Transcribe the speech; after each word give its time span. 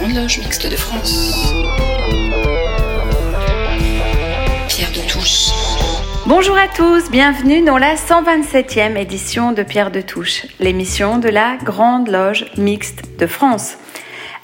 Grande 0.00 0.14
Loge 0.14 0.38
Mixte 0.38 0.66
de 0.66 0.76
France. 0.76 1.52
Pierre 4.68 4.92
de 4.92 5.06
Touche. 5.06 5.50
Bonjour 6.26 6.56
à 6.56 6.68
tous, 6.68 7.10
bienvenue 7.10 7.62
dans 7.62 7.76
la 7.76 7.96
127e 7.96 8.96
édition 8.96 9.52
de 9.52 9.62
Pierre 9.62 9.90
de 9.90 10.00
Touche, 10.00 10.46
l'émission 10.58 11.18
de 11.18 11.28
la 11.28 11.56
Grande 11.56 12.08
Loge 12.08 12.46
Mixte 12.56 13.02
de 13.18 13.26
France. 13.26 13.76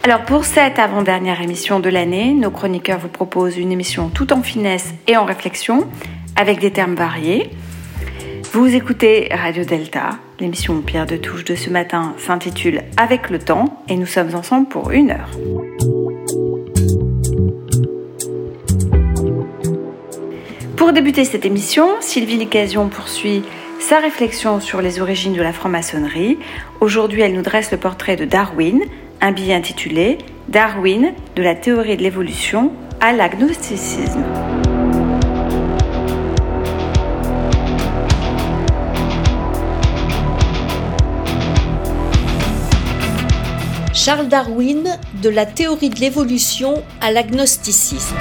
Alors 0.04 0.26
pour 0.26 0.44
cette 0.44 0.78
avant-dernière 0.78 1.40
émission 1.40 1.80
de 1.80 1.88
l'année, 1.88 2.34
nos 2.34 2.50
chroniqueurs 2.50 2.98
vous 2.98 3.08
proposent 3.08 3.56
une 3.56 3.72
émission 3.72 4.10
tout 4.10 4.34
en 4.34 4.42
finesse 4.42 4.92
et 5.06 5.16
en 5.16 5.24
réflexion, 5.24 5.88
avec 6.36 6.60
des 6.60 6.70
termes 6.70 6.96
variés. 6.96 7.50
Vous 8.56 8.74
écoutez 8.74 9.28
Radio 9.30 9.64
Delta, 9.64 10.18
l'émission 10.40 10.80
Pierre 10.80 11.04
de 11.04 11.18
Touche 11.18 11.44
de 11.44 11.54
ce 11.54 11.68
matin 11.68 12.14
s'intitule 12.16 12.84
Avec 12.96 13.28
le 13.28 13.38
temps 13.38 13.82
et 13.86 13.96
nous 13.96 14.06
sommes 14.06 14.34
ensemble 14.34 14.66
pour 14.68 14.92
une 14.92 15.10
heure. 15.10 15.28
Pour 20.74 20.94
débuter 20.94 21.26
cette 21.26 21.44
émission, 21.44 22.00
Sylvie 22.00 22.38
Licasion 22.38 22.88
poursuit 22.88 23.42
sa 23.78 23.98
réflexion 23.98 24.58
sur 24.58 24.80
les 24.80 25.02
origines 25.02 25.34
de 25.34 25.42
la 25.42 25.52
franc-maçonnerie. 25.52 26.38
Aujourd'hui, 26.80 27.20
elle 27.20 27.34
nous 27.34 27.42
dresse 27.42 27.70
le 27.70 27.76
portrait 27.76 28.16
de 28.16 28.24
Darwin, 28.24 28.80
un 29.20 29.32
billet 29.32 29.52
intitulé 29.52 30.16
Darwin, 30.48 31.12
de 31.34 31.42
la 31.42 31.54
théorie 31.54 31.98
de 31.98 32.02
l'évolution 32.02 32.72
à 33.02 33.12
l'agnosticisme. 33.12 34.24
Charles 44.06 44.28
Darwin, 44.28 45.00
de 45.20 45.28
la 45.28 45.44
théorie 45.44 45.90
de 45.90 45.98
l'évolution 45.98 46.80
à 47.00 47.10
l'agnosticisme. 47.10 48.14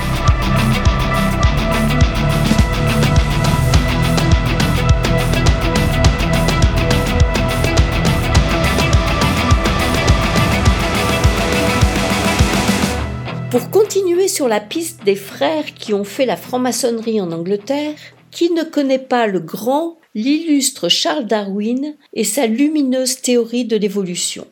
Pour 13.52 13.69
continuer 13.69 14.28
sur 14.28 14.47
la 14.47 14.59
piste 14.59 15.03
des 15.03 15.16
frères 15.16 15.75
qui 15.75 15.94
ont 15.94 16.03
fait 16.03 16.25
la 16.25 16.36
franc-maçonnerie 16.36 17.22
en 17.22 17.31
Angleterre, 17.31 17.94
qui 18.31 18.50
ne 18.50 18.63
connaît 18.63 18.97
pas 18.97 19.28
le 19.28 19.39
grand, 19.39 20.00
l'illustre 20.16 20.89
Charles 20.89 21.28
Darwin 21.28 21.95
et 22.13 22.23
sa 22.23 22.47
lumineuse 22.47 23.22
théorie 23.22 23.66
de 23.66 23.78
l'évolution 23.78 24.47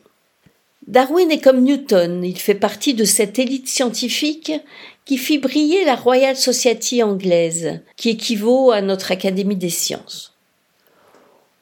Darwin 0.86 1.30
est 1.30 1.40
comme 1.40 1.62
Newton, 1.62 2.22
il 2.24 2.38
fait 2.38 2.54
partie 2.54 2.92
de 2.92 3.04
cette 3.04 3.38
élite 3.38 3.68
scientifique 3.68 4.52
qui 5.06 5.16
fit 5.16 5.38
briller 5.38 5.82
la 5.86 5.96
Royal 5.96 6.36
Society 6.36 7.02
anglaise, 7.02 7.80
qui 7.96 8.10
équivaut 8.10 8.70
à 8.70 8.82
notre 8.82 9.10
Académie 9.10 9.56
des 9.56 9.70
sciences. 9.70 10.34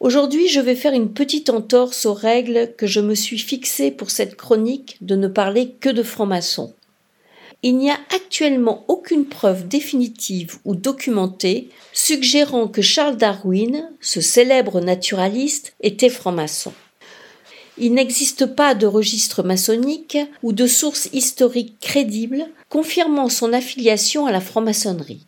Aujourd'hui, 0.00 0.48
je 0.48 0.58
vais 0.58 0.74
faire 0.74 0.92
une 0.92 1.12
petite 1.12 1.50
entorse 1.50 2.04
aux 2.04 2.14
règles 2.14 2.74
que 2.76 2.88
je 2.88 2.98
me 2.98 3.14
suis 3.14 3.38
fixées 3.38 3.92
pour 3.92 4.10
cette 4.10 4.34
chronique 4.34 4.96
de 5.00 5.14
ne 5.14 5.28
parler 5.28 5.76
que 5.78 5.88
de 5.88 6.02
francs-maçons. 6.02 6.74
Il 7.62 7.76
n'y 7.76 7.90
a 7.90 7.98
actuellement 8.12 8.84
aucune 8.88 9.26
preuve 9.26 9.68
définitive 9.68 10.56
ou 10.64 10.74
documentée 10.74 11.68
suggérant 11.92 12.66
que 12.66 12.82
Charles 12.82 13.16
Darwin, 13.16 13.88
ce 14.00 14.20
célèbre 14.20 14.80
naturaliste, 14.80 15.74
était 15.80 16.08
franc-maçon. 16.08 16.72
Il 17.84 17.94
n'existe 17.94 18.46
pas 18.46 18.76
de 18.76 18.86
registre 18.86 19.42
maçonnique 19.42 20.16
ou 20.44 20.52
de 20.52 20.68
source 20.68 21.08
historique 21.12 21.80
crédible 21.80 22.46
confirmant 22.68 23.28
son 23.28 23.52
affiliation 23.52 24.24
à 24.24 24.30
la 24.30 24.40
franc-maçonnerie. 24.40 25.26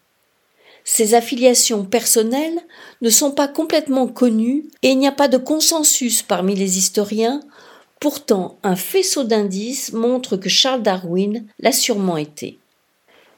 Ses 0.85 1.15
affiliations 1.15 1.85
personnelles 1.85 2.61
ne 3.03 3.11
sont 3.11 3.33
pas 3.33 3.49
complètement 3.49 4.07
connues 4.07 4.67
et 4.83 4.91
il 4.91 4.99
n'y 5.01 5.09
a 5.09 5.13
pas 5.13 5.27
de 5.27 5.37
consensus 5.37 6.23
parmi 6.23 6.55
les 6.55 6.79
historiens. 6.79 7.41
Pourtant, 7.99 8.57
un 8.63 8.77
faisceau 8.77 9.25
d'indices 9.25 9.93
montre 9.93 10.37
que 10.37 10.49
Charles 10.49 10.83
Darwin 10.83 11.45
l'a 11.59 11.73
sûrement 11.73 12.19
été. 12.19 12.61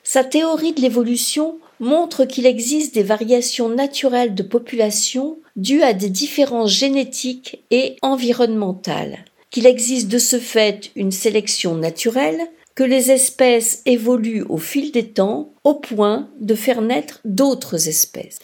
Sa 0.03 0.25
théorie 0.25 0.75
de 0.75 0.83
l'évolution 0.83 1.59
montre 1.81 2.25
qu'il 2.25 2.47
existe 2.47 2.95
des 2.95 3.03
variations 3.03 3.69
naturelles 3.69 4.35
de 4.35 4.43
population 4.43 5.39
dues 5.57 5.83
à 5.83 5.93
des 5.93 6.11
différences 6.11 6.73
génétiques 6.73 7.63
et 7.71 7.97
environnementales, 8.03 9.25
qu'il 9.51 9.67
existe 9.67 10.09
de 10.09 10.19
ce 10.19 10.39
fait 10.39 10.91
une 10.97 11.13
sélection 11.13 11.75
naturelle, 11.75 12.41
que 12.75 12.85
les 12.85 13.11
espèces 13.11 13.83
évoluent 13.87 14.45
au 14.49 14.59
fil 14.59 14.93
des 14.93 15.09
temps 15.09 15.55
au 15.65 15.75
point 15.75 16.29
de 16.41 16.55
faire 16.55 16.83
naître 16.83 17.21
d'autres 17.25 17.89
espèces. 17.89 18.39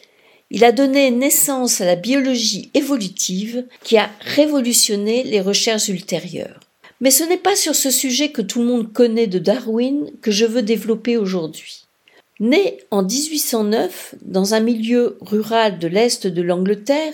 Il 0.51 0.65
a 0.65 0.73
donné 0.73 1.11
naissance 1.11 1.81
à 1.81 1.87
la 1.87 1.97
biologie 1.97 2.71
évolutive 2.75 3.67
qui 3.85 3.97
a 3.97 4.11
révolutionné 4.21 5.23
les 5.23 5.41
recherches 5.41 5.89
ultérieures. 5.89 6.61
Mais 7.01 7.11
ce 7.11 7.25
n'est 7.25 7.39
pas 7.39 7.57
sur 7.57 7.75
ce 7.75 7.91
sujet 7.91 8.31
que 8.31 8.43
tout 8.43 8.61
le 8.61 8.67
monde 8.67 8.93
connaît 8.93 9.27
de 9.27 9.39
Darwin 9.39 10.11
que 10.21 10.31
je 10.31 10.45
veux 10.45 10.63
développer 10.63 11.17
aujourd'hui. 11.17 11.82
Né 12.43 12.79
en 12.91 13.05
1809 13.05 14.17
dans 14.23 14.55
un 14.55 14.59
milieu 14.59 15.17
rural 15.21 15.79
de 15.79 15.87
l'Est 15.87 16.27
de 16.27 16.43
l'Angleterre, 16.43 17.13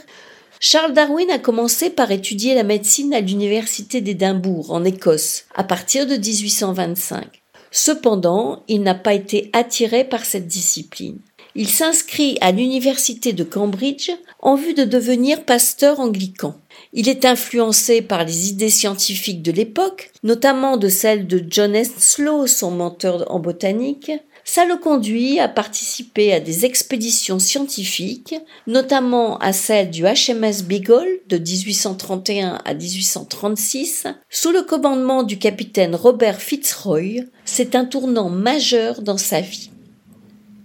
Charles 0.59 0.95
Darwin 0.95 1.31
a 1.31 1.39
commencé 1.39 1.91
par 1.91 2.11
étudier 2.11 2.55
la 2.55 2.63
médecine 2.63 3.13
à 3.13 3.21
l'université 3.21 4.01
d'Édimbourg, 4.01 4.73
en 4.73 4.85
Écosse, 4.85 5.45
à 5.55 5.65
partir 5.65 6.07
de 6.07 6.17
1825. 6.17 7.43
Cependant, 7.71 8.63
il 8.69 8.81
n'a 8.81 8.95
pas 8.95 9.13
été 9.13 9.51
attiré 9.53 10.05
par 10.05 10.25
cette 10.25 10.47
discipline. 10.47 11.19
Il 11.55 11.69
s'inscrit 11.69 12.39
à 12.41 12.51
l'université 12.51 13.35
de 13.35 13.45
Cambridge 13.45 14.11
en 14.41 14.55
vue 14.55 14.73
de 14.73 14.85
devenir 14.85 15.45
pasteur 15.45 16.01
anglican. 16.01 16.55
Il 16.95 17.07
est 17.07 17.27
influencé 17.27 18.01
par 18.01 18.25
les 18.25 18.49
idées 18.49 18.71
scientifiques 18.71 19.43
de 19.43 19.53
l'époque, 19.53 20.11
notamment 20.23 20.79
de 20.79 20.89
celles 20.89 21.27
de 21.27 21.45
John 21.51 21.77
Henslow, 21.77 22.47
son 22.47 22.71
mentor 22.71 23.25
en 23.29 23.41
botanique, 23.41 24.11
ça 24.51 24.65
le 24.65 24.79
conduit 24.79 25.41
à 25.41 25.47
participer 25.47 26.33
à 26.33 26.41
des 26.41 26.65
expéditions 26.65 27.39
scientifiques, 27.39 28.35
notamment 28.67 29.37
à 29.41 29.53
celle 29.53 29.91
du 29.91 30.05
HMS 30.05 30.63
Beagle 30.65 31.21
de 31.29 31.37
1831 31.37 32.59
à 32.65 32.73
1836, 32.73 34.07
sous 34.31 34.51
le 34.51 34.63
commandement 34.63 35.23
du 35.23 35.39
capitaine 35.39 35.95
Robert 35.95 36.41
Fitzroy. 36.41 37.25
C'est 37.45 37.75
un 37.75 37.85
tournant 37.85 38.31
majeur 38.31 39.03
dans 39.03 39.19
sa 39.19 39.43
vie. 39.43 39.71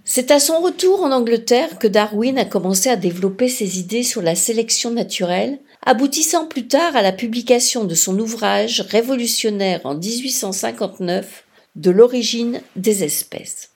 C'est 0.02 0.30
à 0.30 0.40
son 0.40 0.60
retour 0.60 1.02
en 1.02 1.12
Angleterre 1.12 1.78
que 1.78 1.86
Darwin 1.86 2.38
a 2.38 2.46
commencé 2.46 2.88
à 2.88 2.96
développer 2.96 3.50
ses 3.50 3.78
idées 3.78 4.02
sur 4.02 4.22
la 4.22 4.34
sélection 4.34 4.92
naturelle, 4.92 5.58
aboutissant 5.84 6.46
plus 6.46 6.68
tard 6.68 6.96
à 6.96 7.02
la 7.02 7.12
publication 7.12 7.84
de 7.84 7.94
son 7.94 8.18
ouvrage 8.18 8.80
révolutionnaire 8.80 9.82
en 9.84 9.94
1859 9.94 11.44
de 11.76 11.90
l'origine 11.90 12.62
des 12.76 13.04
espèces. 13.04 13.73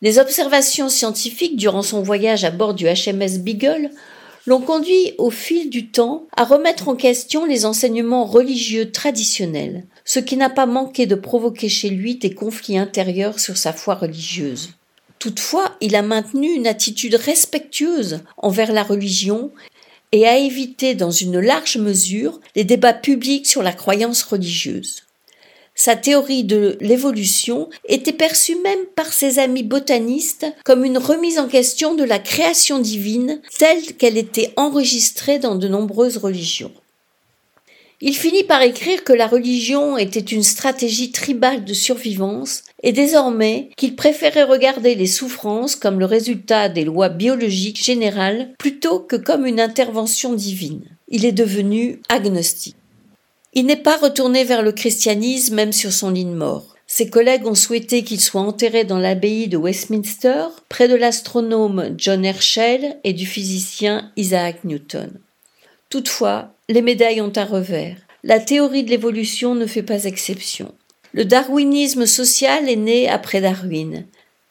Les 0.00 0.18
observations 0.18 0.88
scientifiques 0.88 1.56
durant 1.56 1.82
son 1.82 2.02
voyage 2.02 2.44
à 2.44 2.50
bord 2.50 2.74
du 2.74 2.86
HMS 2.86 3.38
Beagle 3.40 3.90
l'ont 4.46 4.60
conduit 4.60 5.12
au 5.18 5.30
fil 5.30 5.70
du 5.70 5.88
temps 5.88 6.26
à 6.36 6.44
remettre 6.44 6.88
en 6.88 6.94
question 6.94 7.44
les 7.44 7.66
enseignements 7.66 8.24
religieux 8.24 8.92
traditionnels, 8.92 9.84
ce 10.04 10.20
qui 10.20 10.36
n'a 10.36 10.50
pas 10.50 10.66
manqué 10.66 11.06
de 11.06 11.16
provoquer 11.16 11.68
chez 11.68 11.90
lui 11.90 12.14
des 12.14 12.32
conflits 12.32 12.78
intérieurs 12.78 13.40
sur 13.40 13.56
sa 13.56 13.72
foi 13.72 13.96
religieuse. 13.96 14.70
Toutefois, 15.18 15.76
il 15.80 15.96
a 15.96 16.02
maintenu 16.02 16.52
une 16.52 16.68
attitude 16.68 17.16
respectueuse 17.16 18.20
envers 18.36 18.72
la 18.72 18.84
religion 18.84 19.50
et 20.12 20.26
a 20.26 20.38
évité 20.38 20.94
dans 20.94 21.10
une 21.10 21.40
large 21.40 21.76
mesure 21.76 22.40
les 22.54 22.64
débats 22.64 22.94
publics 22.94 23.48
sur 23.48 23.64
la 23.64 23.72
croyance 23.72 24.22
religieuse. 24.22 25.07
Sa 25.80 25.94
théorie 25.94 26.42
de 26.42 26.76
l'évolution 26.80 27.68
était 27.88 28.12
perçue 28.12 28.56
même 28.56 28.84
par 28.96 29.12
ses 29.12 29.38
amis 29.38 29.62
botanistes 29.62 30.44
comme 30.64 30.84
une 30.84 30.98
remise 30.98 31.38
en 31.38 31.46
question 31.46 31.94
de 31.94 32.02
la 32.02 32.18
création 32.18 32.80
divine 32.80 33.40
telle 33.58 33.94
qu'elle 33.96 34.18
était 34.18 34.52
enregistrée 34.56 35.38
dans 35.38 35.54
de 35.54 35.68
nombreuses 35.68 36.16
religions. 36.16 36.72
Il 38.00 38.16
finit 38.16 38.42
par 38.42 38.62
écrire 38.62 39.04
que 39.04 39.12
la 39.12 39.28
religion 39.28 39.96
était 39.96 40.18
une 40.18 40.42
stratégie 40.42 41.12
tribale 41.12 41.64
de 41.64 41.74
survivance 41.74 42.64
et 42.82 42.90
désormais 42.90 43.70
qu'il 43.76 43.94
préférait 43.94 44.42
regarder 44.42 44.96
les 44.96 45.06
souffrances 45.06 45.76
comme 45.76 46.00
le 46.00 46.06
résultat 46.06 46.68
des 46.68 46.84
lois 46.84 47.08
biologiques 47.08 47.84
générales 47.84 48.50
plutôt 48.58 48.98
que 48.98 49.14
comme 49.14 49.46
une 49.46 49.60
intervention 49.60 50.34
divine. 50.34 50.82
Il 51.06 51.24
est 51.24 51.30
devenu 51.30 52.00
agnostique. 52.08 52.74
Il 53.58 53.66
n'est 53.66 53.74
pas 53.74 53.96
retourné 53.96 54.44
vers 54.44 54.62
le 54.62 54.70
christianisme 54.70 55.56
même 55.56 55.72
sur 55.72 55.92
son 55.92 56.10
lit 56.10 56.24
de 56.24 56.30
mort. 56.30 56.76
Ses 56.86 57.10
collègues 57.10 57.44
ont 57.44 57.56
souhaité 57.56 58.04
qu'il 58.04 58.20
soit 58.20 58.40
enterré 58.40 58.84
dans 58.84 59.00
l'abbaye 59.00 59.48
de 59.48 59.56
Westminster, 59.56 60.44
près 60.68 60.86
de 60.86 60.94
l'astronome 60.94 61.92
John 61.96 62.24
Herschel 62.24 63.00
et 63.02 63.12
du 63.12 63.26
physicien 63.26 64.12
Isaac 64.16 64.62
Newton. 64.62 65.10
Toutefois, 65.90 66.52
les 66.68 66.82
médailles 66.82 67.20
ont 67.20 67.32
un 67.34 67.44
revers. 67.44 67.96
La 68.22 68.38
théorie 68.38 68.84
de 68.84 68.90
l'évolution 68.90 69.56
ne 69.56 69.66
fait 69.66 69.82
pas 69.82 70.04
exception. 70.04 70.72
Le 71.12 71.24
darwinisme 71.24 72.06
social 72.06 72.68
est 72.68 72.76
né 72.76 73.08
après 73.08 73.40
Darwin. 73.40 74.06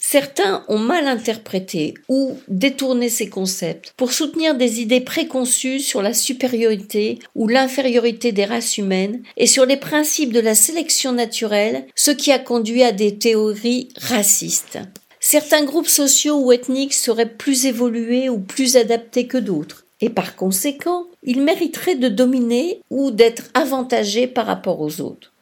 Certains 0.10 0.64
ont 0.70 0.78
mal 0.80 1.06
interprété 1.06 1.94
ou 2.08 2.38
détourné 2.48 3.10
ces 3.10 3.28
concepts 3.28 3.94
pour 3.98 4.14
soutenir 4.14 4.56
des 4.56 4.80
idées 4.80 5.02
préconçues 5.02 5.82
sur 5.82 6.02
la 6.02 6.14
supériorité 6.14 7.20
ou 7.36 7.50
l'infériorité 7.50 8.32
des 8.32 8.46
races 8.46 8.78
humaines 8.78 9.22
et 9.36 9.48
sur 9.48 9.66
les 9.66 9.76
principes 9.76 10.32
de 10.32 10.40
la 10.40 10.56
sélection 10.56 11.12
naturelle, 11.12 11.88
ce 11.94 12.12
qui 12.12 12.32
a 12.32 12.40
conduit 12.40 12.84
à 12.84 12.94
des 12.94 13.18
théories 13.18 13.90
racistes. 13.98 14.80
Certains 15.20 15.66
groupes 15.66 15.90
sociaux 15.90 16.38
ou 16.38 16.54
ethniques 16.54 16.94
seraient 16.94 17.34
plus 17.34 17.66
évolués 17.66 18.30
ou 18.30 18.40
plus 18.40 18.78
adaptés 18.78 19.28
que 19.28 19.38
d'autres, 19.38 19.88
et 20.00 20.10
par 20.10 20.38
conséquent, 20.38 21.08
ils 21.22 21.42
mériteraient 21.42 21.96
de 21.96 22.08
dominer 22.08 22.80
ou 22.90 23.12
d'être 23.12 23.50
avantagés 23.54 24.28
par 24.28 24.46
rapport 24.46 24.80
aux 24.80 25.02
autres. 25.02 25.34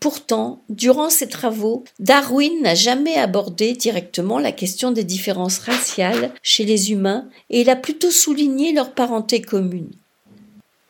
Pourtant, 0.00 0.62
durant 0.68 1.10
ses 1.10 1.28
travaux, 1.28 1.82
Darwin 1.98 2.62
n'a 2.62 2.76
jamais 2.76 3.16
abordé 3.16 3.72
directement 3.72 4.38
la 4.38 4.52
question 4.52 4.92
des 4.92 5.02
différences 5.02 5.58
raciales 5.58 6.30
chez 6.42 6.64
les 6.64 6.92
humains 6.92 7.28
et 7.50 7.62
il 7.62 7.70
a 7.70 7.76
plutôt 7.76 8.12
souligné 8.12 8.72
leur 8.72 8.94
parenté 8.94 9.40
commune. 9.40 9.90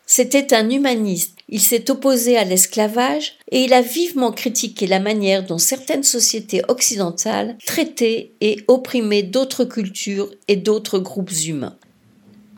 C'était 0.04 0.54
un 0.54 0.68
humaniste, 0.68 1.38
il 1.48 1.60
s'est 1.60 1.90
opposé 1.90 2.36
à 2.36 2.44
l'esclavage 2.44 3.38
et 3.50 3.64
il 3.64 3.72
a 3.72 3.80
vivement 3.80 4.32
critiqué 4.32 4.86
la 4.86 5.00
manière 5.00 5.44
dont 5.44 5.58
certaines 5.58 6.02
sociétés 6.02 6.62
occidentales 6.68 7.56
traitaient 7.64 8.32
et 8.42 8.62
opprimaient 8.68 9.22
d'autres 9.22 9.64
cultures 9.64 10.30
et 10.48 10.56
d'autres 10.56 10.98
groupes 10.98 11.32
humains. 11.46 11.78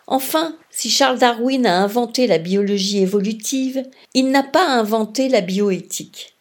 Enfin, 0.09 0.57
si 0.71 0.91
Charles 0.91 1.21
Darwin 1.21 1.67
a 1.67 1.81
inventé 1.81 2.27
la 2.27 2.39
biologie 2.39 2.99
évolutive, 2.99 3.85
il 4.15 4.31
n'a 4.31 4.43
pas 4.43 4.67
inventé 4.67 5.29
la 5.29 5.41
bioéthique. 5.41 6.35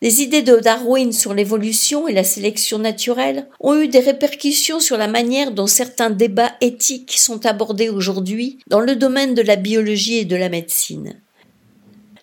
Les 0.00 0.22
idées 0.22 0.42
de 0.42 0.56
Darwin 0.56 1.12
sur 1.12 1.34
l'évolution 1.34 2.06
et 2.06 2.12
la 2.12 2.22
sélection 2.22 2.78
naturelle 2.78 3.48
ont 3.58 3.74
eu 3.80 3.88
des 3.88 3.98
répercussions 3.98 4.78
sur 4.78 4.96
la 4.96 5.08
manière 5.08 5.50
dont 5.50 5.66
certains 5.66 6.10
débats 6.10 6.52
éthiques 6.60 7.16
sont 7.18 7.44
abordés 7.46 7.88
aujourd'hui 7.88 8.60
dans 8.68 8.78
le 8.78 8.94
domaine 8.94 9.34
de 9.34 9.42
la 9.42 9.56
biologie 9.56 10.18
et 10.18 10.24
de 10.24 10.36
la 10.36 10.50
médecine. 10.50 11.20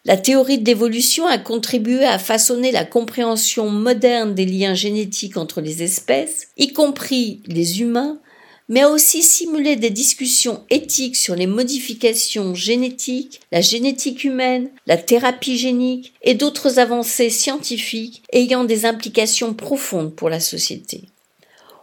La 0.05 0.15
théorie 0.15 0.59
de 0.59 0.65
l'évolution 0.65 1.25
a 1.25 1.37
contribué 1.37 2.05
à 2.05 2.17
façonner 2.17 2.71
la 2.71 2.85
compréhension 2.85 3.69
moderne 3.69 4.35
des 4.35 4.45
liens 4.45 4.75
génétiques 4.75 5.35
entre 5.35 5.59
les 5.59 5.83
espèces, 5.83 6.49
y 6.57 6.71
compris 6.71 7.41
les 7.47 7.81
humains, 7.81 8.19
mais 8.67 8.81
a 8.81 8.89
aussi 8.89 9.21
simulé 9.21 9.75
des 9.75 9.89
discussions 9.89 10.63
éthiques 10.69 11.15
sur 11.15 11.35
les 11.35 11.47
modifications 11.47 12.55
génétiques, 12.55 13.41
la 13.51 13.61
génétique 13.61 14.23
humaine, 14.23 14.69
la 14.87 14.97
thérapie 14.97 15.57
génique 15.57 16.13
et 16.23 16.33
d'autres 16.33 16.79
avancées 16.79 17.29
scientifiques 17.29 18.23
ayant 18.33 18.63
des 18.63 18.85
implications 18.85 19.53
profondes 19.53 20.15
pour 20.15 20.29
la 20.29 20.39
société. 20.39 21.03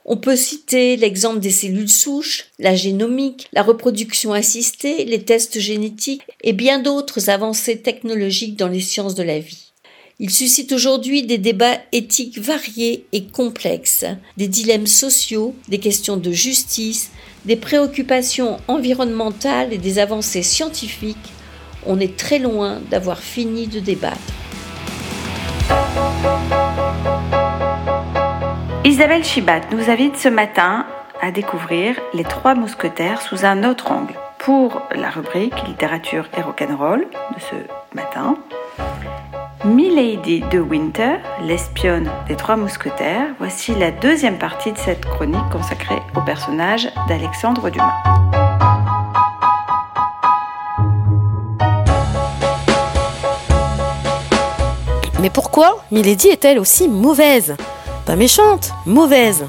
On 0.05 0.17
peut 0.17 0.37
citer 0.37 0.97
l'exemple 0.97 1.39
des 1.39 1.51
cellules 1.51 1.89
souches, 1.89 2.47
la 2.59 2.75
génomique, 2.75 3.49
la 3.53 3.63
reproduction 3.63 4.33
assistée, 4.33 5.05
les 5.05 5.23
tests 5.23 5.61
génétiques 5.61 6.23
et 6.43 6.53
bien 6.53 6.81
d'autres 6.81 7.31
avancées 7.31 7.81
technologiques 7.81 8.57
dans 8.57 8.69
les 8.69 8.81
sciences 8.81 9.15
de 9.15 9.23
la 9.23 9.39
vie. 9.39 9.72
Il 10.25 10.31
suscite 10.31 10.71
aujourd'hui 10.71 11.25
des 11.25 11.37
débats 11.37 11.79
éthiques 11.91 12.39
variés 12.39 13.07
et 13.11 13.25
complexes, 13.25 14.05
des 14.37 14.47
dilemmes 14.47 14.87
sociaux, 14.87 15.53
des 15.67 15.81
questions 15.81 16.17
de 16.17 16.31
justice, 16.31 17.11
des 17.45 17.57
préoccupations 17.57 18.59
environnementales 18.69 19.73
et 19.73 19.79
des 19.79 19.99
avancées 19.99 20.45
scientifiques. 20.45 21.33
On 21.87 21.99
est 21.99 22.17
très 22.17 22.39
loin 22.39 22.81
d'avoir 22.89 23.19
fini 23.19 23.67
de 23.67 23.81
débattre. 23.81 24.21
Isabelle 28.85 29.25
Chibat 29.25 29.63
nous 29.73 29.91
invite 29.91 30.17
ce 30.17 30.29
matin 30.29 30.87
à 31.21 31.33
découvrir 31.33 31.97
Les 32.15 32.23
Trois 32.23 32.55
Mousquetaires 32.55 33.23
sous 33.23 33.45
un 33.45 33.69
autre 33.69 33.91
angle 33.91 34.15
pour 34.39 34.83
la 34.95 35.11
rubrique 35.11 35.67
littérature 35.67 36.29
et 36.39 36.43
rock'n'roll 36.43 37.01
de 37.01 37.41
ce 37.41 37.97
matin. 37.97 38.37
Milady 39.65 40.41
de 40.51 40.59
Winter, 40.59 41.19
l'espionne 41.41 42.11
des 42.27 42.35
Trois 42.35 42.57
Mousquetaires, 42.57 43.29
voici 43.39 43.77
la 43.77 43.93
deuxième 43.93 44.37
partie 44.37 44.73
de 44.73 44.79
cette 44.79 45.05
chronique 45.05 45.49
consacrée 45.53 46.03
au 46.17 46.21
personnage 46.21 46.89
d'Alexandre 47.07 47.71
Dumas. 47.71 48.03
Mais 55.21 55.31
pourquoi 55.31 55.85
Milady 55.93 56.27
est-elle 56.31 56.59
aussi 56.59 56.89
mauvaise? 56.89 57.55
Pas 58.05 58.17
méchante, 58.17 58.73
mauvaise. 58.85 59.47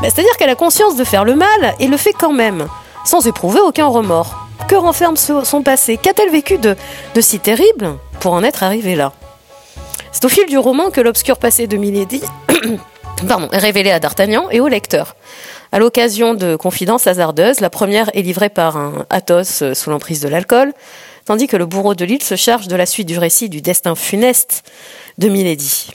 Ben, 0.00 0.08
c'est-à-dire 0.10 0.34
qu'elle 0.38 0.48
a 0.48 0.54
conscience 0.54 0.96
de 0.96 1.04
faire 1.04 1.26
le 1.26 1.34
mal 1.34 1.74
et 1.78 1.88
le 1.88 1.98
fait 1.98 2.14
quand 2.14 2.32
même, 2.32 2.68
sans 3.04 3.26
éprouver 3.26 3.60
aucun 3.60 3.86
remords. 3.86 4.34
Que 4.66 4.76
renferme 4.76 5.16
son 5.16 5.62
passé? 5.62 5.98
Qu'a-t-elle 5.98 6.30
vécu 6.30 6.56
de 6.56 6.74
si 7.20 7.38
terrible 7.38 7.98
pour 8.18 8.32
en 8.32 8.42
être 8.44 8.62
arrivée 8.62 8.94
là? 8.94 9.12
C'est 10.22 10.26
au 10.26 10.28
fil 10.28 10.46
du 10.46 10.56
roman 10.56 10.92
que 10.92 11.00
l'obscur 11.00 11.36
passé 11.36 11.66
de 11.66 11.76
Milady 11.76 12.22
est 13.52 13.58
révélé 13.58 13.90
à 13.90 13.98
D'Artagnan 13.98 14.48
et 14.50 14.60
au 14.60 14.68
lecteur. 14.68 15.16
À 15.72 15.80
l'occasion 15.80 16.34
de 16.34 16.54
confidences 16.54 17.08
hasardeuses, 17.08 17.58
la 17.58 17.70
première 17.70 18.08
est 18.16 18.22
livrée 18.22 18.48
par 18.48 18.76
un 18.76 19.04
Athos 19.10 19.62
euh, 19.62 19.74
sous 19.74 19.90
l'emprise 19.90 20.20
de 20.20 20.28
l'alcool, 20.28 20.74
tandis 21.24 21.48
que 21.48 21.56
le 21.56 21.66
bourreau 21.66 21.96
de 21.96 22.04
l'île 22.04 22.22
se 22.22 22.36
charge 22.36 22.68
de 22.68 22.76
la 22.76 22.86
suite 22.86 23.08
du 23.08 23.18
récit 23.18 23.48
du 23.48 23.62
destin 23.62 23.96
funeste 23.96 24.62
de 25.18 25.28
Milady. 25.28 25.90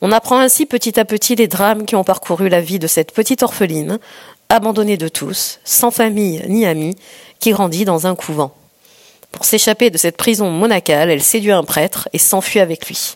On 0.00 0.10
apprend 0.10 0.40
ainsi 0.40 0.66
petit 0.66 0.98
à 0.98 1.04
petit 1.04 1.36
les 1.36 1.46
drames 1.46 1.86
qui 1.86 1.94
ont 1.94 2.02
parcouru 2.02 2.48
la 2.48 2.60
vie 2.60 2.80
de 2.80 2.88
cette 2.88 3.12
petite 3.12 3.44
orpheline, 3.44 4.00
abandonnée 4.48 4.96
de 4.96 5.06
tous, 5.06 5.60
sans 5.62 5.92
famille 5.92 6.42
ni 6.48 6.66
amis, 6.66 6.96
qui 7.38 7.52
grandit 7.52 7.84
dans 7.84 8.08
un 8.08 8.16
couvent. 8.16 8.56
Pour 9.30 9.44
s'échapper 9.44 9.90
de 9.90 9.98
cette 9.98 10.16
prison 10.16 10.50
monacale, 10.50 11.10
elle 11.10 11.22
séduit 11.22 11.52
un 11.52 11.62
prêtre 11.62 12.08
et 12.12 12.18
s'enfuit 12.18 12.58
avec 12.58 12.88
lui. 12.88 13.14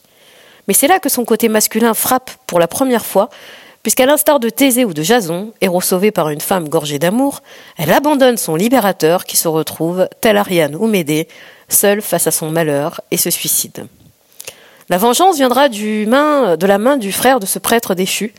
Mais 0.69 0.75
c'est 0.75 0.89
là 0.89 0.99
que 0.99 1.09
son 1.09 1.25
côté 1.25 1.49
masculin 1.49 1.95
frappe 1.95 2.31
pour 2.47 2.59
la 2.59 2.69
première 2.69 3.07
fois, 3.07 3.29
puisqu'à 3.83 4.07
l'instar 4.07 4.41
de 4.41 4.49
Thésée 4.51 4.85
ou 4.85 4.95
de 4.95 5.03
Jason, 5.03 5.53
héros 5.61 5.81
sauvé 5.81 6.11
par 6.11 6.31
une 6.31 6.41
femme 6.41 6.69
gorgée 6.69 6.99
d'amour, 6.99 7.43
elle 7.77 7.93
abandonne 7.93 8.37
son 8.37 8.57
libérateur 8.57 9.25
qui 9.25 9.37
se 9.37 9.49
retrouve, 9.49 10.09
tel 10.21 10.37
Ariane 10.37 10.75
ou 10.75 10.87
Médée, 10.87 11.29
seul 11.69 12.03
face 12.03 12.27
à 12.27 12.33
son 12.33 12.51
malheur 12.51 13.01
et 13.11 13.17
se 13.17 13.31
suicide. 13.31 13.87
La 14.89 14.99
vengeance 14.99 15.37
viendra 15.37 15.69
de 15.69 16.67
la 16.67 16.79
main 16.79 16.97
du 16.97 17.11
frère 17.11 17.41
de 17.41 17.47
ce 17.47 17.59
prêtre 17.59 17.95
déchu. 17.95 18.33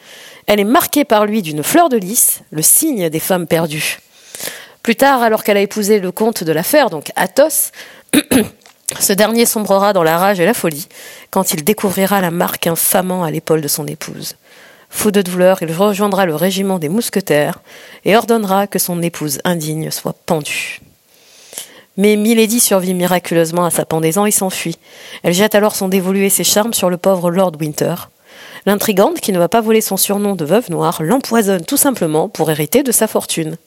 Elle 0.47 0.61
est 0.61 0.65
marquée 0.65 1.03
par 1.03 1.25
lui 1.25 1.41
d'une 1.41 1.63
fleur 1.63 1.89
de 1.89 1.97
lys, 1.97 2.41
le 2.51 2.61
signe 2.61 3.09
des 3.09 3.19
femmes 3.19 3.47
perdues. 3.47 3.99
Plus 4.81 4.95
tard, 4.95 5.21
alors 5.21 5.43
qu'elle 5.43 5.57
a 5.57 5.61
épousé 5.61 5.99
le 5.99 6.13
comte 6.13 6.45
de 6.45 6.51
l'affaire, 6.53 6.89
donc 6.89 7.11
Athos, 7.17 7.71
Ce 8.99 9.13
dernier 9.13 9.45
sombrera 9.45 9.93
dans 9.93 10.03
la 10.03 10.17
rage 10.17 10.39
et 10.39 10.45
la 10.45 10.53
folie 10.53 10.87
quand 11.29 11.53
il 11.53 11.63
découvrira 11.63 12.21
la 12.21 12.31
marque 12.31 12.67
infamant 12.67 13.23
à 13.23 13.31
l'épaule 13.31 13.61
de 13.61 13.67
son 13.67 13.85
épouse. 13.85 14.35
Fou 14.89 15.11
de 15.11 15.21
douleur, 15.21 15.61
il 15.61 15.71
rejoindra 15.71 16.25
le 16.25 16.35
régiment 16.35 16.79
des 16.79 16.89
mousquetaires 16.89 17.59
et 18.05 18.15
ordonnera 18.15 18.67
que 18.67 18.79
son 18.79 19.01
épouse 19.01 19.39
indigne 19.43 19.91
soit 19.91 20.15
pendue. 20.25 20.79
Mais 21.97 22.15
Milady 22.15 22.59
survit 22.59 22.93
miraculeusement 22.93 23.65
à 23.65 23.71
sa 23.71 23.83
pendaison 23.83 24.25
et 24.25 24.31
s'enfuit. 24.31 24.77
Elle 25.23 25.33
jette 25.33 25.55
alors 25.55 25.75
son 25.75 25.89
dévolu 25.89 26.25
et 26.25 26.29
ses 26.29 26.43
charmes 26.43 26.73
sur 26.73 26.89
le 26.89 26.97
pauvre 26.97 27.31
Lord 27.31 27.53
Winter. 27.59 27.95
L'intrigante, 28.65 29.19
qui 29.19 29.31
ne 29.31 29.39
va 29.39 29.49
pas 29.49 29.61
voler 29.61 29.81
son 29.81 29.97
surnom 29.97 30.35
de 30.35 30.45
veuve 30.45 30.69
noire, 30.69 31.01
l'empoisonne 31.01 31.65
tout 31.65 31.77
simplement 31.77 32.29
pour 32.29 32.51
hériter 32.51 32.83
de 32.83 32.91
sa 32.91 33.07
fortune. 33.07 33.57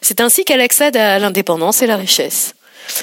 C'est 0.00 0.20
ainsi 0.20 0.44
qu'elle 0.44 0.60
accède 0.60 0.96
à 0.96 1.18
l'indépendance 1.18 1.82
et 1.82 1.86
la 1.86 1.96
richesse. 1.96 2.54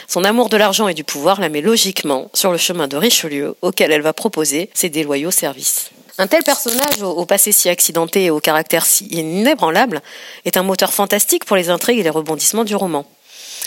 Son 0.07 0.23
amour 0.23 0.49
de 0.49 0.57
l'argent 0.57 0.87
et 0.87 0.93
du 0.93 1.03
pouvoir 1.03 1.39
la 1.39 1.49
met 1.49 1.61
logiquement 1.61 2.29
sur 2.33 2.51
le 2.51 2.57
chemin 2.57 2.87
de 2.87 2.97
Richelieu, 2.97 3.55
auquel 3.61 3.91
elle 3.91 4.01
va 4.01 4.13
proposer 4.13 4.69
ses 4.73 4.89
déloyaux 4.89 5.31
services. 5.31 5.91
Un 6.17 6.27
tel 6.27 6.43
personnage, 6.43 7.01
au 7.01 7.25
passé 7.25 7.53
si 7.53 7.69
accidenté 7.69 8.25
et 8.25 8.29
au 8.29 8.41
caractère 8.41 8.85
si 8.85 9.05
inébranlable, 9.05 10.01
est 10.43 10.57
un 10.57 10.63
moteur 10.63 10.91
fantastique 10.91 11.45
pour 11.45 11.55
les 11.55 11.69
intrigues 11.69 11.99
et 11.99 12.03
les 12.03 12.09
rebondissements 12.09 12.65
du 12.65 12.75
roman. 12.75 13.05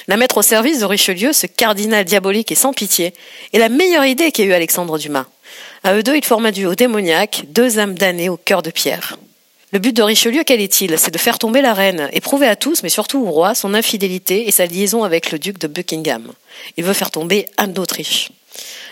La 0.09 0.17
mettre 0.17 0.39
au 0.39 0.43
service 0.43 0.81
de 0.81 0.85
Richelieu, 0.85 1.33
ce 1.33 1.47
cardinal 1.47 2.05
diabolique 2.05 2.53
et 2.53 2.57
sans 2.57 2.73
pitié, 2.73 3.15
est 3.53 3.59
la 3.59 3.69
meilleure 3.69 4.05
idée 4.05 4.33
qu'ait 4.33 4.45
eue 4.45 4.53
Alexandre 4.53 4.99
Dumas. 4.99 5.27
À 5.85 5.95
eux 5.95 6.03
deux, 6.03 6.17
ils 6.17 6.25
forment 6.25 6.47
un 6.47 6.53
duo 6.53 6.75
démoniaque, 6.75 7.45
deux 7.49 7.79
âmes 7.79 7.95
damnées 7.95 8.29
au 8.29 8.37
cœur 8.37 8.63
de 8.63 8.71
pierre. 8.71 9.17
Le 9.75 9.79
but 9.79 9.97
de 9.97 10.03
Richelieu, 10.03 10.45
quel 10.45 10.61
est-il? 10.61 10.99
C'est 10.99 11.11
de 11.11 11.19
faire 11.19 11.39
tomber 11.39 11.63
la 11.63 11.73
reine 11.73 12.11
et 12.13 12.21
prouver 12.21 12.47
à 12.47 12.57
tous, 12.57 12.83
mais 12.83 12.91
surtout 12.91 13.25
au 13.27 13.31
roi, 13.31 13.55
son 13.55 13.73
infidélité 13.73 14.47
et 14.47 14.51
sa 14.51 14.67
liaison 14.67 15.03
avec 15.03 15.33
le 15.33 15.39
duc 15.39 15.57
de 15.57 15.67
Buckingham. 15.67 16.31
Il 16.77 16.85
veut 16.85 16.93
faire 16.93 17.11
tomber 17.11 17.47
Anne 17.57 17.73
d'Autriche. 17.73 18.29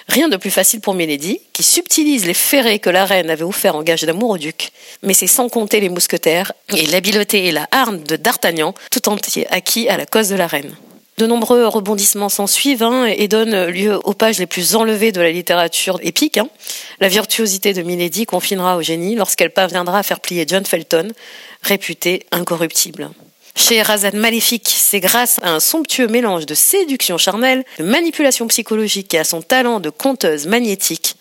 Rien 0.08 0.30
de 0.30 0.38
plus 0.38 0.50
facile 0.50 0.80
pour 0.80 0.94
Milady, 0.94 1.38
qui 1.52 1.62
subtilise 1.62 2.24
les 2.24 2.32
ferrets 2.32 2.78
que 2.78 2.88
la 2.88 3.04
reine 3.04 3.28
avait 3.28 3.44
offerts 3.44 3.76
en 3.76 3.82
gage 3.82 4.04
d'amour 4.04 4.30
au 4.30 4.38
duc. 4.38 4.70
Mais 5.02 5.12
c'est 5.12 5.26
sans 5.26 5.50
compter 5.50 5.80
les 5.80 5.90
mousquetaires 5.90 6.52
et 6.74 6.86
l'habileté 6.86 7.48
et 7.48 7.52
la 7.52 7.68
harne 7.72 8.02
de 8.02 8.16
D'Artagnan, 8.16 8.72
tout 8.90 9.06
entier 9.10 9.46
acquis 9.52 9.86
à 9.86 9.98
la 9.98 10.06
cause 10.06 10.30
de 10.30 10.36
la 10.36 10.46
reine. 10.46 10.74
De 11.20 11.26
nombreux 11.26 11.66
rebondissements 11.66 12.30
s'en 12.30 12.46
suivent 12.46 12.82
hein, 12.82 13.04
et 13.04 13.28
donnent 13.28 13.66
lieu 13.66 14.00
aux 14.04 14.14
pages 14.14 14.38
les 14.38 14.46
plus 14.46 14.74
enlevées 14.74 15.12
de 15.12 15.20
la 15.20 15.30
littérature 15.30 15.98
épique. 16.02 16.38
Hein. 16.38 16.48
La 16.98 17.08
virtuosité 17.08 17.74
de 17.74 17.82
Milady 17.82 18.24
confinera 18.24 18.78
au 18.78 18.80
génie 18.80 19.16
lorsqu'elle 19.16 19.50
parviendra 19.50 19.98
à 19.98 20.02
faire 20.02 20.20
plier 20.20 20.46
John 20.48 20.64
Felton, 20.64 21.08
réputé 21.60 22.24
incorruptible. 22.32 23.10
Chez 23.54 23.82
Razan 23.82 24.12
Maléfique, 24.14 24.72
c'est 24.74 25.00
grâce 25.00 25.40
à 25.42 25.50
un 25.52 25.60
somptueux 25.60 26.08
mélange 26.08 26.46
de 26.46 26.54
séduction 26.54 27.18
charnelle, 27.18 27.64
de 27.78 27.84
manipulation 27.84 28.46
psychologique 28.46 29.12
et 29.12 29.18
à 29.18 29.24
son 29.24 29.42
talent 29.42 29.78
de 29.78 29.90
conteuse 29.90 30.46
magnétique 30.46 31.16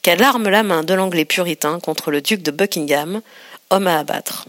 qu'elle 0.00 0.22
arme 0.22 0.48
la 0.48 0.62
main 0.62 0.82
de 0.82 0.94
l'anglais 0.94 1.26
puritain 1.26 1.78
contre 1.78 2.10
le 2.10 2.22
duc 2.22 2.40
de 2.40 2.52
Buckingham, 2.52 3.20
homme 3.68 3.86
à 3.86 3.98
abattre. 3.98 4.46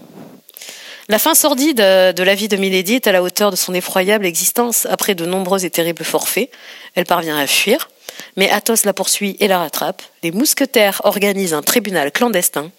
La 1.10 1.20
fin 1.20 1.36
sordide 1.36 1.78
de 1.78 2.24
la 2.24 2.34
vie 2.34 2.48
de 2.48 2.56
Milady 2.56 2.96
est 2.96 3.08
à 3.08 3.12
la 3.12 3.22
hauteur 3.22 3.52
de 3.52 3.58
son 3.58 3.74
effroyable 3.74 4.26
existence. 4.26 4.88
Après 4.90 5.16
de 5.16 5.26
nombreux 5.26 5.66
et 5.66 5.70
terribles 5.70 6.06
forfaits, 6.06 6.50
elle 6.96 7.06
parvient 7.06 7.38
à 7.38 7.46
fuir, 7.46 7.90
mais 8.38 8.50
Athos 8.50 8.86
la 8.86 8.94
poursuit 8.94 9.36
et 9.42 9.50
la 9.50 9.60
rattrape. 9.60 10.02
Les 10.24 10.32
mousquetaires 10.32 11.02
organisent 11.04 11.54
un 11.54 11.62
tribunal 11.62 12.12
clandestin 12.12 12.72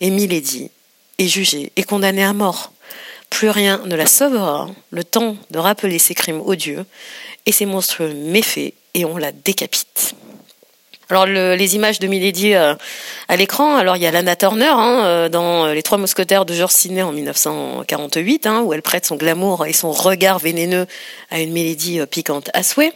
et 0.00 0.10
Milady 0.10 0.70
est 1.18 1.28
jugée 1.28 1.72
et 1.76 1.82
condamnée 1.82 2.24
à 2.24 2.34
mort. 2.34 2.72
Plus 3.30 3.48
rien 3.48 3.80
ne 3.86 3.96
la 3.96 4.06
sauvera, 4.06 4.68
le 4.90 5.04
temps 5.04 5.36
de 5.50 5.58
rappeler 5.58 5.98
ses 5.98 6.14
crimes 6.14 6.42
odieux 6.44 6.84
et 7.46 7.52
ses 7.52 7.64
monstrueux 7.64 8.12
méfaits, 8.12 8.74
et 8.92 9.04
on 9.04 9.16
la 9.16 9.32
décapite. 9.32 10.14
Alors 11.10 11.26
les 11.26 11.74
images 11.74 11.98
de 11.98 12.06
Milady 12.06 12.54
euh, 12.54 12.74
à 13.26 13.34
l'écran, 13.34 13.74
alors 13.74 13.96
il 13.96 14.02
y 14.02 14.06
a 14.06 14.12
Lana 14.12 14.36
Turner 14.36 14.70
hein, 14.70 15.02
euh, 15.04 15.28
dans 15.28 15.66
Les 15.66 15.82
Trois 15.82 15.98
Mousquetaires 15.98 16.44
de 16.44 16.54
George 16.54 16.70
Sidney 16.70 17.02
en 17.02 17.10
1948, 17.10 18.46
hein, 18.46 18.60
où 18.60 18.72
elle 18.72 18.82
prête 18.82 19.04
son 19.04 19.16
glamour 19.16 19.66
et 19.66 19.72
son 19.72 19.90
regard 19.90 20.38
vénéneux 20.38 20.86
à 21.32 21.40
une 21.40 21.50
Milady 21.50 21.98
euh, 21.98 22.06
piquante 22.06 22.50
à 22.54 22.62
souhait. 22.62 22.92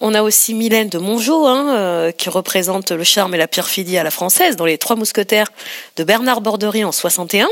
On 0.00 0.14
a 0.14 0.22
aussi 0.22 0.54
Mylène 0.54 0.88
de 0.88 0.96
Mongeau, 0.96 1.46
hein, 1.46 2.10
qui 2.16 2.28
représente 2.30 2.90
le 2.90 3.04
charme 3.04 3.34
et 3.34 3.38
la 3.38 3.46
perfidie 3.46 3.98
à 3.98 4.02
la 4.02 4.10
française 4.10 4.56
dans 4.56 4.64
Les 4.64 4.78
Trois 4.78 4.96
Mousquetaires 4.96 5.52
de 5.96 6.02
Bernard 6.02 6.40
Borderie 6.40 6.84
en 6.84 6.90
61. 6.90 7.48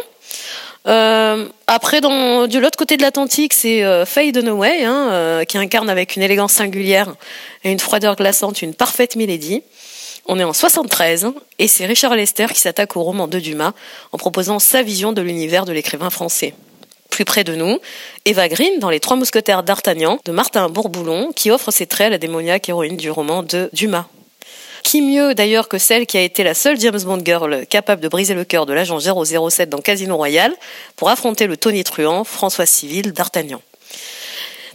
Euh, 0.87 1.49
après, 1.67 2.01
dans, 2.01 2.47
de 2.47 2.59
l'autre 2.59 2.79
côté 2.79 2.97
de 2.97 3.03
l'Atlantique, 3.03 3.53
c'est 3.53 3.85
euh, 3.85 4.07
Faye 4.07 4.33
Dunaway, 4.33 4.85
hein, 4.85 5.09
euh, 5.11 5.45
qui 5.45 5.59
incarne 5.59 5.91
avec 5.91 6.17
une 6.17 6.23
élégance 6.23 6.53
singulière 6.53 7.15
et 7.65 7.71
une 7.71 7.79
froideur 7.79 8.17
glaçante 8.17 8.63
une 8.63 8.75
parfaite 8.75 9.17
Milady. 9.17 9.63
On 10.27 10.39
est 10.39 10.45
en 10.45 10.53
73 10.53 11.29
et 11.59 11.69
c'est 11.69 11.87
Richard 11.87 12.15
Lester 12.15 12.47
qui 12.53 12.61
s'attaque 12.61 12.97
au 12.97 13.03
roman 13.03 13.27
de 13.27 13.39
Dumas 13.39 13.73
en 14.13 14.19
proposant 14.19 14.59
sa 14.59 14.83
vision 14.83 15.13
de 15.13 15.23
l'univers 15.23 15.65
de 15.65 15.73
l'écrivain 15.73 16.11
français. 16.11 16.55
Plus 17.11 17.25
près 17.25 17.43
de 17.43 17.55
nous, 17.55 17.79
Eva 18.25 18.49
Green 18.49 18.79
dans 18.79 18.91
Les 18.91 19.01
Trois 19.01 19.17
Mousquetaires 19.17 19.63
d'Artagnan 19.63 20.19
de 20.25 20.33
Martin 20.33 20.69
Bourboulon 20.69 21.33
qui 21.35 21.51
offre 21.51 21.71
ses 21.71 21.87
traits 21.87 22.07
à 22.07 22.11
la 22.11 22.19
démoniaque 22.19 22.69
héroïne 22.69 22.97
du 22.97 23.11
roman 23.11 23.43
de 23.43 23.69
Dumas. 23.73 24.07
Qui 24.83 25.03
mieux 25.03 25.35
d'ailleurs 25.35 25.69
que 25.69 25.79
celle 25.79 26.07
qui 26.07 26.17
a 26.17 26.23
été 26.23 26.43
la 26.43 26.55
seule 26.55 26.81
James 26.81 27.01
Bond 27.03 27.23
girl 27.25 27.67
capable 27.67 28.01
de 28.01 28.09
briser 28.09 28.35
le 28.35 28.45
cœur 28.45 28.67
de 28.67 28.73
l'agent 28.73 28.99
007 28.99 29.69
dans 29.69 29.81
Casino 29.81 30.17
Royale 30.17 30.55
pour 30.97 31.11
affronter 31.11 31.47
le 31.47 31.57
Tony 31.57 31.85
Truant, 31.85 32.25
François 32.25 32.67
Civil 32.67 33.13
d'Artagnan. 33.13 33.61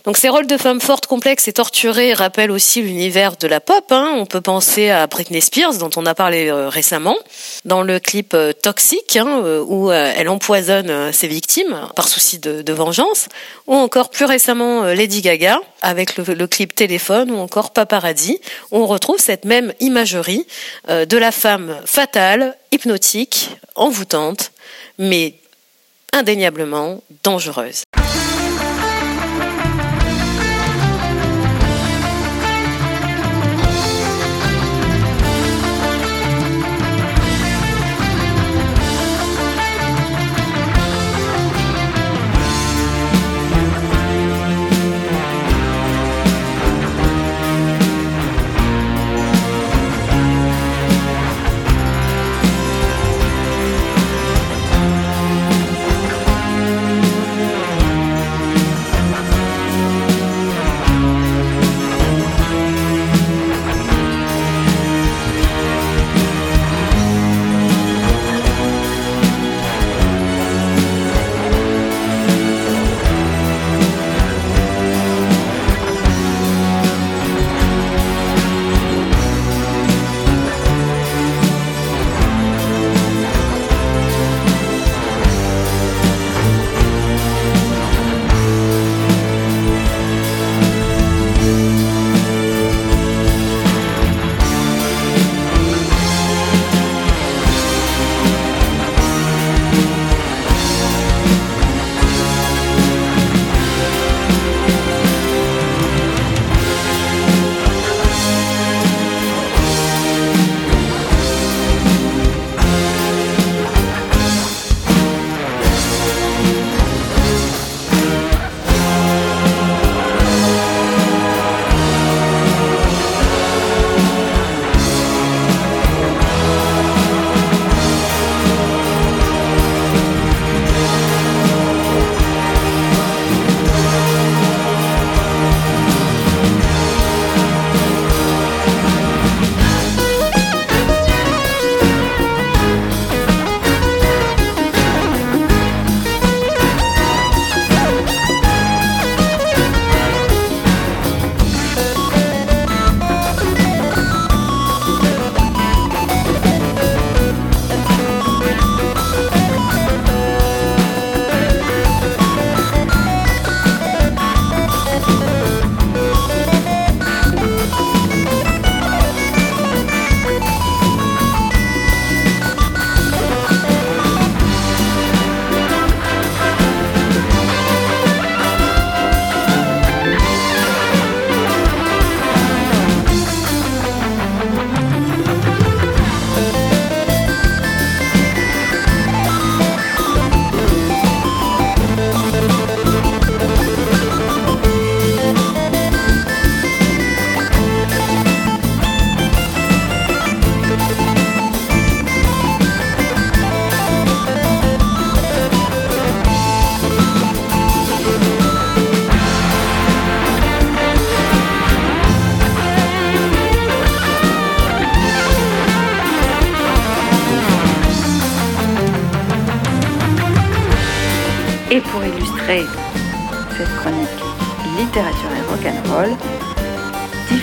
Donc 0.05 0.17
ces 0.17 0.29
rôles 0.29 0.45
de 0.45 0.57
femmes 0.57 0.81
fortes, 0.81 1.07
complexes 1.07 1.47
et 1.47 1.53
torturées 1.53 2.13
rappellent 2.13 2.51
aussi 2.51 2.81
l'univers 2.83 3.37
de 3.37 3.47
la 3.47 3.59
pop. 3.59 3.85
Hein. 3.89 4.13
On 4.15 4.27
peut 4.27 4.41
penser 4.41 4.91
à 4.91 5.07
Britney 5.07 5.41
Spears, 5.41 5.77
dont 5.79 5.89
on 5.95 6.05
a 6.05 6.13
parlé 6.13 6.47
euh, 6.47 6.69
récemment, 6.69 7.15
dans 7.65 7.81
le 7.81 7.99
clip 7.99 8.35
euh, 8.35 8.53
Toxic, 8.53 9.15
hein, 9.15 9.41
euh, 9.43 9.63
où 9.65 9.91
elle 9.91 10.29
empoisonne 10.29 11.11
ses 11.11 11.27
victimes 11.27 11.75
par 11.95 12.07
souci 12.07 12.37
de, 12.37 12.73
vengeance, 12.73 13.27
ou 13.65 13.73
encore 13.73 14.09
plus 14.09 14.25
récemment 14.25 14.83
Lady 14.83 15.21
Gaga, 15.21 15.59
avec 15.81 16.17
le, 16.17 16.47
clip 16.47 16.75
Téléphone, 16.75 17.31
ou 17.31 17.37
encore 17.37 17.71
Paparazzi, 17.71 18.39
où 18.71 18.77
on 18.77 18.85
retrouve 18.85 19.17
cette 19.17 19.45
même 19.45 19.73
imagerie 19.79 20.45
de 20.87 21.17
la 21.17 21.31
femme 21.31 21.77
fatale, 21.85 22.57
hypnotique, 22.71 23.49
envoûtante, 23.75 24.51
mais 24.99 25.35
indéniablement 26.13 27.01
dangereuse. 27.23 27.83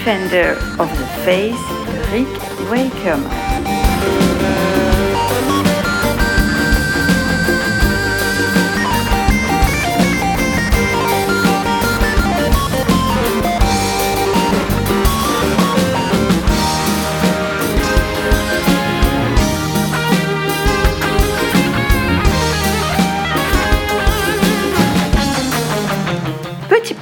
Defender 0.04 0.58
of 0.80 0.90
the 0.98 1.06
Faith 1.24 1.54
Rick 2.10 2.26
Wakeman. 2.68 3.41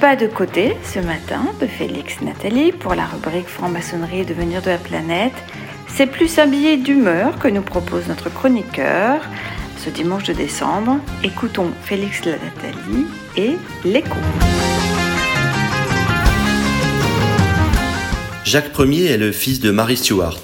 Pas 0.01 0.15
de 0.15 0.25
côté 0.25 0.75
ce 0.83 0.97
matin 0.97 1.45
de 1.61 1.67
Félix 1.67 2.21
Nathalie 2.21 2.71
pour 2.71 2.95
la 2.95 3.05
rubrique 3.05 3.47
Franc-maçonnerie 3.47 4.21
et 4.21 4.25
devenir 4.25 4.63
de 4.63 4.71
la 4.71 4.79
planète. 4.79 5.35
C'est 5.87 6.07
plus 6.07 6.39
un 6.39 6.47
billet 6.47 6.77
d'humeur 6.77 7.37
que 7.37 7.47
nous 7.47 7.61
propose 7.61 8.07
notre 8.07 8.33
chroniqueur 8.33 9.21
ce 9.77 9.91
dimanche 9.91 10.23
de 10.23 10.33
décembre. 10.33 10.97
Écoutons 11.23 11.69
Félix 11.83 12.25
Nathalie 12.25 13.05
et 13.37 13.57
l'écho. 13.85 14.17
Jacques 18.43 18.71
Ier 18.79 19.11
est 19.11 19.17
le 19.17 19.31
fils 19.31 19.59
de 19.59 19.69
Mary 19.69 19.97
Stuart, 19.97 20.41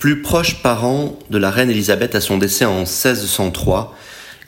plus 0.00 0.20
proche 0.20 0.64
parent 0.64 1.16
de 1.30 1.38
la 1.38 1.52
reine 1.52 1.70
Élisabeth 1.70 2.16
à 2.16 2.20
son 2.20 2.38
décès 2.38 2.64
en 2.64 2.80
1603, 2.80 3.96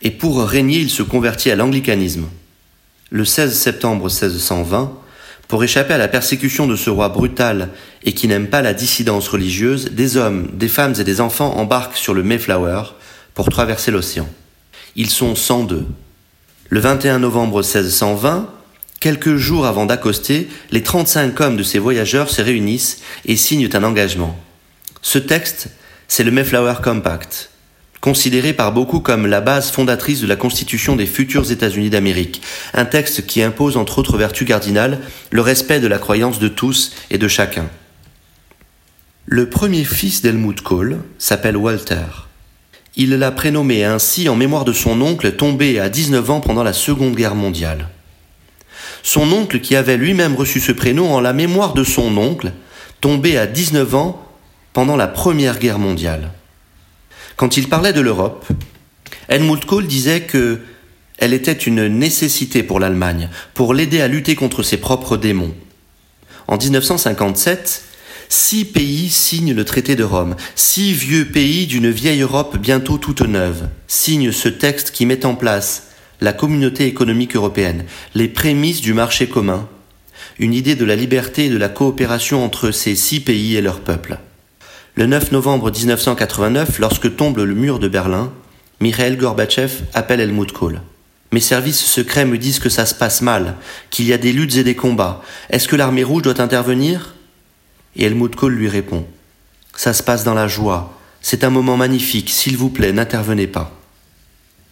et 0.03 0.11
pour 0.11 0.43
régner 0.43 0.79
il 0.79 0.91
se 0.91 1.05
convertit 1.05 1.53
à 1.53 1.55
l'anglicanisme. 1.55 2.27
Le 3.15 3.27
16 3.27 3.53
septembre 3.53 4.05
1620, 4.05 4.91
pour 5.47 5.63
échapper 5.63 5.93
à 5.93 5.99
la 5.99 6.09
persécution 6.09 6.67
de 6.67 6.77
ce 6.77 6.89
roi 6.89 7.11
brutal 7.11 7.69
et 8.05 8.15
qui 8.15 8.27
n'aime 8.27 8.49
pas 8.49 8.63
la 8.63 8.73
dissidence 8.73 9.29
religieuse, 9.29 9.91
des 9.93 10.17
hommes, 10.17 10.49
des 10.55 10.67
femmes 10.67 10.95
et 10.99 11.05
des 11.05 11.21
enfants 11.21 11.59
embarquent 11.59 11.99
sur 11.99 12.15
le 12.15 12.23
Mayflower 12.23 12.85
pour 13.35 13.51
traverser 13.51 13.91
l'océan. 13.91 14.27
Ils 14.97 15.11
sont 15.11 15.35
102. 15.35 15.85
Le 16.71 16.81
21 16.81 17.19
novembre 17.19 17.59
1620, 17.59 18.49
quelques 18.99 19.37
jours 19.37 19.67
avant 19.67 19.85
d'accoster, 19.85 20.49
les 20.71 20.83
35 20.83 21.39
hommes 21.43 21.57
de 21.59 21.63
ces 21.63 21.79
voyageurs 21.79 22.31
se 22.31 22.41
réunissent 22.41 23.03
et 23.27 23.37
signent 23.37 23.69
un 23.75 23.85
engagement. 23.85 24.39
Ce 25.03 25.19
texte, 25.19 25.69
c'est 26.09 26.25
le 26.25 26.31
Mayflower 26.31 26.77
Compact, 26.83 27.51
considéré 28.03 28.53
par 28.53 28.73
beaucoup 28.73 28.99
comme 28.99 29.29
la 29.29 29.41
base 29.41 29.71
fondatrice 29.71 30.21
de 30.21 30.27
la 30.27 30.35
constitution 30.35 30.97
des 30.97 31.07
futurs 31.07 31.53
États-Unis 31.53 31.89
d'Amérique, 31.89 32.43
un 32.75 32.85
texte 32.85 33.27
qui 33.27 33.43
impose 33.43 33.77
entre 33.77 34.01
autres 34.01 34.19
vertus 34.19 34.47
cardinales 34.47 34.99
le 35.31 35.41
respect 35.41 35.79
de 35.79 35.87
la 35.87 36.01
croyance 36.01 36.41
de 36.41 36.49
tous 36.49 36.93
et 37.11 37.17
de 37.17 37.29
chacun. 37.29 37.71
Le 39.25 39.49
premier 39.49 39.85
fils 39.85 40.21
d'Helmut 40.21 40.61
Kohl 40.61 40.99
s'appelle 41.17 41.57
Walter. 41.57 42.27
Il 42.97 43.11
l'a 43.11 43.31
prénommé 43.31 43.85
ainsi 43.85 44.29
en 44.29 44.35
mémoire 44.35 44.65
de 44.65 44.73
son 44.73 45.01
oncle 45.01 45.31
tombé 45.33 45.79
à 45.79 45.89
19 45.89 46.29
ans 46.29 46.41
pendant 46.41 46.65
la 46.65 46.73
Seconde 46.73 47.15
Guerre 47.15 47.37
mondiale. 47.37 47.89
Son 49.05 49.31
oncle 49.33 49.61
qui 49.61 49.77
avait 49.77 49.97
lui-même 49.97 50.35
reçu 50.35 50.59
ce 50.59 50.73
prénom 50.73 51.15
en 51.15 51.21
la 51.21 51.33
mémoire 51.33 51.73
de 51.73 51.85
son 51.85 52.17
oncle 52.19 52.51
tombé 53.01 53.39
à 53.39 53.47
19 53.47 53.95
ans 53.95 54.21
pendant 54.73 54.97
la 54.97 55.07
Première 55.07 55.61
Guerre 55.61 55.79
mondiale. 55.79 56.33
Quand 57.37 57.57
il 57.57 57.69
parlait 57.69 57.93
de 57.93 58.01
l'Europe, 58.01 58.47
Helmut 59.29 59.65
Kohl 59.65 59.87
disait 59.87 60.23
que 60.23 60.61
elle 61.19 61.35
était 61.35 61.53
une 61.53 61.87
nécessité 61.87 62.63
pour 62.63 62.81
l'Allemagne, 62.81 63.29
pour 63.55 63.75
l'aider 63.75 64.01
à 64.01 64.09
lutter 64.09 64.35
contre 64.35 64.63
ses 64.63 64.79
propres 64.79 65.17
démons. 65.17 65.55
En 66.49 66.57
1957, 66.57 67.85
six 68.29 68.65
pays 68.65 69.09
signent 69.09 69.55
le 69.55 69.65
traité 69.65 69.95
de 69.95 70.03
Rome, 70.03 70.35
six 70.57 70.93
vieux 70.93 71.27
pays 71.27 71.67
d'une 71.67 71.91
vieille 71.91 72.23
Europe 72.23 72.57
bientôt 72.59 72.99
toute 72.99 73.21
neuve, 73.21 73.69
signent 73.87 74.33
ce 74.33 74.49
texte 74.49 74.91
qui 74.91 75.07
met 75.07 75.25
en 75.25 75.37
place 75.37 75.89
la 76.21 76.33
communauté 76.33 76.87
économique 76.87 77.37
européenne, 77.37 77.85
les 78.15 78.29
prémices 78.29 78.81
du 78.81 78.95
marché 78.95 79.29
commun, 79.29 79.69
une 80.39 80.55
idée 80.55 80.75
de 80.75 80.85
la 80.85 80.97
liberté 80.97 81.47
et 81.47 81.51
de 81.51 81.57
la 81.57 81.69
coopération 81.69 82.45
entre 82.45 82.71
ces 82.71 82.97
six 82.97 83.21
pays 83.21 83.55
et 83.55 83.61
leurs 83.61 83.81
peuples. 83.81 84.19
Le 84.95 85.07
9 85.07 85.33
novembre 85.33 85.71
1989, 85.71 86.79
lorsque 86.79 87.17
tombe 87.17 87.39
le 87.39 87.55
mur 87.55 87.79
de 87.79 87.89
Berlin, 87.89 88.31
Mikhail 88.79 89.17
Gorbatchev 89.17 89.85
appelle 89.95 90.21
Helmut 90.21 90.53
Kohl. 90.53 90.83
Mes 91.33 91.41
services 91.41 91.83
secrets 91.83 92.27
me 92.27 92.37
disent 92.37 92.59
que 92.59 92.69
ça 92.69 92.85
se 92.85 92.95
passe 92.95 93.23
mal, 93.23 93.55
qu'il 93.89 94.05
y 94.05 94.13
a 94.13 94.19
des 94.19 94.33
luttes 94.35 94.57
et 94.57 94.65
des 94.65 94.75
combats. 94.75 95.23
Est-ce 95.49 95.67
que 95.67 95.77
l'armée 95.77 96.05
rouge 96.05 96.21
doit 96.21 96.43
intervenir? 96.43 97.15
Et 97.97 98.05
Helmut 98.05 98.37
Kohl 98.37 98.53
lui 98.53 98.69
répond 98.69 99.07
Ça 99.75 99.95
se 99.95 100.03
passe 100.03 100.25
dans 100.25 100.35
la 100.35 100.47
joie. 100.47 100.93
C'est 101.23 101.43
un 101.43 101.51
moment 101.51 101.79
magnifique. 101.79 102.29
S'il 102.29 102.59
vous 102.59 102.69
plaît, 102.69 102.93
n'intervenez 102.93 103.47
pas. 103.47 103.73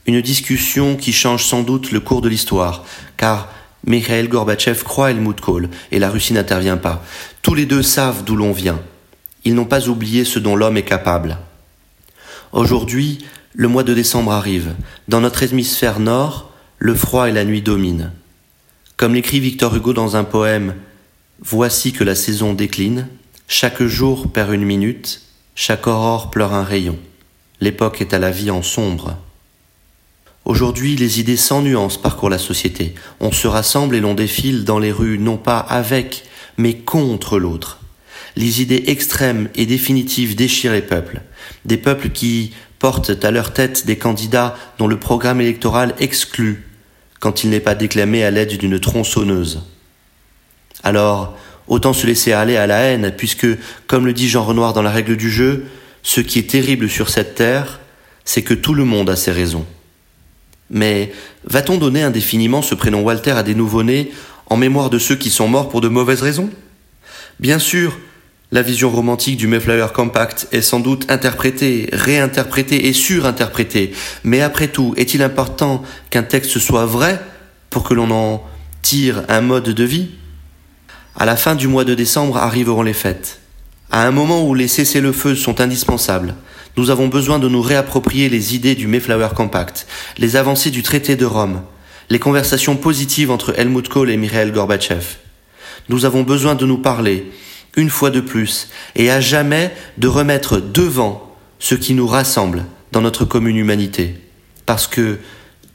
Une 0.04 0.20
discussion 0.20 0.96
qui 0.96 1.14
change 1.14 1.46
sans 1.46 1.62
doute 1.62 1.92
le 1.92 2.00
cours 2.00 2.20
de 2.20 2.28
l'histoire, 2.28 2.85
car 3.16 3.48
Mikhail 3.87 4.28
Gorbatchev 4.28 4.83
croit 4.85 5.12
Helmut 5.12 5.40
Kohl 5.40 5.70
et 5.92 5.98
la 5.98 6.11
Russie 6.11 6.35
n'intervient 6.35 6.76
pas. 6.76 7.02
Tous 7.40 7.54
les 7.54 7.64
deux 7.64 7.83
savent 7.83 8.22
d'où 8.22 8.37
l'on 8.37 8.52
vient. 8.52 8.80
Ils 9.44 9.55
n'ont 9.55 9.64
pas 9.64 9.88
oublié 9.88 10.24
ce 10.24 10.38
dont 10.38 10.57
l'homme 10.57 10.76
est 10.76 10.83
capable. 10.83 11.38
Aujourd'hui, 12.53 13.24
le 13.55 13.68
mois 13.68 13.85
de 13.85 13.94
décembre 13.94 14.33
arrive. 14.33 14.74
Dans 15.09 15.20
notre 15.20 15.42
hémisphère 15.42 16.00
nord, 16.00 16.53
le 16.79 16.94
froid 16.94 17.29
et 17.29 17.33
la 17.33 17.44
nuit 17.44 17.62
dominent. 17.62 18.12
Comme 18.96 19.14
l'écrit 19.14 19.40
Victor 19.40 19.74
Hugo 19.74 19.92
dans 19.92 20.16
un 20.16 20.24
poème 20.24 20.74
Voici 21.42 21.94
que 21.94 22.05
la 22.05 22.14
saison 22.14 22.53
décline, 22.53 23.09
chaque 23.48 23.83
jour 23.83 24.31
perd 24.31 24.53
une 24.53 24.64
minute, 24.64 25.22
chaque 25.55 25.87
aurore 25.87 26.31
pleure 26.31 26.53
un 26.53 26.64
rayon. 26.64 26.98
L'époque 27.62 28.03
est 28.03 28.12
à 28.12 28.18
la 28.18 28.31
vie 28.31 28.50
en 28.50 28.62
sombre. 28.62 29.16
Aujourd'hui, 30.44 30.96
les 30.96 31.18
idées 31.18 31.38
sans 31.38 31.62
nuance 31.62 31.96
parcourent 31.96 32.29
la 32.29 32.38
société. 32.38 32.94
On 33.20 33.33
se 33.33 33.46
rassemble 33.46 33.96
et 33.96 34.00
l'on 34.00 34.14
défile 34.14 34.64
dans 34.64 34.79
les 34.79 34.92
rues 34.92 35.18
non 35.18 35.38
pas 35.38 35.59
avec, 35.59 36.24
mais 36.59 36.74
contre 36.74 37.38
l'autre 37.38 37.81
les 38.37 38.62
idées 38.62 38.85
extrêmes 38.87 39.48
et 39.54 39.66
définitives 39.66 40.37
déchirent 40.37 40.72
les 40.72 40.83
peuples, 40.83 41.20
des 41.64 41.76
peuples 41.76 42.11
qui 42.11 42.52
portent 42.78 43.24
à 43.24 43.30
leur 43.30 43.52
tête 43.52 43.87
des 43.87 43.96
candidats 43.96 44.56
dont 44.78 44.87
le 44.87 44.98
programme 44.98 45.40
électoral 45.40 45.94
exclut 45.98 46.66
quand 47.20 47.44
il 47.44 47.50
n'est 47.50 47.61
pas 47.61 47.74
déclamé 47.74 48.24
à 48.24 48.30
l'aide 48.30 48.56
d'une 48.56 48.80
tronçonneuse. 48.80 49.62
Alors, 50.83 51.37
autant 51.68 51.92
se 51.92 52.06
laisser 52.06 52.33
aller 52.33 52.56
à 52.56 52.66
la 52.66 52.78
haine, 52.78 53.12
puisque, 53.16 53.46
comme 53.87 54.06
le 54.06 54.14
dit 54.14 54.28
Jean 54.28 54.44
Renoir 54.44 54.72
dans 54.72 54.83
la 54.83 54.90
règle 54.90 55.16
du 55.16 55.30
jeu, 55.30 55.66
ce 56.02 56.22
qui 56.22 56.38
est 56.38 56.50
terrible 56.50 56.88
sur 56.88 57.11
cette 57.11 57.35
terre, 57.35 57.80
c'est 58.24 58.42
que 58.42 58.54
tout 58.54 58.72
le 58.72 58.85
monde 58.85 59.11
a 59.11 59.16
ses 59.16 59.33
raisons. 59.33 59.66
Mais 60.70 61.12
va-t-on 61.44 61.76
donner 61.76 62.02
indéfiniment 62.02 62.62
ce 62.62 62.74
prénom 62.74 63.02
Walter 63.02 63.33
à 63.33 63.42
des 63.42 63.54
nouveau-nés 63.54 64.11
en 64.46 64.56
mémoire 64.56 64.88
de 64.88 64.98
ceux 64.98 65.16
qui 65.16 65.30
sont 65.30 65.48
morts 65.48 65.68
pour 65.68 65.80
de 65.80 65.88
mauvaises 65.88 66.22
raisons? 66.22 66.48
Bien 67.38 67.59
sûr, 67.59 67.98
la 68.52 68.62
vision 68.62 68.90
romantique 68.90 69.36
du 69.36 69.46
Mayflower 69.46 69.88
Compact 69.94 70.48
est 70.50 70.60
sans 70.60 70.80
doute 70.80 71.10
interprétée, 71.10 71.88
réinterprétée 71.92 72.88
et 72.88 72.92
surinterprétée. 72.92 73.92
Mais 74.24 74.40
après 74.40 74.68
tout, 74.68 74.92
est-il 74.96 75.22
important 75.22 75.82
qu'un 76.10 76.24
texte 76.24 76.58
soit 76.58 76.86
vrai 76.86 77.20
pour 77.70 77.84
que 77.84 77.94
l'on 77.94 78.10
en 78.10 78.42
tire 78.82 79.22
un 79.28 79.40
mode 79.40 79.68
de 79.68 79.84
vie? 79.84 80.08
À 81.16 81.26
la 81.26 81.36
fin 81.36 81.54
du 81.54 81.68
mois 81.68 81.84
de 81.84 81.94
décembre 81.94 82.38
arriveront 82.38 82.82
les 82.82 82.92
fêtes. 82.92 83.40
À 83.92 84.06
un 84.06 84.10
moment 84.10 84.44
où 84.46 84.54
les 84.54 84.68
cessez-le-feu 84.68 85.36
sont 85.36 85.60
indispensables, 85.60 86.34
nous 86.76 86.90
avons 86.90 87.08
besoin 87.08 87.38
de 87.38 87.48
nous 87.48 87.62
réapproprier 87.62 88.28
les 88.28 88.54
idées 88.54 88.74
du 88.74 88.86
Mayflower 88.86 89.28
Compact, 89.34 89.86
les 90.18 90.36
avancées 90.36 90.70
du 90.70 90.82
traité 90.82 91.14
de 91.14 91.24
Rome, 91.24 91.62
les 92.08 92.18
conversations 92.18 92.76
positives 92.76 93.30
entre 93.30 93.58
Helmut 93.58 93.88
Kohl 93.88 94.10
et 94.10 94.16
Mikhail 94.16 94.50
Gorbatchev. 94.50 95.04
Nous 95.88 96.04
avons 96.04 96.22
besoin 96.22 96.54
de 96.54 96.66
nous 96.66 96.78
parler, 96.78 97.30
une 97.76 97.90
fois 97.90 98.11
de 98.11 98.20
plus, 98.20 98.68
et 98.96 99.11
à 99.11 99.20
jamais 99.20 99.72
de 99.98 100.09
remettre 100.09 100.59
devant 100.59 101.37
ce 101.59 101.74
qui 101.74 101.94
nous 101.94 102.06
rassemble 102.06 102.64
dans 102.92 103.00
notre 103.00 103.24
commune 103.24 103.56
humanité. 103.56 104.16
Parce 104.66 104.87
que, 104.87 105.18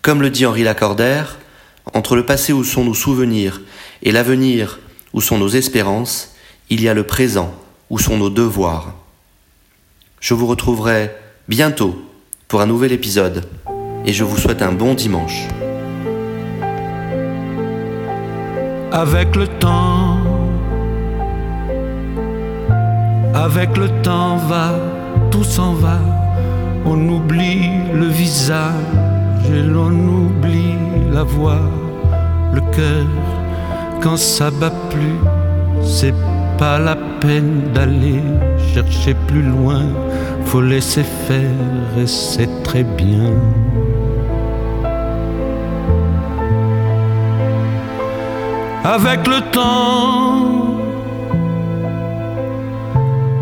comme 0.01 0.21
le 0.21 0.29
dit 0.29 0.45
Henri 0.45 0.63
Lacordaire, 0.63 1.37
entre 1.93 2.15
le 2.15 2.25
passé 2.25 2.53
où 2.53 2.63
sont 2.63 2.83
nos 2.83 2.93
souvenirs 2.93 3.61
et 4.03 4.11
l'avenir 4.11 4.79
où 5.13 5.21
sont 5.21 5.37
nos 5.37 5.47
espérances, 5.47 6.35
il 6.69 6.81
y 6.81 6.89
a 6.89 6.93
le 6.93 7.03
présent 7.03 7.53
où 7.89 7.99
sont 7.99 8.17
nos 8.17 8.29
devoirs. 8.29 8.95
Je 10.19 10.33
vous 10.33 10.47
retrouverai 10.47 11.11
bientôt 11.47 11.95
pour 12.47 12.61
un 12.61 12.65
nouvel 12.65 12.91
épisode 12.91 13.45
et 14.05 14.13
je 14.13 14.23
vous 14.23 14.37
souhaite 14.37 14.61
un 14.61 14.71
bon 14.71 14.93
dimanche. 14.93 15.47
Avec 18.91 19.35
le 19.35 19.47
temps, 19.47 20.14
avec 23.35 23.77
le 23.77 23.89
temps 24.01 24.37
va, 24.37 24.71
tout 25.29 25.43
s'en 25.43 25.73
va. 25.73 25.99
On 26.85 26.97
oublie 27.09 27.69
le 27.93 28.07
visage 28.07 28.73
et 29.53 29.61
l'on 29.61 29.91
oublie 29.91 30.77
la 31.11 31.23
voix. 31.23 31.69
le 32.53 32.61
cœur 32.75 33.05
quand 34.01 34.17
ça 34.17 34.49
bat 34.51 34.71
plus. 34.89 35.19
C'est 35.83 36.13
pas 36.57 36.79
la 36.79 36.95
peine 37.19 37.71
d'aller 37.73 38.21
chercher 38.73 39.13
plus 39.27 39.41
loin, 39.41 39.83
faut 40.45 40.61
laisser 40.61 41.03
faire 41.27 41.89
et 41.97 42.07
c'est 42.07 42.63
très 42.63 42.83
bien. 42.83 43.33
Avec 48.83 49.27
le 49.27 49.41
temps, 49.51 50.54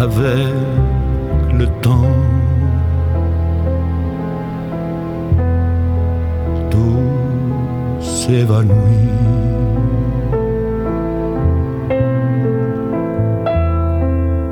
avec 0.00 0.54
le 1.52 1.66
temps. 1.82 2.16
Tout 6.70 8.00
s'évanouit. 8.00 8.76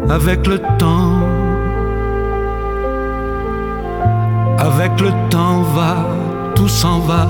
Avec 0.08 0.46
le 0.46 0.58
temps, 0.78 1.20
avec 4.58 5.00
le 5.00 5.10
temps 5.30 5.62
va, 5.74 5.96
tout 6.54 6.68
s'en 6.68 7.00
va, 7.00 7.26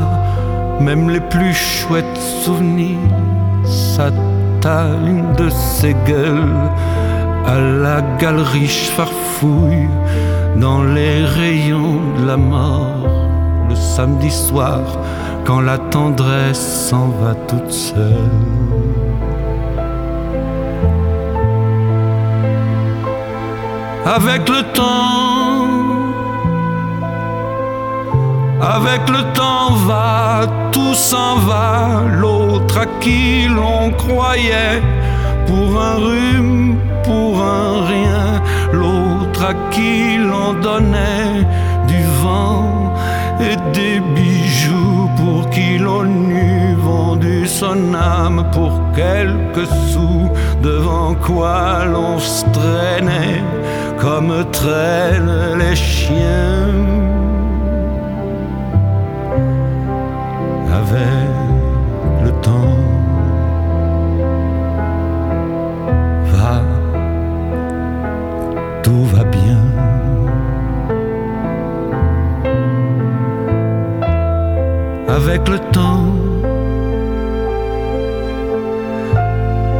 même 0.80 1.10
les 1.10 1.20
plus 1.20 1.54
chouettes 1.54 2.20
souvenirs 2.44 2.98
s'atteignent 3.64 5.32
de 5.36 5.48
ses 5.48 5.94
gueules 6.06 6.70
à 7.46 7.58
la 7.58 8.02
galerie 8.18 8.68
farfouille 8.68 9.88
dans 10.56 10.82
les 10.82 11.24
rayons 11.24 12.00
de 12.18 12.26
la 12.26 12.36
mort 12.36 13.06
le 13.68 13.74
samedi 13.74 14.30
soir 14.30 14.80
quand 15.44 15.60
la 15.60 15.78
tendresse 15.78 16.88
s'en 16.88 17.08
va 17.08 17.34
toute 17.46 17.70
seule. 17.70 18.56
Avec 24.04 24.48
le 24.48 24.62
temps, 24.72 25.66
avec 28.60 29.08
le 29.08 29.22
temps 29.34 29.72
va, 29.86 30.46
tout 30.72 30.94
s'en 30.94 31.36
va, 31.36 32.02
l'autre 32.20 32.78
à 32.78 32.86
qui 33.00 33.46
l'on 33.48 33.90
croyait 33.92 34.80
pour 35.46 35.80
un 35.80 35.96
rhume, 35.96 36.76
pour 37.06 37.40
un 37.40 37.84
rien, 37.94 38.42
l'autre 38.72 39.42
à 39.52 39.54
qui 39.70 40.18
l'on 40.18 40.52
donnait 40.68 41.46
du 41.86 42.02
vent 42.22 42.94
et 43.40 43.56
des 43.72 44.00
bijoux 44.14 45.08
pour 45.16 45.48
qui 45.50 45.78
l'on 45.78 46.04
eût 46.04 46.74
vendu 46.74 47.46
son 47.46 47.94
âme 47.94 48.44
pour 48.52 48.72
quelques 48.94 49.68
sous, 49.90 50.28
devant 50.62 51.14
quoi 51.14 51.84
l'on 51.92 52.18
se 52.18 52.44
traînait 52.58 53.42
comme 54.00 54.32
traînent 54.52 55.58
les 55.58 55.76
chiens. 55.76 56.74
Avec 60.80 62.24
le 62.24 62.30
temps, 62.46 62.75
Avec 75.28 75.48
le 75.48 75.58
temps, 75.72 76.04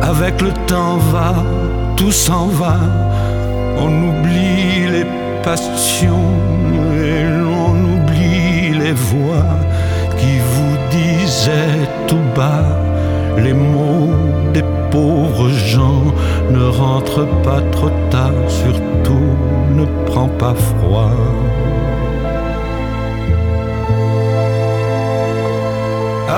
avec 0.02 0.42
le 0.42 0.52
temps 0.66 0.96
va, 1.12 1.34
tout 1.96 2.10
s'en 2.10 2.46
va 2.48 2.76
on 3.78 3.90
oublie 4.08 4.88
les 4.90 5.06
passions 5.44 6.34
et 6.96 7.22
l'on 7.22 7.74
oublie 7.94 8.76
les 8.76 8.92
voix 8.92 9.54
qui 10.18 10.38
vous 10.50 10.76
disaient 10.90 11.86
tout 12.08 12.26
bas 12.34 12.66
les 13.38 13.52
mots 13.54 14.10
des 14.52 14.64
pauvres 14.90 15.50
gens. 15.50 16.02
Ne 16.50 16.64
rentre 16.64 17.24
pas 17.44 17.60
trop 17.70 17.92
tard, 18.10 18.32
surtout 18.48 19.30
ne 19.76 19.84
prends 20.06 20.32
pas 20.42 20.54
froid. 20.54 21.12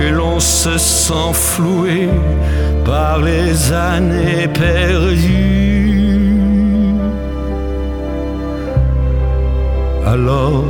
et 0.00 0.10
l'on 0.10 0.40
se 0.40 0.76
sent 0.78 1.32
floué 1.32 2.08
par 2.84 3.20
les 3.20 3.72
années 3.72 4.48
perdues. 4.48 5.92
Alors, 10.06 10.64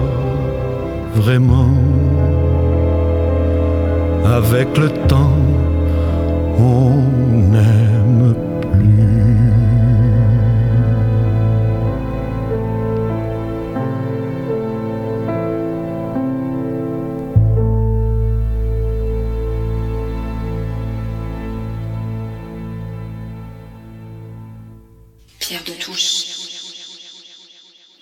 vraiment, 1.15 1.75
avec 4.25 4.77
le 4.79 4.89
temps, 5.09 5.39
on 6.59 6.91
n'aime 7.51 8.35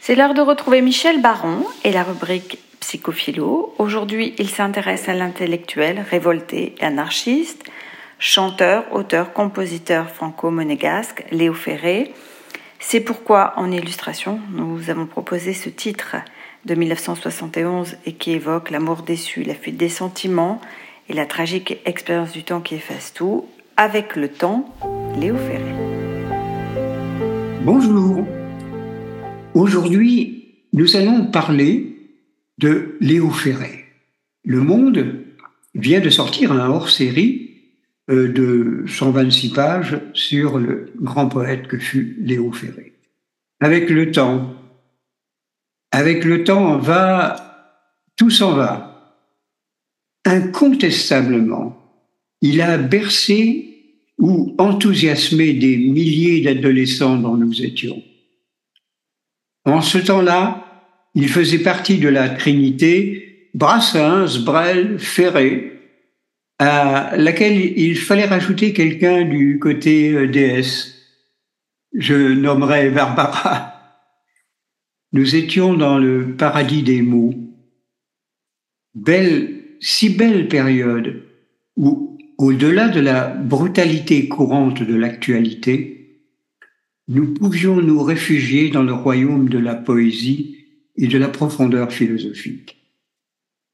C'est 0.01 0.15
l'heure 0.15 0.35
de 0.35 0.41
retrouver 0.41 0.83
Michel 0.83 1.21
Baron 1.21 1.65
et 1.85 1.93
la 1.93 2.03
rubrique 2.03 2.59
Psychophilo. 2.81 3.75
Aujourd'hui, 3.79 4.35
il 4.39 4.49
s'intéresse 4.51 5.09
à 5.09 5.15
l'intellectuel 5.15 6.05
révolté 6.11 6.75
et 6.79 6.85
anarchiste, 6.85 7.65
chanteur, 8.19 8.85
auteur, 8.93 9.33
compositeur 9.33 10.11
franco-monégasque, 10.11 11.25
Léo 11.31 11.55
Ferré. 11.55 12.13
C'est 12.79 13.01
pourquoi, 13.01 13.55
en 13.57 13.71
illustration, 13.71 14.41
nous 14.53 14.91
avons 14.91 15.07
proposé 15.07 15.53
ce 15.55 15.69
titre 15.69 16.17
de 16.65 16.75
1971 16.75 17.97
et 18.07 18.13
qui 18.15 18.33
évoque 18.33 18.71
l'amour 18.71 19.03
déçu, 19.03 19.43
la 19.43 19.55
fuite 19.55 19.77
des 19.77 19.89
sentiments 19.89 20.61
et 21.09 21.15
la 21.15 21.27
tragique 21.27 21.79
expérience 21.85 22.33
du 22.33 22.43
temps 22.43 22.61
qui 22.61 22.75
efface 22.75 23.13
tout. 23.13 23.47
Avec 23.77 24.17
le 24.17 24.29
temps, 24.29 24.75
Léo 25.17 25.37
Ferré. 25.37 26.00
Bonjour. 27.63 28.27
Aujourd'hui, 29.53 30.65
nous 30.73 30.97
allons 30.97 31.27
parler 31.27 31.95
de 32.57 32.97
Léo 33.01 33.29
Ferré. 33.29 33.85
Le 34.45 34.63
Monde 34.63 35.27
vient 35.75 36.01
de 36.01 36.09
sortir 36.09 36.53
un 36.53 36.71
hors-série 36.71 37.51
euh, 38.09 38.33
de 38.33 38.85
126 38.87 39.53
pages 39.53 40.01
sur 40.15 40.59
le 40.59 40.91
grand 41.03 41.29
poète 41.29 41.67
que 41.67 41.79
fut 41.79 42.17
Léo 42.21 42.51
Ferré. 42.51 42.95
Avec 43.61 43.91
le 43.91 44.11
temps, 44.11 44.55
avec 45.93 46.25
le 46.25 46.45
temps 46.45 46.79
va, 46.79 47.85
tout 48.17 48.31
s'en 48.31 48.53
va. 48.53 49.19
Incontestablement, 50.25 51.77
il 52.41 52.63
a 52.63 52.79
bercé 52.79 53.70
ou 54.21 54.55
enthousiasmer 54.59 55.55
des 55.55 55.77
milliers 55.77 56.43
d'adolescents 56.43 57.17
dont 57.17 57.37
nous 57.37 57.63
étions. 57.63 58.03
En 59.65 59.81
ce 59.81 59.99
temps-là, 59.99 60.67
il 61.15 61.29
faisait 61.29 61.59
partie 61.59 61.99
de 61.99 62.09
la 62.09 62.29
Trinité 62.29 63.49
Brassens, 63.55 64.39
Brel, 64.45 64.99
Ferré, 64.99 65.73
à 66.59 67.17
laquelle 67.17 67.79
il 67.79 67.97
fallait 67.97 68.27
rajouter 68.27 68.73
quelqu'un 68.73 69.25
du 69.25 69.59
côté 69.59 70.13
euh, 70.13 70.29
déesse. 70.29 70.95
Je 71.95 72.15
nommerai 72.15 72.91
Barbara. 72.91 73.75
Nous 75.13 75.35
étions 75.35 75.75
dans 75.75 75.99
le 75.99 76.37
paradis 76.37 76.83
des 76.83 77.03
mots. 77.03 77.35
Belle, 78.95 79.63
si 79.81 80.11
belle 80.11 80.47
période 80.49 81.25
où, 81.77 82.10
au-delà 82.41 82.89
de 82.89 83.01
la 83.01 83.29
brutalité 83.29 84.27
courante 84.27 84.83
de 84.83 84.95
l'actualité, 84.95 86.23
nous 87.07 87.35
pouvions 87.35 87.83
nous 87.83 88.03
réfugier 88.03 88.71
dans 88.71 88.83
le 88.83 88.95
royaume 88.95 89.51
de 89.51 89.59
la 89.59 89.75
poésie 89.75 90.57
et 90.97 91.07
de 91.07 91.19
la 91.19 91.29
profondeur 91.29 91.93
philosophique. 91.93 92.79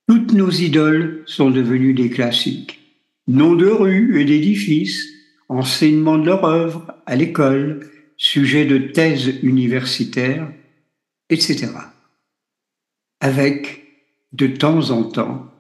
Toutes 0.09 0.33
nos 0.33 0.51
idoles 0.51 1.23
sont 1.27 1.51
devenues 1.51 1.95
des 1.95 2.11
classiques. 2.11 2.81
Noms 3.29 3.55
de 3.55 3.69
rues 3.69 4.21
et 4.21 4.25
d'édifices, 4.25 5.11
enseignement 5.49 6.19
de 6.19 6.27
leur 6.27 6.45
œuvre 6.45 6.93
à 7.07 7.15
l'école, 7.15 7.89
sujet 8.17 8.65
de 8.65 8.79
thèses 8.79 9.33
universitaires, 9.45 10.51
etc. 11.31 11.69
Avec, 13.21 13.85
de 14.33 14.49
temps 14.49 14.91
en 14.91 15.05
temps, 15.05 15.53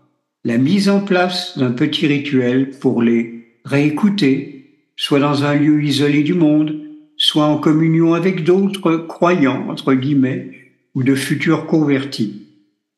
la 0.47 0.59
mise 0.59 0.89
en 0.89 1.01
place 1.01 1.59
d'un 1.59 1.73
petit 1.73 2.07
rituel 2.07 2.71
pour 2.79 3.03
les 3.03 3.49
réécouter, 3.65 4.77
soit 4.95 5.19
dans 5.19 5.43
un 5.43 5.57
lieu 5.57 5.83
isolé 5.83 6.23
du 6.23 6.35
monde, 6.35 6.83
soit 7.17 7.47
en 7.47 7.59
communion 7.59 8.15
avec 8.15 8.45
d'autres 8.45 8.97
croyants, 9.09 9.69
entre 9.69 9.93
guillemets, 9.95 10.53
ou 10.95 11.03
de 11.03 11.17
futurs 11.17 11.67
convertis. 11.67 12.47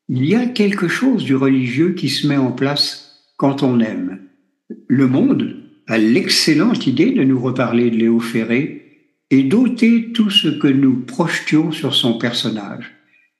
Il 0.09 0.25
y 0.25 0.35
a 0.35 0.45
quelque 0.45 0.87
chose 0.87 1.23
du 1.23 1.35
religieux 1.35 1.93
qui 1.93 2.09
se 2.09 2.27
met 2.27 2.37
en 2.37 2.51
place 2.51 3.25
quand 3.35 3.63
on 3.63 3.79
aime. 3.79 4.19
Le 4.87 5.07
monde 5.07 5.55
a 5.87 5.97
l'excellente 5.97 6.85
idée 6.85 7.13
de 7.13 7.23
nous 7.23 7.39
reparler 7.41 7.89
de 7.89 7.97
Léo 7.97 8.19
Ferré 8.19 9.07
et 9.31 9.41
d'ôter 9.41 10.11
tout 10.11 10.29
ce 10.29 10.49
que 10.49 10.67
nous 10.67 10.99
projetions 10.99 11.71
sur 11.71 11.95
son 11.95 12.19
personnage. 12.19 12.91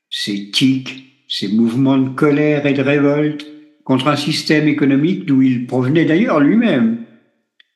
Ses 0.10 0.50
tics, 0.50 1.24
ses 1.28 1.50
mouvements 1.50 2.00
de 2.00 2.10
colère 2.10 2.66
et 2.66 2.74
de 2.74 2.82
révolte 2.82 3.46
contre 3.90 4.10
un 4.10 4.16
système 4.16 4.68
économique 4.68 5.26
d'où 5.26 5.42
il 5.42 5.66
provenait 5.66 6.06
d'ailleurs 6.06 6.40
lui-même, 6.40 7.06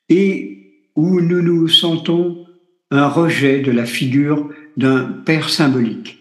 et 0.09 0.91
où 0.95 1.19
nous 1.19 1.41
nous 1.41 1.67
sentons 1.67 2.45
un 2.91 3.07
rejet 3.07 3.61
de 3.61 3.71
la 3.71 3.87
figure 3.87 4.47
d'un 4.77 5.05
père 5.05 5.49
symbolique 5.49 6.19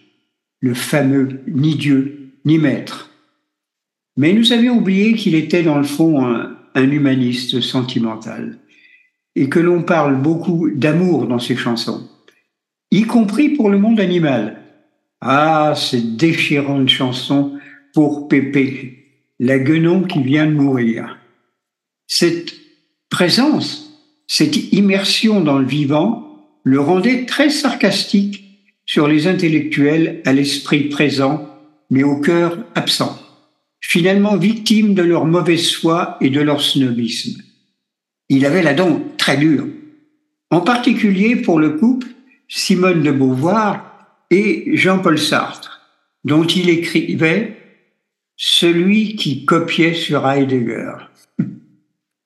le 0.61 0.73
fameux 0.73 1.41
ni 1.45 1.75
Dieu 1.75 2.31
ni 2.43 2.57
maître. 2.57 3.11
Mais 4.17 4.33
nous 4.33 4.51
avions 4.51 4.79
oublié 4.79 5.13
qu'il 5.13 5.35
était 5.35 5.61
dans 5.61 5.77
le 5.77 5.83
fond 5.83 6.25
un, 6.25 6.57
humaniste 6.75 7.61
sentimental 7.61 8.57
et 9.35 9.47
que 9.47 9.59
l'on 9.59 9.83
parle 9.83 10.19
beaucoup 10.19 10.71
d'amour 10.71 11.27
dans 11.27 11.37
ses 11.37 11.55
chansons, 11.55 12.09
y 12.89 13.03
compris 13.03 13.49
pour 13.49 13.69
le 13.69 13.77
monde 13.77 13.99
animal. 13.99 14.59
Ah, 15.21 15.75
ces 15.75 16.01
déchirantes 16.01 16.89
chansons 16.89 17.59
pour 17.93 18.27
Pépé, 18.27 19.02
la 19.43 19.59
guenon 19.59 20.03
qui 20.03 20.23
vient 20.23 20.47
de 20.47 20.53
mourir. 20.53 21.17
Cette 22.07 22.53
présence, 23.09 24.01
cette 24.25 24.71
immersion 24.71 25.41
dans 25.41 25.59
le 25.59 25.65
vivant 25.65 26.47
le 26.63 26.79
rendait 26.79 27.25
très 27.25 27.49
sarcastique 27.49 28.45
sur 28.85 29.05
les 29.05 29.27
intellectuels 29.27 30.21
à 30.25 30.31
l'esprit 30.31 30.85
présent, 30.85 31.49
mais 31.89 32.03
au 32.03 32.21
cœur 32.21 32.57
absent, 32.73 33.21
finalement 33.81 34.37
victimes 34.37 34.93
de 34.93 35.03
leur 35.03 35.25
mauvaise 35.25 35.73
foi 35.73 36.17
et 36.21 36.29
de 36.29 36.39
leur 36.39 36.61
snobisme. 36.61 37.41
Il 38.29 38.45
avait 38.45 38.63
la 38.63 38.73
dent 38.73 39.01
très 39.17 39.35
dure, 39.35 39.67
en 40.51 40.61
particulier 40.61 41.35
pour 41.35 41.59
le 41.59 41.71
couple 41.71 42.07
Simone 42.47 43.03
de 43.03 43.11
Beauvoir 43.11 44.07
et 44.31 44.71
Jean-Paul 44.77 45.19
Sartre, 45.19 45.81
dont 46.23 46.45
il 46.45 46.69
écrivait 46.69 47.57
celui 48.35 49.15
qui 49.15 49.45
copiait 49.45 49.93
sur 49.93 50.27
Heidegger. 50.27 50.93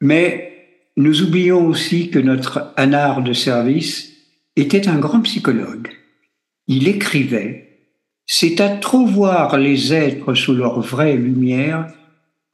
Mais 0.02 0.54
nous 0.96 1.22
oublions 1.22 1.68
aussi 1.68 2.10
que 2.10 2.20
notre 2.20 2.74
anard 2.76 3.22
de 3.22 3.34
service 3.34 4.14
était 4.56 4.88
un 4.88 4.98
grand 4.98 5.22
psychologue 5.22 5.90
il 6.68 6.88
écrivait 6.88 7.80
C'est 8.26 8.60
à 8.60 8.70
trop 8.70 9.06
voir 9.06 9.58
les 9.58 9.94
êtres 9.94 10.34
sous 10.34 10.54
leur 10.54 10.82
vraie 10.82 11.16
lumière 11.16 11.88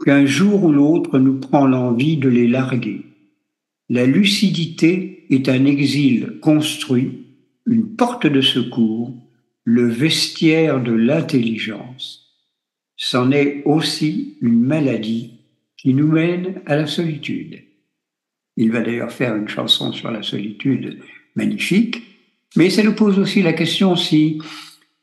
qu'un 0.05 0.25
jour 0.25 0.63
ou 0.65 0.71
l'autre 0.71 1.17
nous 1.17 1.39
prend 1.39 1.65
l'envie 1.65 2.17
de 2.17 2.29
les 2.29 2.47
larguer. 2.47 3.01
La 3.89 4.05
lucidité 4.05 5.25
est 5.29 5.49
un 5.49 5.65
exil 5.65 6.39
construit, 6.41 7.25
une 7.65 7.95
porte 7.95 8.27
de 8.27 8.41
secours, 8.41 9.13
le 9.63 9.87
vestiaire 9.87 10.81
de 10.81 10.91
l'intelligence. 10.91 12.22
C'en 13.05 13.31
est 13.31 13.63
aussi 13.65 14.37
une 14.39 14.61
maladie 14.61 15.31
qui 15.75 15.93
nous 15.93 16.07
mène 16.07 16.61
à 16.65 16.77
la 16.77 16.87
solitude. 16.87 17.59
Il 18.55 18.71
va 18.71 18.79
d'ailleurs 18.79 19.11
faire 19.11 19.35
une 19.35 19.49
chanson 19.49 19.91
sur 19.91 20.09
la 20.09 20.23
solitude 20.23 20.99
magnifique, 21.35 22.01
mais 22.55 22.69
ça 22.69 22.81
nous 22.81 22.93
pose 22.93 23.19
aussi 23.19 23.41
la 23.41 23.51
question 23.51 23.97
si, 23.97 24.39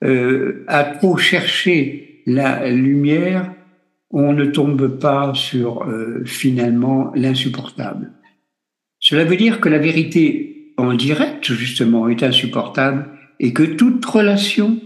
euh, 0.02 0.64
à 0.66 0.84
trop 0.84 1.18
chercher 1.18 2.22
la 2.24 2.70
lumière, 2.70 3.52
on 4.10 4.32
ne 4.32 4.46
tombe 4.46 4.98
pas 4.98 5.34
sur 5.34 5.82
euh, 5.82 6.24
finalement 6.24 7.12
l'insupportable. 7.14 8.12
Cela 8.98 9.24
veut 9.26 9.36
dire 9.36 9.60
que 9.60 9.68
la 9.68 9.78
vérité 9.78 10.72
en 10.78 10.94
direct, 10.94 11.52
justement, 11.52 12.08
est 12.08 12.22
insupportable 12.22 13.10
et 13.40 13.52
que 13.52 13.62
toute 13.62 14.02
relation 14.06 14.80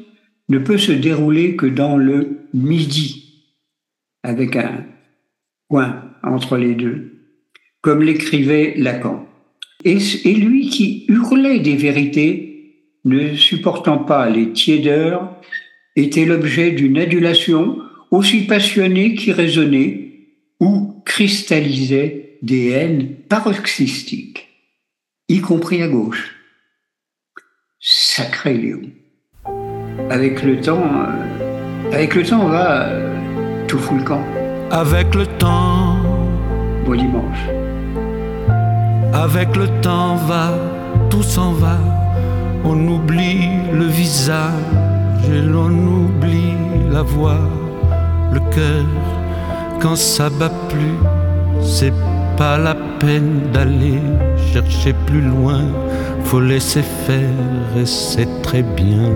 ne 0.49 0.59
peut 0.59 0.79
se 0.79 0.93
dérouler 0.93 1.57
que 1.57 1.67
dans 1.67 1.97
le 1.97 2.49
midi, 2.53 3.45
avec 4.23 4.57
un 4.57 4.87
point 5.69 6.11
entre 6.23 6.57
les 6.57 6.75
deux, 6.75 7.15
comme 7.81 8.03
l'écrivait 8.03 8.75
Lacan. 8.77 9.27
Et, 9.85 9.99
lui 10.35 10.71
qui 10.71 11.05
hurlait 11.09 11.61
des 11.61 11.77
vérités 11.77 12.81
ne 13.05 13.35
supportant 13.35 13.99
pas 13.99 14.31
les 14.31 14.53
tiédeurs, 14.53 15.35
était 15.97 16.25
l'objet 16.25 16.71
d'une 16.71 16.99
adulation 16.99 17.79
aussi 18.11 18.47
passionnée 18.47 19.15
qu'irraisonnée 19.15 20.39
ou 20.61 21.03
cristallisait 21.05 22.39
des 22.43 22.71
haines 22.71 23.17
paroxystiques, 23.29 24.49
y 25.29 25.41
compris 25.41 25.83
à 25.83 25.89
gauche. 25.89 26.35
Sacré 27.79 28.55
Léo. 28.55 28.81
Avec 30.11 30.43
le 30.43 30.61
temps, 30.61 30.83
euh, 30.83 31.93
avec 31.93 32.15
le 32.15 32.23
temps, 32.23 32.41
on 32.43 32.49
va 32.49 32.83
euh, 32.83 33.15
tout 33.69 33.79
fout 33.79 33.99
le 33.99 34.05
camp. 34.05 34.21
Avec 34.71 35.15
le 35.15 35.27
temps. 35.27 35.97
Beau 36.85 36.97
dimanche. 36.97 37.49
Avec 39.13 39.57
le 39.57 39.69
temps 39.81 40.17
va, 40.17 40.51
tout 41.11 41.23
s'en 41.23 41.53
va 41.53 41.79
on 42.65 42.89
oublie 42.89 43.51
le 43.73 43.85
visage 43.85 44.53
et 45.31 45.41
l'on 45.43 45.71
oublie 45.71 46.55
la 46.91 47.03
voix, 47.03 47.41
le 48.33 48.41
cœur. 48.41 48.87
Quand 49.81 49.97
ça 49.97 50.31
bat 50.31 50.51
plus, 50.71 50.97
c'est 51.63 51.93
pas 52.39 52.57
la 52.57 52.75
peine 52.75 53.51
d'aller 53.53 54.01
chercher 54.53 54.95
plus 55.07 55.21
loin. 55.21 55.61
Faut 56.25 56.41
laisser 56.41 56.83
faire 57.07 57.77
et 57.77 57.87
c'est 57.87 58.43
très 58.43 58.63
bien. 58.63 59.13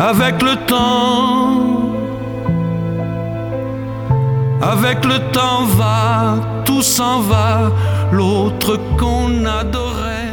Avec 0.00 0.40
le 0.40 0.56
temps, 0.64 1.92
avec 4.62 5.04
le 5.04 5.30
temps 5.30 5.64
va, 5.64 6.40
tout 6.64 6.80
s'en 6.80 7.20
va, 7.20 7.70
l'autre 8.10 8.78
qu'on 8.98 9.44
adorait. 9.44 10.32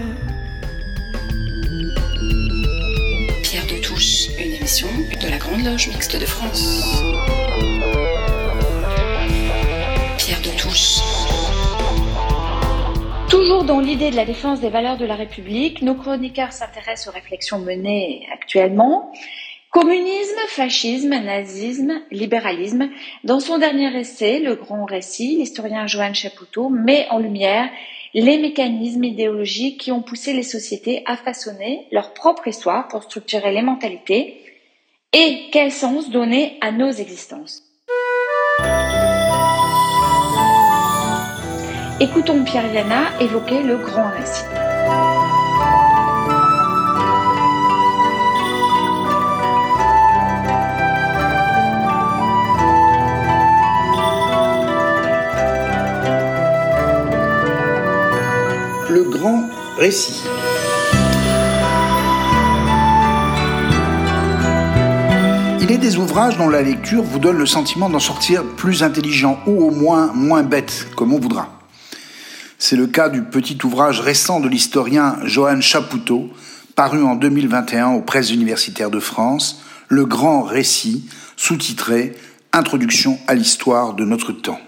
Pierre 3.44 3.66
de 3.66 3.82
Touche, 3.84 4.30
une 4.40 4.54
émission 4.54 4.88
de 5.22 5.28
la 5.28 5.38
Grande 5.38 5.66
Loge 5.66 5.90
Mixte 5.90 6.18
de 6.18 6.26
France. 6.26 7.04
Pierre 10.18 10.42
de 10.44 10.58
Touche. 10.58 11.02
Toujours 13.30 13.66
dans 13.66 13.82
l'idée 13.82 14.12
de 14.12 14.16
la 14.16 14.24
défense 14.24 14.62
des 14.62 14.70
valeurs 14.70 14.96
de 14.96 15.06
la 15.06 15.16
République, 15.16 15.82
nos 15.82 15.96
chroniqueurs 15.96 16.54
s'intéressent 16.54 17.10
aux 17.10 17.12
réflexions 17.12 17.60
menées 17.60 18.26
actuellement 18.34 19.12
Communisme, 19.80 20.40
fascisme, 20.48 21.10
nazisme, 21.10 22.02
libéralisme. 22.10 22.90
Dans 23.24 23.40
son 23.40 23.60
dernier 23.60 23.96
essai, 23.96 24.40
Le 24.40 24.56
Grand 24.56 24.86
Récit, 24.86 25.38
l'historien 25.38 25.86
Joanne 25.86 26.16
Chapoutot 26.16 26.70
met 26.70 27.06
en 27.12 27.20
lumière 27.20 27.70
les 28.16 28.40
mécanismes 28.40 29.04
idéologiques 29.04 29.80
qui 29.80 29.92
ont 29.92 30.02
poussé 30.02 30.34
les 30.34 30.42
sociétés 30.42 31.04
à 31.06 31.16
façonner 31.16 31.86
leur 31.92 32.16
propre 32.16 32.48
histoire 32.48 32.88
pour 32.88 33.04
structurer 33.04 33.52
les 33.52 33.62
mentalités 33.62 34.42
et 35.14 35.44
quel 35.52 35.72
sens 35.72 36.10
donner 36.10 36.58
à 36.62 36.72
nos 36.72 36.90
existences? 36.90 37.62
Écoutons 42.00 42.44
Pierre 42.44 42.74
Yana 42.74 43.12
évoquer 43.22 43.62
le 43.62 43.78
grand 43.78 44.10
récit. 44.10 45.17
Le 58.98 59.04
grand 59.04 59.48
récit. 59.78 60.24
Il 65.62 65.72
est 65.72 65.78
des 65.78 65.98
ouvrages 65.98 66.40
dont 66.40 66.50
la 66.50 66.64
lecture 66.64 67.04
vous 67.04 67.20
donne 67.20 67.38
le 67.38 67.46
sentiment 67.46 67.92
d'en 67.92 68.00
sortir 68.00 68.44
plus 68.44 68.82
intelligent 68.82 69.40
ou 69.46 69.64
au 69.64 69.70
moins 69.70 70.12
moins 70.16 70.42
bête, 70.42 70.88
comme 70.96 71.14
on 71.14 71.20
voudra. 71.20 71.60
C'est 72.58 72.76
le 72.76 72.88
cas 72.88 73.10
du 73.10 73.22
petit 73.22 73.60
ouvrage 73.64 74.00
récent 74.00 74.40
de 74.40 74.50
l'historien 74.50 75.18
Johan 75.26 75.62
Chapoutot, 75.62 76.32
paru 76.74 77.04
en 77.04 77.14
2021 77.14 77.90
aux 77.90 78.02
presses 78.02 78.32
universitaires 78.32 78.90
de 78.90 79.00
France, 79.00 79.62
Le 79.90 80.08
Grand 80.08 80.42
Récit, 80.42 81.08
sous-titré 81.36 82.16
Introduction 82.52 83.20
à 83.28 83.36
l'histoire 83.36 83.94
de 83.94 84.06
notre 84.06 84.32
temps. 84.32 84.60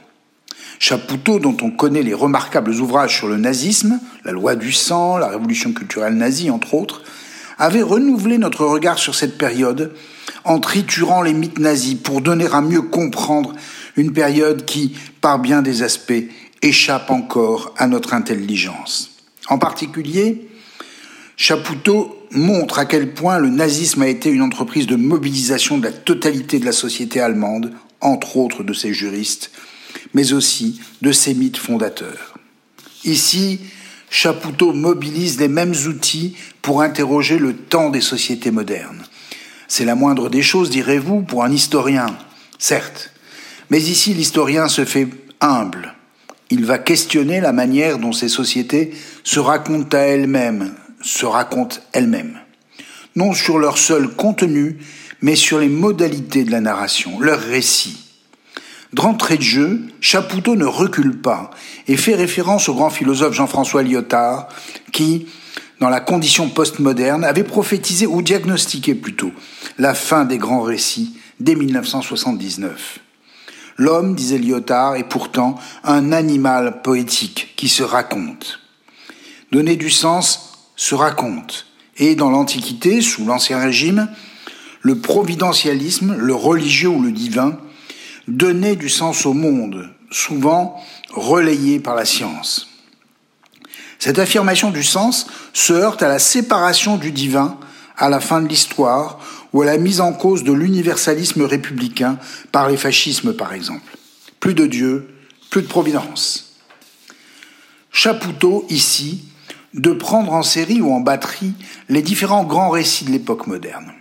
Chapoutot, 0.80 1.40
dont 1.40 1.58
on 1.62 1.72
connaît 1.72 2.04
les 2.04 2.14
remarquables 2.14 2.74
ouvrages 2.76 3.18
sur 3.18 3.28
le 3.28 3.38
nazisme, 3.38 4.00
la 4.24 4.32
loi 4.32 4.56
du 4.56 4.72
sang, 4.72 5.18
la 5.18 5.28
révolution 5.28 5.74
culturelle 5.74 6.14
nazie, 6.14 6.52
entre 6.52 6.74
autres, 6.74 7.04
avait 7.58 7.82
renouvelé 7.82 8.38
notre 8.38 8.66
regard 8.66 8.98
sur 8.98 9.16
cette 9.16 9.38
période 9.38 9.94
en 10.46 10.60
triturant 10.60 11.22
les 11.22 11.34
mythes 11.34 11.60
nazis 11.60 11.96
pour 11.96 12.22
donner 12.22 12.48
à 12.52 12.62
mieux 12.62 12.82
comprendre 12.82 13.54
une 13.98 14.14
période 14.14 14.66
qui, 14.66 14.96
par 15.20 15.40
bien 15.40 15.62
des 15.62 15.84
aspects, 15.84 16.24
échappe 16.62 17.12
encore 17.12 17.74
à 17.78 17.88
notre 17.88 18.14
intelligence. 18.14 19.12
En 19.50 19.58
particulier, 19.58 20.48
Chapoutot 21.36 22.18
montre 22.32 22.80
à 22.80 22.86
quel 22.86 23.14
point 23.14 23.40
le 23.40 23.50
nazisme 23.50 24.02
a 24.02 24.08
été 24.08 24.30
une 24.30 24.42
entreprise 24.42 24.88
de 24.88 24.96
mobilisation 24.96 25.78
de 25.78 25.86
la 25.86 25.92
totalité 25.92 26.60
de 26.60 26.66
la 26.66 26.72
société 26.72 27.20
allemande, 27.20 27.74
entre 28.02 28.38
autres 28.38 28.64
de 28.64 28.74
ses 28.74 28.94
juristes, 28.94 29.52
mais 30.14 30.34
aussi 30.34 30.80
de 31.02 31.12
ses 31.12 31.34
mythes 31.34 31.58
fondateurs. 31.58 32.36
Ici, 33.04 33.60
Chapoutot 34.10 34.74
mobilise 34.74 35.40
les 35.40 35.48
mêmes 35.48 35.76
outils 35.88 36.36
pour 36.62 36.82
interroger 36.82 37.38
le 37.38 37.56
temps 37.56 37.90
des 37.90 38.02
sociétés 38.02 38.52
modernes. 38.52 39.04
C'est 39.68 39.86
la 39.86 39.96
moindre 39.96 40.30
des 40.30 40.42
choses, 40.42 40.72
direz-vous, 40.72 41.22
pour 41.22 41.44
un 41.44 41.52
historien, 41.52 42.18
certes. 42.58 43.12
Mais 43.70 43.80
ici, 43.80 44.16
l'historien 44.16 44.68
se 44.68 44.84
fait 44.84 45.08
humble. 45.42 45.94
Il 46.50 46.66
va 46.66 46.80
questionner 46.80 47.40
la 47.40 47.54
manière 47.54 48.00
dont 48.00 48.12
ces 48.12 48.30
sociétés 48.30 48.92
se 49.24 49.40
racontent 49.40 49.96
à 49.96 50.02
elles-mêmes, 50.02 50.74
se 51.02 51.28
racontent 51.28 51.78
elles-mêmes. 51.94 52.40
Non 53.16 53.34
sur 53.34 53.60
leur 53.60 53.78
seul 53.78 54.08
contenu, 54.08 54.80
mais 55.22 55.36
sur 55.36 55.60
les 55.60 55.70
modalités 55.70 56.44
de 56.44 56.52
la 56.52 56.62
narration, 56.62 57.20
leur 57.20 57.40
récit. 57.40 58.09
D'entrée 58.94 59.38
de 59.38 59.44
jeu, 59.44 59.82
Chapoutot 60.02 60.56
ne 60.56 60.66
recule 60.66 61.22
pas 61.22 61.52
et 61.88 61.96
fait 61.96 62.16
référence 62.16 62.70
au 62.70 62.74
grand 62.74 62.90
philosophe 62.90 63.34
Jean-François 63.34 63.84
Lyotard 63.84 64.48
qui, 64.92 65.28
dans 65.80 65.90
la 65.90 66.00
condition 66.00 66.50
postmoderne, 66.50 67.24
avait 67.24 67.44
prophétisé 67.44 68.08
ou 68.08 68.24
diagnostiqué 68.24 68.96
plutôt 68.96 69.32
la 69.78 69.94
fin 69.94 70.26
des 70.26 70.40
grands 70.40 70.64
récits 70.64 71.16
dès 71.40 71.54
1979. 71.54 73.00
L'homme, 73.78 74.16
disait 74.16 74.40
Lyotard, 74.40 74.96
est 74.96 75.08
pourtant 75.08 75.56
un 75.84 76.12
animal 76.12 76.82
poétique 76.82 77.54
qui 77.56 77.70
se 77.70 77.84
raconte. 77.84 78.60
Donner 79.52 79.76
du 79.76 79.90
sens 79.90 80.68
se 80.76 80.96
raconte. 80.96 81.68
Et 81.98 82.16
dans 82.16 82.30
l'Antiquité, 82.32 83.02
sous 83.02 83.26
l'Ancien 83.26 83.60
Régime, 83.60 84.10
le 84.82 84.98
providentialisme, 84.98 86.16
le 86.18 86.34
religieux 86.34 86.90
ou 86.90 87.02
le 87.02 87.12
divin, 87.12 87.58
donnait 88.38 88.76
du 88.76 88.90
sens 88.90 89.26
au 89.26 89.34
monde, 89.34 89.90
souvent 90.12 90.82
relayé 91.12 91.80
par 91.80 91.96
la 91.96 92.06
science. 92.06 92.68
Cette 94.00 94.20
affirmation 94.20 94.72
du 94.72 94.84
sens 94.84 95.28
se 95.54 95.74
heurte 95.74 96.02
à 96.04 96.08
la 96.08 96.20
séparation 96.20 96.98
du 96.98 97.12
divin 97.12 97.58
à 98.00 98.10
la 98.10 98.20
fin 98.20 98.42
de 98.42 98.48
l'histoire 98.48 99.20
ou 99.52 99.62
à 99.62 99.66
la 99.66 99.78
mise 99.78 100.00
en 100.00 100.14
cause 100.14 100.44
de 100.44 100.54
l'universalisme 100.54 101.44
républicain 101.44 102.18
par 102.52 102.70
les 102.70 102.78
fascismes 102.78 103.34
par 103.34 103.54
exemple. 103.54 103.98
Plus 104.40 104.54
de 104.54 104.66
Dieu, 104.66 105.14
plus 105.50 105.62
de 105.62 105.68
providence. 105.68 106.56
Chapoutot 107.92 108.66
ici 108.70 109.26
de 109.74 109.92
prendre 109.92 110.34
en 110.34 110.44
série 110.44 110.82
ou 110.82 110.94
en 110.94 111.02
batterie 111.02 111.54
les 111.90 112.02
différents 112.02 112.46
grands 112.46 112.70
récits 112.70 113.06
de 113.06 113.12
l'époque 113.12 113.48
moderne. 113.48 113.92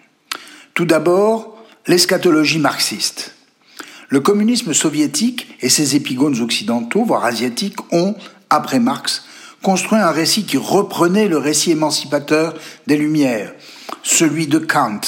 Tout 0.74 0.84
d'abord, 0.84 1.58
l'eschatologie 1.86 2.60
marxiste. 2.60 3.34
Le 4.10 4.20
communisme 4.20 4.72
soviétique 4.72 5.54
et 5.60 5.68
ses 5.68 5.94
épigones 5.94 6.40
occidentaux, 6.40 7.04
voire 7.04 7.26
asiatiques, 7.26 7.76
ont, 7.92 8.14
après 8.48 8.80
Marx, 8.80 9.24
construit 9.62 9.98
un 9.98 10.10
récit 10.10 10.44
qui 10.44 10.56
reprenait 10.56 11.28
le 11.28 11.36
récit 11.36 11.72
émancipateur 11.72 12.54
des 12.86 12.96
Lumières, 12.96 13.52
celui 14.02 14.46
de 14.46 14.58
Kant, 14.58 15.00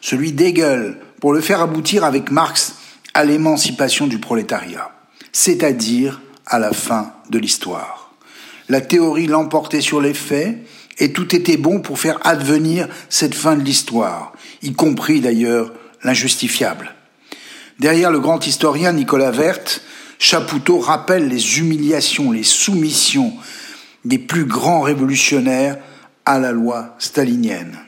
celui 0.00 0.32
d'Hegel, 0.32 0.98
pour 1.20 1.32
le 1.32 1.40
faire 1.40 1.60
aboutir 1.60 2.02
avec 2.02 2.32
Marx 2.32 2.74
à 3.14 3.24
l'émancipation 3.24 4.08
du 4.08 4.18
prolétariat, 4.18 4.90
c'est-à-dire 5.32 6.20
à 6.44 6.58
la 6.58 6.72
fin 6.72 7.12
de 7.30 7.38
l'histoire. 7.38 8.12
La 8.68 8.80
théorie 8.80 9.28
l'emportait 9.28 9.80
sur 9.80 10.00
les 10.00 10.14
faits, 10.14 10.58
et 10.98 11.12
tout 11.12 11.32
était 11.36 11.56
bon 11.56 11.80
pour 11.80 12.00
faire 12.00 12.18
advenir 12.26 12.88
cette 13.08 13.34
fin 13.34 13.54
de 13.54 13.62
l'histoire, 13.62 14.32
y 14.62 14.72
compris 14.72 15.20
d'ailleurs 15.20 15.72
l'injustifiable. 16.02 16.92
Derrière 17.78 18.10
le 18.10 18.18
grand 18.18 18.44
historien 18.44 18.92
Nicolas 18.92 19.30
Vert, 19.30 19.60
Chapoutot 20.18 20.80
rappelle 20.80 21.28
les 21.28 21.58
humiliations, 21.58 22.32
les 22.32 22.42
soumissions 22.42 23.32
des 24.04 24.18
plus 24.18 24.46
grands 24.46 24.80
révolutionnaires 24.80 25.78
à 26.24 26.40
la 26.40 26.50
loi 26.50 26.96
stalinienne. 26.98 27.78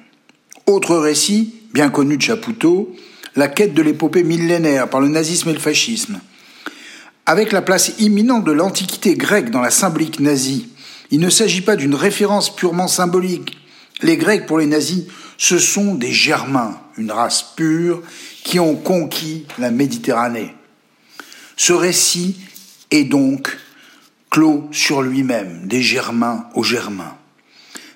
Autre 0.66 0.96
récit, 0.96 1.54
bien 1.74 1.90
connu 1.90 2.16
de 2.16 2.22
Chapoutot, 2.22 2.94
la 3.34 3.48
quête 3.48 3.74
de 3.74 3.82
l'épopée 3.82 4.22
millénaire 4.22 4.88
par 4.88 5.00
le 5.00 5.08
nazisme 5.08 5.50
et 5.50 5.54
le 5.54 5.58
fascisme. 5.58 6.20
Avec 7.26 7.50
la 7.50 7.62
place 7.62 7.92
imminente 7.98 8.44
de 8.44 8.52
l'antiquité 8.52 9.16
grecque 9.16 9.50
dans 9.50 9.60
la 9.60 9.70
symbolique 9.70 10.20
nazie, 10.20 10.68
il 11.10 11.18
ne 11.18 11.30
s'agit 11.30 11.62
pas 11.62 11.74
d'une 11.74 11.96
référence 11.96 12.54
purement 12.54 12.88
symbolique. 12.88 13.56
Les 14.02 14.16
Grecs, 14.16 14.46
pour 14.46 14.58
les 14.58 14.66
nazis, 14.66 15.06
ce 15.40 15.58
sont 15.58 15.94
des 15.94 16.12
Germains, 16.12 16.78
une 16.98 17.10
race 17.10 17.42
pure 17.56 18.02
qui 18.44 18.60
ont 18.60 18.76
conquis 18.76 19.46
la 19.58 19.70
Méditerranée. 19.70 20.54
Ce 21.56 21.72
récit 21.72 22.36
est 22.90 23.04
donc 23.04 23.56
clos 24.28 24.68
sur 24.70 25.00
lui-même, 25.00 25.66
des 25.66 25.80
Germains 25.80 26.44
aux 26.54 26.62
Germains. 26.62 27.16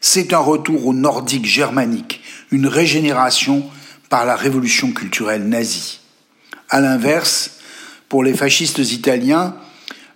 C'est 0.01 0.33
un 0.33 0.39
retour 0.39 0.87
au 0.87 0.95
nordique 0.95 1.45
germanique, 1.45 2.23
une 2.51 2.67
régénération 2.67 3.69
par 4.09 4.25
la 4.25 4.37
révolution 4.37 4.93
culturelle 4.93 5.47
nazie. 5.47 6.01
À 6.71 6.81
l'inverse, 6.81 7.59
pour 8.09 8.25
les 8.25 8.33
fascistes 8.33 8.79
italiens, 8.79 9.55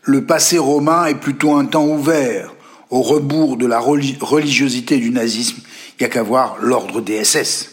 le 0.03 0.25
passé 0.25 0.57
romain 0.57 1.05
est 1.05 1.21
plutôt 1.21 1.55
un 1.57 1.67
temps 1.67 1.89
ouvert, 1.89 2.55
au 2.89 3.03
rebours 3.03 3.59
de 3.59 3.67
la 3.67 3.81
religiosité 3.81 4.97
du 4.97 5.11
nazisme, 5.11 5.61
il 5.99 6.05
n'y 6.05 6.07
a 6.07 6.11
qu'à 6.11 6.23
voir 6.23 6.57
l'ordre 6.61 7.01
des 7.01 7.25
SS. 7.25 7.71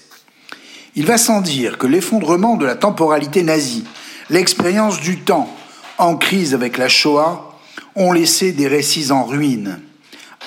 Il 0.96 1.06
va 1.06 1.18
sans 1.18 1.42
dire 1.42 1.78
que 1.78 1.88
l'effondrement 1.88 2.56
de 2.56 2.66
la 2.66 2.76
temporalité 2.76 3.44
nazie, 3.44 3.84
l'expérience 4.30 5.00
du 5.00 5.20
temps 5.20 5.54
en 5.98 6.18
crise 6.18 6.54
avec 6.54 6.78
la 6.78 6.88
Shoah, 6.88 7.60
ont 7.96 8.12
laissé 8.12 8.52
des 8.52 8.68
récits 8.68 9.12
en 9.12 9.26
ruine. 9.26 9.80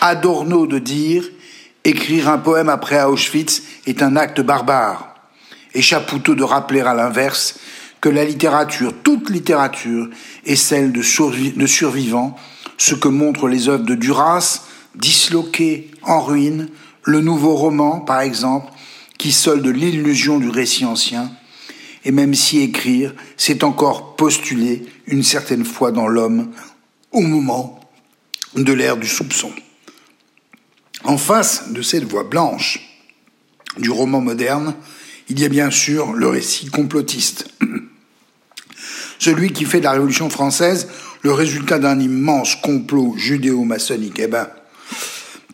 Adorno 0.00 0.66
de 0.66 0.78
dire 0.78 1.24
écrire 1.84 2.28
un 2.28 2.38
poème 2.38 2.68
après 2.68 3.02
Auschwitz 3.02 3.62
est 3.86 4.02
un 4.02 4.16
acte 4.16 4.40
barbare. 4.40 5.14
Et 5.74 5.82
Chapoutot 5.82 6.34
de 6.34 6.42
rappeler 6.42 6.80
à 6.80 6.94
l'inverse 6.94 7.58
que 8.00 8.08
la 8.08 8.24
littérature, 8.24 8.92
toute 9.02 9.30
littérature, 9.30 10.08
est 10.44 10.56
celle 10.56 10.92
de, 10.92 11.02
survivants, 11.02 12.36
ce 12.76 12.94
que 12.94 13.08
montrent 13.08 13.48
les 13.48 13.68
œuvres 13.68 13.84
de 13.84 13.94
Duras, 13.94 14.62
disloquées, 14.94 15.90
en 16.02 16.20
ruine, 16.20 16.68
le 17.08 17.22
nouveau 17.22 17.54
roman, 17.54 18.00
par 18.00 18.20
exemple, 18.20 18.70
qui 19.16 19.32
solde 19.32 19.66
l'illusion 19.66 20.38
du 20.38 20.50
récit 20.50 20.84
ancien, 20.84 21.32
et 22.04 22.12
même 22.12 22.34
si 22.34 22.60
écrire, 22.60 23.14
c'est 23.38 23.64
encore 23.64 24.14
postuler 24.14 24.84
une 25.06 25.22
certaine 25.22 25.64
foi 25.64 25.90
dans 25.90 26.06
l'homme 26.06 26.50
au 27.10 27.22
moment 27.22 27.80
de 28.54 28.72
l'ère 28.74 28.98
du 28.98 29.08
soupçon. 29.08 29.50
En 31.04 31.16
face 31.16 31.70
de 31.70 31.80
cette 31.80 32.04
voix 32.04 32.24
blanche 32.24 32.78
du 33.78 33.90
roman 33.90 34.20
moderne, 34.20 34.74
il 35.30 35.40
y 35.40 35.46
a 35.46 35.48
bien 35.48 35.70
sûr 35.70 36.12
le 36.12 36.28
récit 36.28 36.66
complotiste. 36.66 37.48
Celui 39.18 39.52
qui 39.52 39.64
fait 39.64 39.78
de 39.78 39.84
la 39.84 39.92
Révolution 39.92 40.28
française 40.28 40.88
le 41.22 41.32
résultat 41.32 41.78
d'un 41.78 41.98
immense 41.98 42.54
complot 42.56 43.14
judéo-maçonnique, 43.16 44.18
eh 44.18 44.26
ben, 44.26 44.48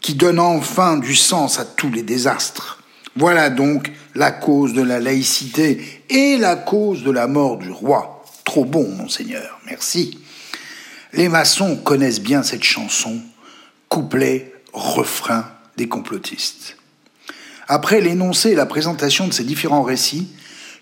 qui 0.04 0.12
donne 0.12 0.38
enfin 0.38 0.98
du 0.98 1.14
sens 1.14 1.58
à 1.58 1.64
tous 1.64 1.90
les 1.90 2.02
désastres. 2.02 2.82
Voilà 3.16 3.48
donc 3.48 3.90
la 4.14 4.32
cause 4.32 4.74
de 4.74 4.82
la 4.82 5.00
laïcité 5.00 6.02
et 6.10 6.36
la 6.36 6.56
cause 6.56 7.02
de 7.04 7.10
la 7.10 7.26
mort 7.26 7.56
du 7.56 7.70
roi. 7.70 8.22
Trop 8.44 8.66
bon, 8.66 8.86
monseigneur, 8.86 9.58
merci. 9.64 10.18
Les 11.14 11.30
maçons 11.30 11.76
connaissent 11.76 12.20
bien 12.20 12.42
cette 12.42 12.64
chanson, 12.64 13.18
couplet, 13.88 14.52
refrain 14.74 15.46
des 15.78 15.88
complotistes. 15.88 16.76
Après 17.66 18.02
l'énoncé 18.02 18.50
et 18.50 18.54
la 18.54 18.66
présentation 18.66 19.26
de 19.26 19.32
ces 19.32 19.44
différents 19.44 19.84
récits, 19.84 20.28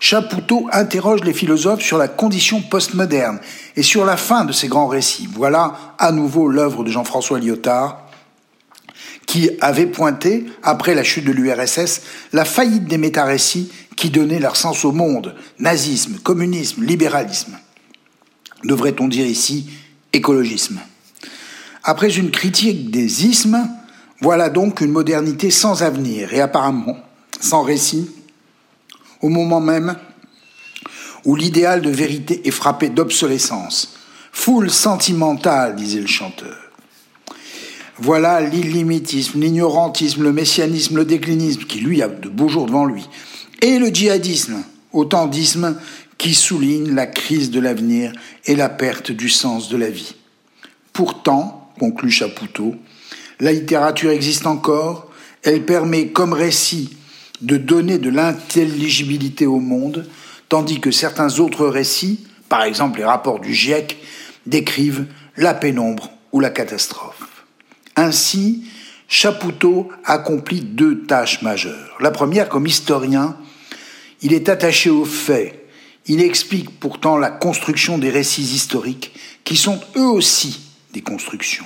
Chapoutot 0.01 0.67
interroge 0.73 1.23
les 1.23 1.31
philosophes 1.31 1.81
sur 1.81 1.97
la 1.97 2.09
condition 2.09 2.61
postmoderne 2.61 3.39
et 3.77 3.83
sur 3.83 4.03
la 4.03 4.17
fin 4.17 4.43
de 4.43 4.51
ces 4.51 4.67
grands 4.67 4.87
récits. 4.87 5.29
Voilà 5.33 5.75
à 5.97 6.11
nouveau 6.11 6.49
l'œuvre 6.49 6.83
de 6.83 6.91
Jean-François 6.91 7.39
Lyotard, 7.39 8.02
qui 9.25 9.49
avait 9.61 9.87
pointé, 9.87 10.45
après 10.61 10.95
la 10.95 11.03
chute 11.03 11.25
de 11.25 11.31
l'URSS, 11.31 12.01
la 12.33 12.45
faillite 12.45 12.85
des 12.85 12.97
métarécits 12.97 13.71
qui 13.95 14.09
donnaient 14.09 14.39
leur 14.39 14.55
sens 14.55 14.85
au 14.85 14.91
monde, 14.91 15.35
nazisme, 15.59 16.17
communisme, 16.19 16.83
libéralisme. 16.83 17.57
Devrait-on 18.63 19.07
dire 19.07 19.25
ici 19.25 19.69
écologisme 20.13 20.79
Après 21.83 22.15
une 22.15 22.31
critique 22.31 22.91
des 22.91 23.25
ismes, 23.25 23.67
voilà 24.21 24.49
donc 24.49 24.81
une 24.81 24.91
modernité 24.91 25.51
sans 25.51 25.83
avenir 25.83 26.33
et 26.33 26.41
apparemment 26.41 26.97
sans 27.39 27.63
récit 27.63 28.09
au 29.21 29.29
moment 29.29 29.59
même 29.59 29.95
où 31.25 31.35
l'idéal 31.35 31.81
de 31.81 31.89
vérité 31.89 32.47
est 32.47 32.51
frappé 32.51 32.89
d'obsolescence. 32.89 33.95
Foule 34.31 34.69
sentimentale, 34.69 35.75
disait 35.75 36.01
le 36.01 36.07
chanteur. 36.07 36.62
Voilà 37.99 38.41
l'illimitisme, 38.41 39.39
l'ignorantisme, 39.39 40.23
le 40.23 40.33
messianisme, 40.33 40.97
le 40.97 41.05
déclinisme, 41.05 41.63
qui 41.65 41.79
lui 41.79 42.01
a 42.01 42.07
de 42.07 42.27
beaux 42.27 42.49
jours 42.49 42.65
devant 42.65 42.85
lui, 42.85 43.07
et 43.61 43.77
le 43.77 43.87
djihadisme, 43.87 44.63
autant 44.91 45.27
d'ismes 45.27 45.77
qui 46.17 46.33
soulignent 46.33 46.95
la 46.95 47.05
crise 47.05 47.51
de 47.51 47.59
l'avenir 47.59 48.11
et 48.45 48.55
la 48.55 48.69
perte 48.69 49.11
du 49.11 49.29
sens 49.29 49.69
de 49.69 49.77
la 49.77 49.89
vie. 49.89 50.15
Pourtant, 50.91 51.71
conclut 51.79 52.11
Chapoutot, 52.11 52.75
la 53.39 53.51
littérature 53.51 54.11
existe 54.11 54.47
encore, 54.47 55.11
elle 55.43 55.65
permet 55.65 56.07
comme 56.07 56.33
récit 56.33 56.95
de 57.41 57.57
donner 57.57 57.97
de 57.97 58.09
l'intelligibilité 58.09 59.45
au 59.45 59.59
monde, 59.59 60.07
tandis 60.49 60.79
que 60.79 60.91
certains 60.91 61.39
autres 61.39 61.67
récits, 61.67 62.25
par 62.49 62.63
exemple 62.63 62.99
les 62.99 63.05
rapports 63.05 63.39
du 63.39 63.53
GIEC, 63.53 63.97
décrivent 64.45 65.05
la 65.37 65.53
pénombre 65.53 66.09
ou 66.31 66.39
la 66.39 66.49
catastrophe. 66.49 67.22
Ainsi, 67.95 68.65
Chapoutot 69.07 69.89
accomplit 70.05 70.61
deux 70.61 71.03
tâches 71.03 71.41
majeures. 71.41 71.97
La 71.99 72.11
première, 72.11 72.49
comme 72.49 72.65
historien, 72.65 73.37
il 74.21 74.33
est 74.33 74.49
attaché 74.49 74.89
aux 74.89 75.05
faits. 75.05 75.67
Il 76.07 76.21
explique 76.21 76.79
pourtant 76.79 77.17
la 77.17 77.29
construction 77.29 77.97
des 77.97 78.09
récits 78.09 78.41
historiques, 78.41 79.13
qui 79.43 79.55
sont 79.55 79.79
eux 79.95 80.07
aussi 80.07 80.61
des 80.93 81.01
constructions. 81.01 81.65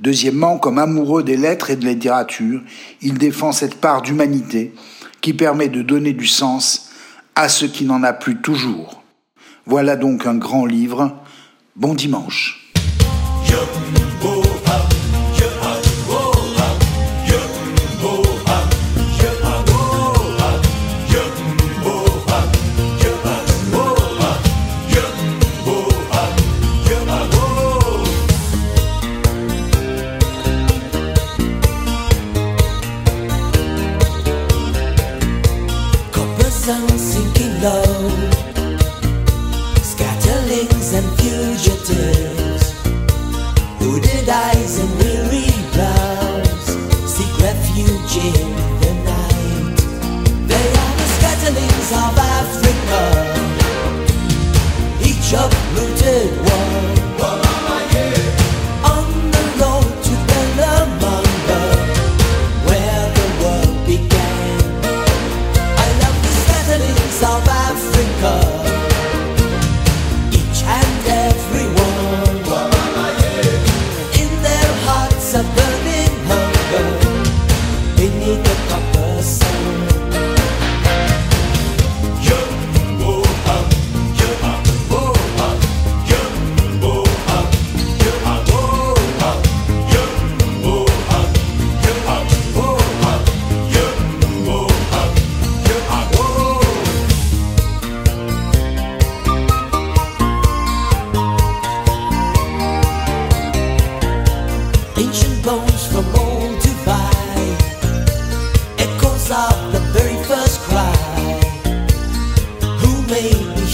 Deuxièmement, 0.00 0.58
comme 0.58 0.78
amoureux 0.78 1.22
des 1.22 1.36
lettres 1.36 1.70
et 1.70 1.76
de 1.76 1.84
la 1.84 1.92
littérature, 1.92 2.62
il 3.02 3.18
défend 3.18 3.52
cette 3.52 3.74
part 3.74 4.00
d'humanité 4.00 4.72
qui 5.20 5.34
permet 5.34 5.68
de 5.68 5.82
donner 5.82 6.14
du 6.14 6.26
sens 6.26 6.90
à 7.34 7.48
ce 7.48 7.66
qui 7.66 7.84
n'en 7.84 8.02
a 8.02 8.12
plus 8.12 8.40
toujours. 8.40 9.02
Voilà 9.66 9.96
donc 9.96 10.26
un 10.26 10.36
grand 10.36 10.64
livre. 10.64 11.18
Bon 11.76 11.94
dimanche. 11.94 12.72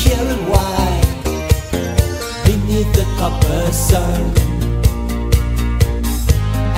here 0.06 0.26
and 0.34 0.44
why 0.52 0.86
beneath 2.44 2.90
the 2.98 3.06
copper 3.18 3.62
sun. 3.72 4.22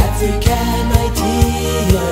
African 0.07 0.87
idea, 1.07 2.07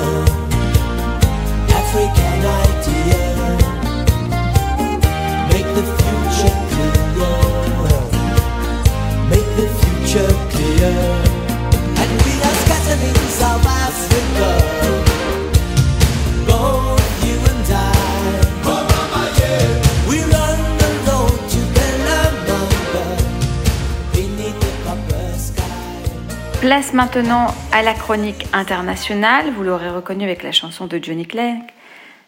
African 1.81 2.41
idea, 2.65 3.23
make 5.51 5.69
the 5.77 5.85
future 5.99 6.57
clear, 6.71 7.37
make 9.31 9.49
the 9.59 9.67
future 9.79 10.33
clear, 10.53 10.95
and 12.01 12.11
we 12.25 12.33
are 12.47 12.55
scattering 12.63 13.17
our. 13.43 13.66
Place 26.61 26.93
maintenant 26.93 27.53
à 27.71 27.83
la 27.83 27.93
chronique 27.93 28.47
internationale. 28.51 29.51
Vous 29.51 29.61
l'aurez 29.61 29.91
reconnu 29.91 30.23
avec 30.23 30.41
la 30.41 30.51
chanson 30.51 30.87
de 30.87 30.99
Johnny 31.01 31.27
Clegg, 31.27 31.59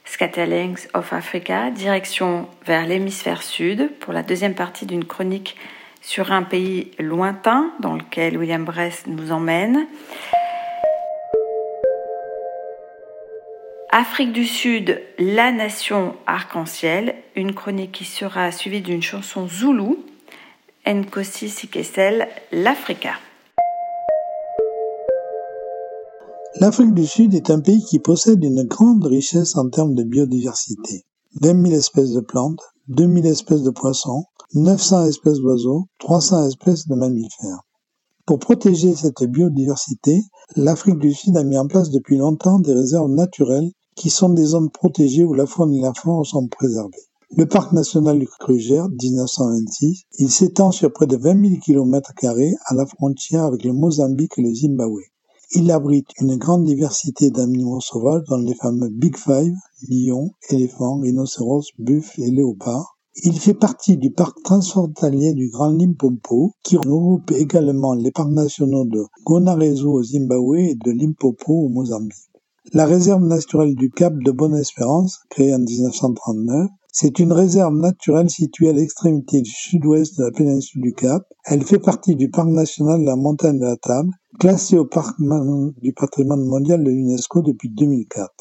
Scatterlings 0.05 0.87
of 0.93 1.11
Africa, 1.13 1.71
direction 1.71 2.47
vers 2.63 2.85
l'hémisphère 2.85 3.41
sud 3.41 3.89
pour 3.99 4.13
la 4.13 4.21
deuxième 4.21 4.53
partie 4.53 4.85
d'une 4.85 5.03
chronique 5.03 5.55
sur 6.01 6.31
un 6.31 6.43
pays 6.43 6.91
lointain 6.99 7.71
dans 7.79 7.95
lequel 7.95 8.37
William 8.37 8.63
Brest 8.63 9.07
nous 9.07 9.31
emmène. 9.31 9.87
Afrique 13.91 14.31
du 14.31 14.45
Sud, 14.45 15.01
la 15.17 15.51
nation 15.51 16.15
arc-en-ciel, 16.27 17.15
une 17.35 17.55
chronique 17.55 17.93
qui 17.93 18.05
sera 18.05 18.51
suivie 18.51 18.81
d'une 18.81 19.01
chanson 19.01 19.47
zoulou, 19.47 20.05
Nkosi 20.85 21.49
Sikesel, 21.49 22.27
l'Africa. 22.51 23.13
L'Afrique 26.55 26.95
du 26.95 27.05
Sud 27.05 27.35
est 27.35 27.51
un 27.51 27.59
pays 27.59 27.83
qui 27.83 27.99
possède 27.99 28.43
une 28.43 28.63
grande 28.63 29.05
richesse 29.05 29.55
en 29.55 29.69
termes 29.69 29.93
de 29.93 30.03
biodiversité. 30.03 31.05
20 31.41 31.67
000 31.67 31.77
espèces 31.77 32.11
de 32.11 32.21
plantes, 32.21 32.59
2 32.87 33.05
000 33.05 33.27
espèces 33.27 33.61
de 33.61 33.69
poissons, 33.69 34.23
900 34.55 35.05
espèces 35.05 35.37
d'oiseaux, 35.37 35.85
300 35.99 36.47
espèces 36.47 36.87
de 36.87 36.95
mammifères. 36.95 37.61
Pour 38.25 38.39
protéger 38.39 38.95
cette 38.95 39.23
biodiversité, 39.25 40.23
l'Afrique 40.55 40.97
du 40.97 41.13
Sud 41.13 41.37
a 41.37 41.43
mis 41.43 41.57
en 41.57 41.67
place 41.67 41.91
depuis 41.91 42.17
longtemps 42.17 42.59
des 42.59 42.73
réserves 42.73 43.11
naturelles 43.11 43.71
qui 43.95 44.09
sont 44.09 44.29
des 44.29 44.45
zones 44.45 44.71
protégées 44.71 45.25
où 45.25 45.35
la 45.35 45.45
faune 45.45 45.75
et 45.75 45.81
la 45.81 45.93
flore 45.93 46.25
sont 46.25 46.47
préservées. 46.47 47.09
Le 47.37 47.45
parc 47.45 47.73
national 47.73 48.17
du 48.17 48.27
Kruger, 48.39 48.85
1926, 48.99 50.05
il 50.17 50.31
s'étend 50.31 50.71
sur 50.71 50.91
près 50.91 51.05
de 51.05 51.15
20 51.15 51.47
000 51.47 51.61
km 51.61 52.11
à 52.65 52.73
la 52.73 52.87
frontière 52.87 53.43
avec 53.43 53.63
le 53.63 53.71
Mozambique 53.71 54.33
et 54.37 54.41
le 54.41 54.53
Zimbabwe. 54.53 55.03
Il 55.51 55.71
abrite 55.71 56.09
une 56.21 56.35
grande 56.37 56.65
diversité 56.65 57.31
d'animaux 57.31 57.79
sauvages 57.79 58.21
dont 58.29 58.37
les 58.37 58.53
fameux 58.53 58.89
Big 58.89 59.17
Five, 59.17 59.55
lions, 59.89 60.29
éléphants, 60.51 60.99
rhinocéros, 60.99 61.71
buffles 61.79 62.21
et 62.21 62.29
léopards. 62.29 62.99
Il 63.23 63.39
fait 63.39 63.55
partie 63.55 63.97
du 63.97 64.11
parc 64.11 64.43
transfrontalier 64.43 65.33
du 65.33 65.49
Grand 65.49 65.71
Limpopo, 65.71 66.53
qui 66.63 66.77
regroupe 66.77 67.31
également 67.31 67.95
les 67.95 68.11
parcs 68.11 68.29
nationaux 68.29 68.85
de 68.85 69.03
Gonarezo 69.25 69.91
au 69.91 70.03
Zimbabwe 70.03 70.57
et 70.57 70.75
de 70.75 70.91
Limpopo 70.91 71.51
au 71.51 71.69
Mozambique. 71.69 72.29
La 72.71 72.85
réserve 72.85 73.23
naturelle 73.25 73.73
du 73.73 73.89
Cap 73.89 74.13
de 74.23 74.29
Bonne-Espérance, 74.29 75.17
créée 75.31 75.55
en 75.55 75.59
1939, 75.59 76.69
c'est 76.91 77.19
une 77.19 77.33
réserve 77.33 77.75
naturelle 77.75 78.29
située 78.29 78.69
à 78.69 78.73
l'extrémité 78.73 79.43
sud-ouest 79.45 80.17
de 80.17 80.23
la 80.23 80.31
péninsule 80.31 80.81
du 80.81 80.93
Cap. 80.93 81.23
Elle 81.45 81.63
fait 81.63 81.79
partie 81.79 82.15
du 82.15 82.29
parc 82.29 82.47
national 82.49 83.01
de 83.01 83.05
la 83.05 83.15
montagne 83.15 83.59
de 83.59 83.65
la 83.65 83.77
Table, 83.77 84.11
classée 84.39 84.77
au 84.77 84.85
parc 84.85 85.15
du 85.19 85.93
patrimoine 85.93 86.43
mondial 86.43 86.83
de 86.83 86.89
l'UNESCO 86.89 87.41
depuis 87.41 87.69
2004. 87.69 88.31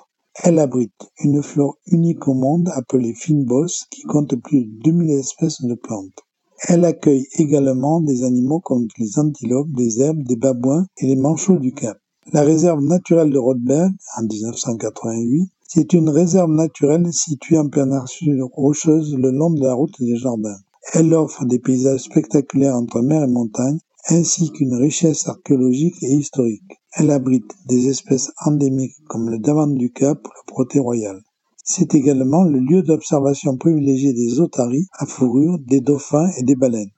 Elle 0.42 0.59
abrite 0.61 1.11
une 1.22 1.42
flore 1.42 1.76
unique 1.86 2.26
au 2.26 2.34
monde 2.34 2.70
appelée 2.74 3.12
Finboss 3.14 3.84
qui 3.90 4.03
compte 4.03 4.34
plus 4.36 4.64
de 4.64 4.82
2000 4.82 5.11
espèces 5.18 5.62
de 5.62 5.74
plantes. 5.74 6.24
Elle 6.68 6.84
accueille 6.84 7.26
également 7.34 8.01
des 8.01 8.24
animaux 8.24 8.61
comme 8.61 8.88
les 8.99 9.18
antilopes, 9.18 9.70
des 9.72 10.01
herbes, 10.01 10.22
des 10.22 10.36
babouins 10.36 10.86
et 10.96 11.07
les 11.07 11.16
manchots 11.16 11.59
du 11.59 11.72
Cap. 11.72 11.99
La 12.32 12.42
réserve 12.42 12.82
naturelle 12.82 13.30
de 13.30 13.38
Rodberg, 13.38 13.90
en 14.16 14.22
1988, 14.22 15.51
c'est 15.70 15.92
une 15.92 16.08
réserve 16.08 16.50
naturelle 16.50 17.12
située 17.12 17.58
en 17.58 17.68
péninsule 17.68 18.42
rocheuse 18.42 19.14
le 19.14 19.30
long 19.30 19.50
de 19.50 19.62
la 19.62 19.74
route 19.74 20.00
des 20.00 20.16
jardins. 20.16 20.56
Elle 20.94 21.12
offre 21.12 21.44
des 21.44 21.58
paysages 21.58 22.00
spectaculaires 22.00 22.74
entre 22.74 23.02
mer 23.02 23.24
et 23.24 23.30
montagne, 23.30 23.78
ainsi 24.08 24.50
qu'une 24.50 24.74
richesse 24.74 25.28
archéologique 25.28 26.02
et 26.02 26.14
historique. 26.14 26.80
Elle 26.94 27.10
abrite 27.10 27.52
des 27.66 27.88
espèces 27.88 28.32
endémiques 28.46 28.96
comme 29.08 29.28
le 29.28 29.38
davant 29.38 29.66
du 29.66 29.92
Cap 29.92 30.26
ou 30.26 30.30
le 30.30 30.46
proté 30.46 30.78
royal. 30.78 31.20
C'est 31.62 31.94
également 31.94 32.44
le 32.44 32.60
lieu 32.60 32.82
d'observation 32.82 33.58
privilégié 33.58 34.14
des 34.14 34.40
otaries 34.40 34.86
à 34.94 35.04
fourrure, 35.04 35.58
des 35.58 35.82
dauphins 35.82 36.30
et 36.38 36.44
des 36.44 36.56
baleines. 36.56 36.92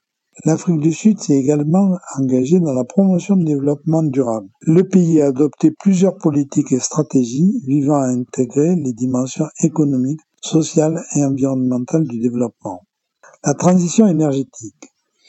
L'Afrique 0.46 0.80
du 0.80 0.92
Sud 0.92 1.20
s'est 1.20 1.34
également 1.34 1.98
engagée 2.16 2.60
dans 2.60 2.72
la 2.72 2.84
promotion 2.84 3.36
du 3.36 3.44
développement 3.44 4.02
durable. 4.02 4.48
Le 4.62 4.88
pays 4.88 5.20
a 5.20 5.26
adopté 5.26 5.70
plusieurs 5.70 6.16
politiques 6.16 6.72
et 6.72 6.78
stratégies 6.78 7.60
visant 7.66 7.96
à 7.96 8.06
intégrer 8.06 8.74
les 8.74 8.94
dimensions 8.94 9.48
économiques, 9.62 10.20
sociales 10.40 10.98
et 11.14 11.24
environnementales 11.24 12.06
du 12.06 12.20
développement. 12.20 12.86
La 13.44 13.52
transition 13.52 14.06
énergétique. 14.06 14.88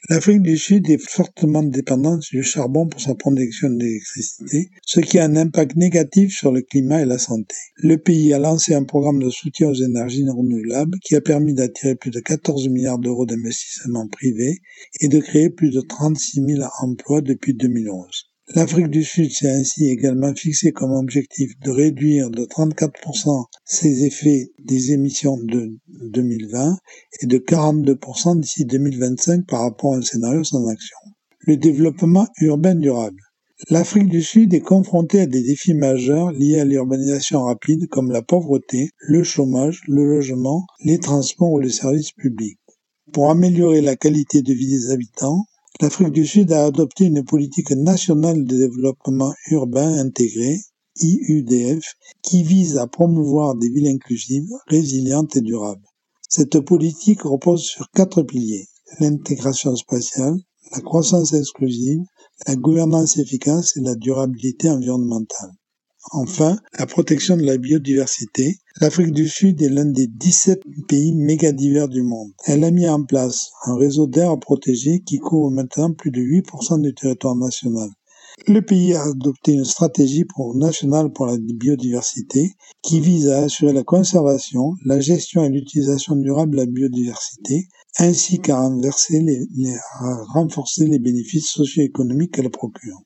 L'Afrique 0.10 0.42
du 0.42 0.58
Sud 0.58 0.90
est 0.90 0.98
fortement 0.98 1.62
dépendante 1.62 2.24
du 2.32 2.42
charbon 2.42 2.88
pour 2.88 3.00
sa 3.00 3.14
production 3.14 3.70
d'électricité, 3.70 4.72
ce 4.84 5.00
qui 5.00 5.20
a 5.20 5.26
un 5.26 5.36
impact 5.36 5.76
négatif 5.76 6.36
sur 6.36 6.52
le 6.52 6.64
climat 6.64 7.04
et 7.04 7.06
la 7.06 7.20
santé. 7.20 7.56
Le 7.76 7.98
pays 7.98 8.34
a 8.34 8.40
lancé 8.40 8.74
un 8.74 8.84
programme 8.84 9.22
de 9.22 9.30
soutien 9.30 9.70
aux 9.70 9.76
énergies 9.76 10.28
renouvelables 10.28 10.98
qui 11.04 11.16
a 11.16 11.22
permis 11.22 11.54
d'attirer 11.54 11.94
plus 11.94 12.10
de 12.10 12.20
14 12.20 12.68
milliards 12.70 12.98
d'euros 12.98 13.28
d'investissements 13.28 14.08
privés 14.08 14.58
et 15.02 15.08
de 15.08 15.20
créer 15.20 15.52
plus 15.52 15.70
de 15.70 15.82
36 15.82 16.46
000 16.48 16.68
emplois 16.82 17.22
depuis 17.22 17.54
2011. 17.54 18.31
L'Afrique 18.54 18.90
du 18.90 19.06
Sud 19.06 19.32
s'est 19.32 19.50
ainsi 19.50 19.88
également 19.88 20.34
fixé 20.36 20.74
comme 20.74 20.92
objectif 20.92 21.58
de 21.64 21.70
réduire 21.72 22.30
de 22.30 22.44
34% 22.44 23.46
ses 23.64 24.04
effets 24.04 24.52
des 24.60 24.92
émissions 24.92 25.38
de 25.38 25.70
2020 25.88 26.76
et 27.22 27.28
de 27.28 27.38
42% 27.38 28.42
d'ici 28.42 28.66
2025 28.66 29.46
par 29.48 29.62
rapport 29.62 29.94
à 29.94 29.98
un 29.98 30.02
scénario 30.02 30.44
sans 30.44 30.68
action. 30.68 30.98
Le 31.40 31.56
développement 31.56 32.28
urbain 32.42 32.76
durable. 32.76 33.22
L'Afrique 33.70 34.10
du 34.10 34.22
Sud 34.22 34.54
est 34.54 34.60
confrontée 34.60 35.22
à 35.22 35.28
des 35.28 35.44
défis 35.44 35.74
majeurs 35.74 36.32
liés 36.32 36.60
à 36.60 36.66
l'urbanisation 36.66 37.44
rapide 37.44 37.88
comme 37.88 38.12
la 38.12 38.22
pauvreté, 38.22 38.90
le 38.98 39.24
chômage, 39.24 39.82
le 39.88 40.04
logement, 40.04 40.66
les 40.84 41.00
transports 41.00 41.54
ou 41.54 41.60
les 41.60 41.70
services 41.70 42.12
publics. 42.12 42.60
Pour 43.14 43.30
améliorer 43.32 43.80
la 43.80 43.96
qualité 43.96 44.42
de 44.42 44.54
vie 44.54 44.72
des 44.72 44.92
habitants, 44.92 45.46
L'Afrique 45.80 46.12
du 46.12 46.26
Sud 46.26 46.52
a 46.52 46.66
adopté 46.66 47.06
une 47.06 47.24
politique 47.24 47.72
nationale 47.72 48.44
de 48.44 48.58
développement 48.58 49.34
urbain 49.50 49.98
intégré, 50.00 50.60
IUDF, 51.00 51.96
qui 52.22 52.44
vise 52.44 52.78
à 52.78 52.88
promouvoir 52.88 53.56
des 53.56 53.70
villes 53.70 53.88
inclusives, 53.88 54.52
résilientes 54.68 55.38
et 55.38 55.42
durables. 55.42 55.86
Cette 56.30 56.60
politique 56.60 57.22
repose 57.24 57.64
sur 57.64 57.90
quatre 57.92 58.22
piliers 58.22 58.68
l'intégration 59.00 59.76
spatiale, 59.76 60.36
la 60.72 60.82
croissance 60.82 61.34
exclusive, 61.34 62.02
la 62.46 62.56
gouvernance 62.56 63.18
efficace 63.18 63.78
et 63.78 63.82
la 63.82 63.96
durabilité 63.96 64.70
environnementale. 64.70 65.52
Enfin, 66.10 66.58
la 66.80 66.88
protection 66.88 67.38
de 67.38 67.44
la 67.44 67.58
biodiversité. 67.58 68.58
L'Afrique 68.80 69.12
du 69.12 69.28
Sud 69.28 69.62
est 69.62 69.70
l'un 69.70 69.86
des 69.86 70.08
17 70.08 70.64
pays 70.88 71.14
mégadivers 71.14 71.88
du 71.88 72.02
monde. 72.02 72.32
Elle 72.46 72.64
a 72.64 72.72
mis 72.72 72.88
en 72.88 73.04
place 73.04 73.52
un 73.66 73.76
réseau 73.76 74.08
d'aires 74.08 74.40
protégées 74.40 75.04
qui 75.06 75.20
couvre 75.20 75.52
maintenant 75.52 75.94
plus 75.94 76.10
de 76.10 76.20
8% 76.20 76.82
du 76.82 76.94
territoire 76.96 77.36
national. 77.36 77.90
Le 78.48 78.62
pays 78.62 78.96
a 78.96 79.04
adopté 79.04 79.54
une 79.54 79.66
stratégie 79.66 80.26
nationale 80.56 81.12
pour 81.14 81.28
la 81.28 81.38
biodiversité 81.38 82.54
qui 82.82 83.00
vise 83.00 83.30
à 83.30 83.44
assurer 83.44 83.74
la 83.74 83.84
conservation, 83.84 84.74
la 84.86 85.00
gestion 85.00 85.44
et 85.44 85.50
l'utilisation 85.50 86.16
durable 86.16 86.54
de 86.54 86.58
la 86.58 86.66
biodiversité, 86.66 87.68
ainsi 88.00 88.40
qu'à 88.40 88.60
renforcer 90.34 90.88
les 90.88 91.00
bénéfices 91.00 91.50
socio-économiques 91.50 92.34
qu'elle 92.34 92.50
procure. 92.50 93.02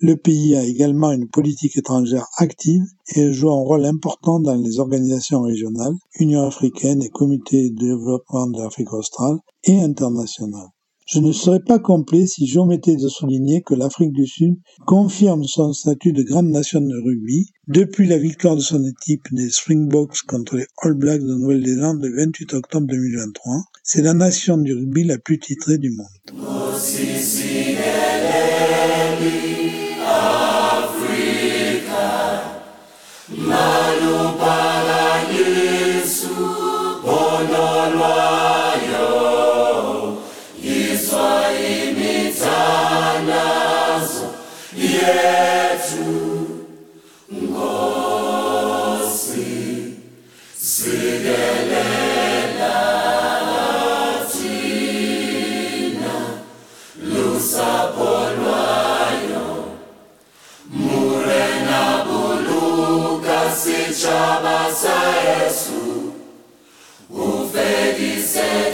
Le 0.00 0.16
pays 0.16 0.56
a 0.56 0.64
également 0.64 1.12
une 1.12 1.28
politique 1.28 1.76
étrangère 1.76 2.26
active 2.38 2.82
et 3.14 3.32
joue 3.32 3.50
un 3.50 3.62
rôle 3.62 3.84
important 3.84 4.40
dans 4.40 4.54
les 4.54 4.78
organisations 4.78 5.42
régionales, 5.42 5.94
Union 6.18 6.46
africaine 6.46 7.02
et 7.02 7.10
Comité 7.10 7.70
de 7.70 7.76
développement 7.76 8.46
de 8.46 8.58
l'Afrique 8.58 8.92
australe 8.92 9.36
et 9.64 9.80
internationale. 9.80 10.68
Je 11.06 11.18
ne 11.18 11.32
serais 11.32 11.60
pas 11.60 11.78
complet 11.78 12.26
si 12.26 12.46
j'omettais 12.46 12.96
de 12.96 13.08
souligner 13.08 13.60
que 13.60 13.74
l'Afrique 13.74 14.12
du 14.12 14.26
Sud 14.26 14.54
confirme 14.86 15.44
son 15.44 15.74
statut 15.74 16.12
de 16.12 16.22
grande 16.22 16.48
nation 16.48 16.80
de 16.80 16.96
rugby 17.04 17.50
depuis 17.68 18.06
la 18.06 18.16
victoire 18.16 18.56
de 18.56 18.62
son 18.62 18.82
équipe 18.84 19.26
des 19.32 19.50
Springboks 19.50 20.22
contre 20.26 20.56
les 20.56 20.66
All 20.82 20.94
Blacks 20.94 21.20
de 21.20 21.34
Nouvelle-Zélande 21.34 22.02
le 22.02 22.16
28 22.16 22.54
octobre 22.54 22.86
2023. 22.86 23.62
C'est 23.82 24.02
la 24.02 24.14
nation 24.14 24.56
du 24.56 24.72
rugby 24.72 25.04
la 25.04 25.18
plus 25.18 25.38
titrée 25.38 25.76
du 25.76 25.90
monde. 25.90 26.06
Africa, 30.82 32.06
Manu. 33.28 34.31
chama-se 63.94 64.88
Yesu, 64.88 66.12
o 67.10 67.48
ser. 68.22 68.71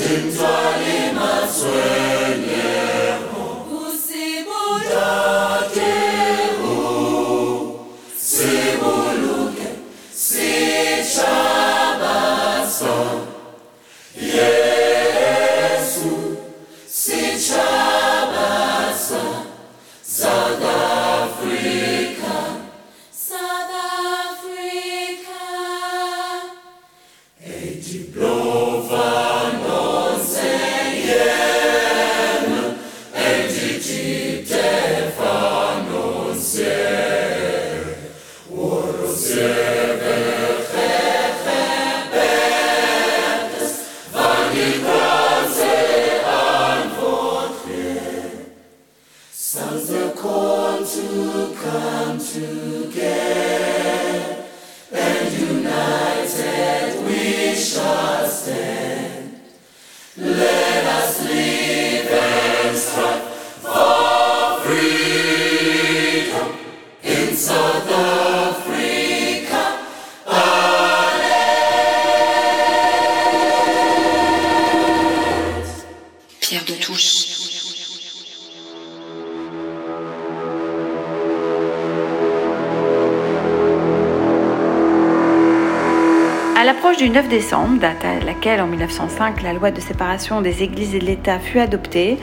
9 87.29 87.31
décembre, 87.31 87.81
date 87.81 88.05
à 88.05 88.25
laquelle 88.25 88.61
en 88.61 88.67
1905 88.67 89.43
la 89.43 89.53
loi 89.53 89.71
de 89.71 89.81
séparation 89.81 90.41
des 90.41 90.63
églises 90.63 90.95
et 90.95 90.99
de 90.99 91.05
l'État 91.05 91.39
fut 91.39 91.59
adoptée, 91.59 92.17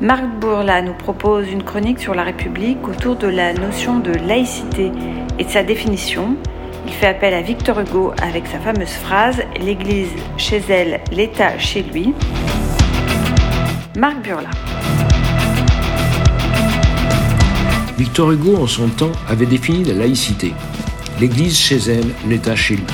Marc 0.00 0.24
Bourla 0.40 0.82
nous 0.82 0.94
propose 0.94 1.50
une 1.50 1.62
chronique 1.62 1.98
sur 1.98 2.14
la 2.14 2.22
République 2.22 2.86
autour 2.88 3.16
de 3.16 3.26
la 3.26 3.52
notion 3.52 3.98
de 3.98 4.12
laïcité 4.12 4.92
et 5.38 5.44
de 5.44 5.50
sa 5.50 5.62
définition. 5.62 6.36
Il 6.86 6.92
fait 6.92 7.08
appel 7.08 7.34
à 7.34 7.42
Victor 7.42 7.80
Hugo 7.80 8.12
avec 8.22 8.46
sa 8.46 8.58
fameuse 8.58 8.92
phrase 8.92 9.42
L'Église 9.60 10.10
chez 10.38 10.62
elle, 10.68 11.00
l'État 11.12 11.58
chez 11.58 11.82
lui. 11.82 12.14
Marc 13.96 14.22
Burla. 14.22 14.50
Victor 17.98 18.32
Hugo, 18.32 18.56
en 18.56 18.66
son 18.66 18.88
temps, 18.88 19.12
avait 19.28 19.46
défini 19.46 19.84
la 19.84 19.94
laïcité. 19.94 20.54
L'Église 21.20 21.58
chez 21.58 21.78
elle, 21.88 22.10
l'État 22.28 22.56
chez 22.56 22.76
lui. 22.76 22.84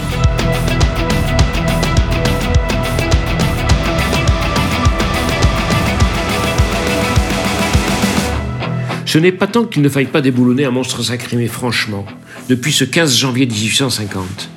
Ce 9.12 9.18
n'est 9.18 9.30
pas 9.30 9.46
tant 9.46 9.66
qu'il 9.66 9.82
ne 9.82 9.90
faille 9.90 10.06
pas 10.06 10.22
déboulonner 10.22 10.64
un 10.64 10.70
monstre 10.70 11.02
sacré, 11.02 11.36
mais 11.36 11.46
franchement, 11.46 12.06
depuis 12.48 12.72
ce 12.72 12.84
15 12.84 13.14
janvier 13.14 13.44
1850, 13.44 14.48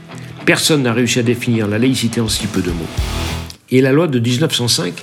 personne 0.46 0.84
n'a 0.84 0.94
réussi 0.94 1.20
à 1.20 1.24
définir 1.24 1.68
la 1.68 1.78
laïcité 1.78 2.22
en 2.22 2.30
si 2.30 2.48
peu 2.48 2.62
de 2.62 2.70
mots. 2.70 2.88
Et 3.70 3.82
la 3.82 3.92
loi 3.92 4.08
de 4.08 4.18
1905, 4.18 4.94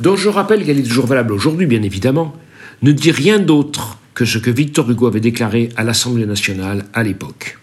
dont 0.00 0.16
je 0.16 0.30
rappelle 0.30 0.64
qu'elle 0.64 0.78
est 0.78 0.88
toujours 0.88 1.04
valable 1.04 1.34
aujourd'hui, 1.34 1.66
bien 1.66 1.82
évidemment, 1.82 2.34
ne 2.80 2.90
dit 2.90 3.10
rien 3.10 3.38
d'autre 3.38 3.98
que 4.14 4.24
ce 4.24 4.38
que 4.38 4.50
Victor 4.50 4.90
Hugo 4.90 5.08
avait 5.08 5.20
déclaré 5.20 5.68
à 5.76 5.84
l'Assemblée 5.84 6.24
nationale 6.24 6.86
à 6.94 7.02
l'époque. 7.02 7.58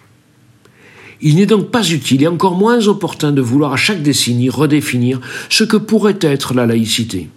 Il 1.20 1.38
n'est 1.38 1.47
donc 1.47 1.72
pas 1.72 1.89
utile 1.89 2.22
et 2.22 2.28
encore 2.28 2.60
moins 2.60 2.88
opportun 2.88 3.32
de 3.32 3.41
vouloir 3.41 3.74
à 3.74 3.78
chaque 3.78 4.04
décennie 4.04 4.52
redéfinir 4.52 5.20
ce 5.50 5.64
que 5.64 5.78
pourrait 5.78 6.20
être 6.22 6.54
la 6.54 6.68
laïcité. 6.68 7.28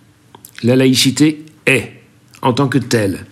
La 0.63 0.77
laïcité 0.77 1.47
est, 1.65 1.95
en 2.43 2.53
tant 2.53 2.69
que 2.69 2.77
telle, 2.77 3.25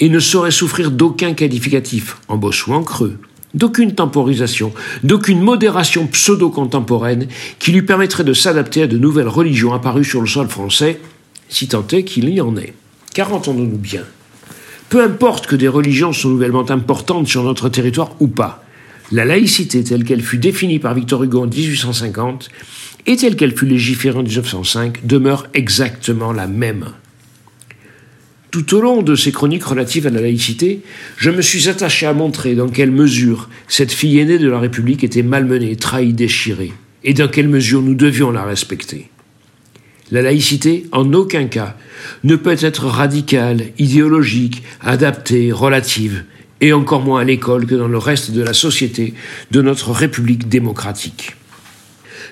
et 0.00 0.08
ne 0.08 0.18
saurait 0.18 0.50
souffrir 0.50 0.90
d'aucun 0.90 1.34
qualificatif, 1.34 2.18
en 2.28 2.36
bosse 2.36 2.66
ou 2.66 2.72
en 2.72 2.82
creux, 2.82 3.18
d'aucune 3.54 3.94
temporisation, 3.94 4.72
d'aucune 5.02 5.40
modération 5.40 6.06
pseudo-contemporaine 6.06 7.28
qui 7.58 7.72
lui 7.72 7.82
permettrait 7.82 8.24
de 8.24 8.32
s'adapter 8.32 8.82
à 8.82 8.86
de 8.86 8.98
nouvelles 8.98 9.28
religions 9.28 9.72
apparues 9.72 10.04
sur 10.04 10.20
le 10.20 10.26
sol 10.26 10.48
français, 10.48 11.00
si 11.48 11.68
tant 11.68 11.86
est 11.88 12.04
qu'il 12.04 12.28
y 12.28 12.40
en 12.40 12.56
ait. 12.56 12.74
Car 13.14 13.32
entendons-nous 13.32 13.78
bien, 13.78 14.02
peu 14.88 15.02
importe 15.02 15.46
que 15.46 15.56
des 15.56 15.68
religions 15.68 16.12
sont 16.12 16.28
nouvellement 16.28 16.70
importantes 16.70 17.26
sur 17.26 17.42
notre 17.42 17.68
territoire 17.68 18.10
ou 18.20 18.28
pas, 18.28 18.62
la 19.12 19.24
laïcité 19.24 19.84
telle 19.84 20.04
qu'elle 20.04 20.22
fut 20.22 20.38
définie 20.38 20.78
par 20.78 20.94
Victor 20.94 21.22
Hugo 21.22 21.42
en 21.42 21.46
1850 21.46 22.48
et 23.06 23.16
telle 23.16 23.36
qu'elle 23.36 23.56
fut 23.56 23.66
légiférée 23.66 24.18
en 24.18 24.22
1905 24.22 25.06
demeure 25.06 25.46
exactement 25.54 26.32
la 26.32 26.46
même. 26.46 26.86
Tout 28.56 28.74
au 28.74 28.80
long 28.80 29.02
de 29.02 29.14
ces 29.14 29.32
chroniques 29.32 29.66
relatives 29.66 30.06
à 30.06 30.10
la 30.10 30.22
laïcité, 30.22 30.80
je 31.18 31.28
me 31.28 31.42
suis 31.42 31.68
attaché 31.68 32.06
à 32.06 32.14
montrer 32.14 32.54
dans 32.54 32.70
quelle 32.70 32.90
mesure 32.90 33.50
cette 33.68 33.92
fille 33.92 34.18
aînée 34.18 34.38
de 34.38 34.48
la 34.48 34.58
République 34.58 35.04
était 35.04 35.22
malmenée, 35.22 35.76
trahie, 35.76 36.14
déchirée, 36.14 36.72
et 37.04 37.12
dans 37.12 37.28
quelle 37.28 37.50
mesure 37.50 37.82
nous 37.82 37.94
devions 37.94 38.30
la 38.30 38.44
respecter. 38.44 39.10
La 40.10 40.22
laïcité, 40.22 40.86
en 40.92 41.12
aucun 41.12 41.48
cas, 41.48 41.76
ne 42.24 42.34
peut 42.34 42.56
être 42.58 42.86
radicale, 42.86 43.62
idéologique, 43.78 44.62
adaptée, 44.80 45.52
relative, 45.52 46.24
et 46.62 46.72
encore 46.72 47.02
moins 47.02 47.20
à 47.20 47.24
l'école 47.24 47.66
que 47.66 47.74
dans 47.74 47.88
le 47.88 47.98
reste 47.98 48.30
de 48.30 48.40
la 48.40 48.54
société 48.54 49.12
de 49.50 49.60
notre 49.60 49.90
République 49.90 50.48
démocratique. 50.48 51.36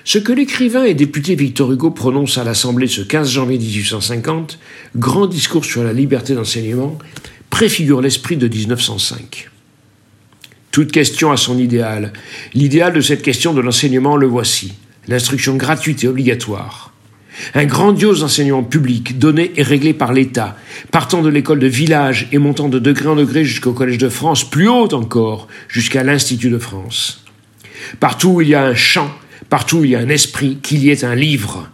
Ce 0.07 0.19
que 0.19 0.31
l'écrivain 0.31 0.83
et 0.83 0.93
député 0.93 1.33
Victor 1.33 1.71
Hugo 1.71 1.89
prononce 1.89 2.37
à 2.37 2.43
l'Assemblée 2.43 2.85
ce 2.85 3.01
15 3.01 3.27
janvier 3.27 3.57
1850, 3.57 4.59
grand 4.95 5.25
discours 5.25 5.65
sur 5.65 5.83
la 5.83 5.93
liberté 5.93 6.35
d'enseignement, 6.35 6.99
préfigure 7.49 8.01
l'esprit 8.01 8.37
de 8.37 8.47
1905. 8.47 9.49
Toute 10.69 10.91
question 10.91 11.31
a 11.31 11.37
son 11.37 11.57
idéal. 11.57 12.13
L'idéal 12.53 12.93
de 12.93 13.01
cette 13.01 13.23
question 13.23 13.55
de 13.55 13.61
l'enseignement 13.61 14.15
le 14.15 14.27
voici. 14.27 14.73
L'instruction 15.07 15.55
gratuite 15.55 16.03
et 16.03 16.07
obligatoire. 16.07 16.93
Un 17.55 17.65
grandiose 17.65 18.23
enseignement 18.23 18.63
public 18.63 19.17
donné 19.17 19.53
et 19.55 19.63
réglé 19.63 19.95
par 19.95 20.13
l'État, 20.13 20.55
partant 20.91 21.23
de 21.23 21.29
l'école 21.29 21.59
de 21.59 21.67
village 21.67 22.27
et 22.31 22.37
montant 22.37 22.69
de 22.69 22.77
degré 22.77 23.07
en 23.07 23.15
degré 23.15 23.43
jusqu'au 23.43 23.73
Collège 23.73 23.97
de 23.97 24.09
France, 24.09 24.47
plus 24.47 24.69
haut 24.69 24.93
encore, 24.93 25.47
jusqu'à 25.67 26.03
l'Institut 26.03 26.51
de 26.51 26.59
France. 26.59 27.25
Partout 27.99 28.29
où 28.29 28.41
il 28.41 28.49
y 28.49 28.55
a 28.55 28.63
un 28.63 28.75
chant, 28.75 29.09
partout 29.49 29.83
il 29.83 29.91
y 29.91 29.95
a 29.95 29.99
un 29.99 30.09
esprit, 30.09 30.57
qu'il 30.61 30.83
y 30.83 30.89
ait 30.89 31.05
un 31.05 31.15
livre. 31.15 31.69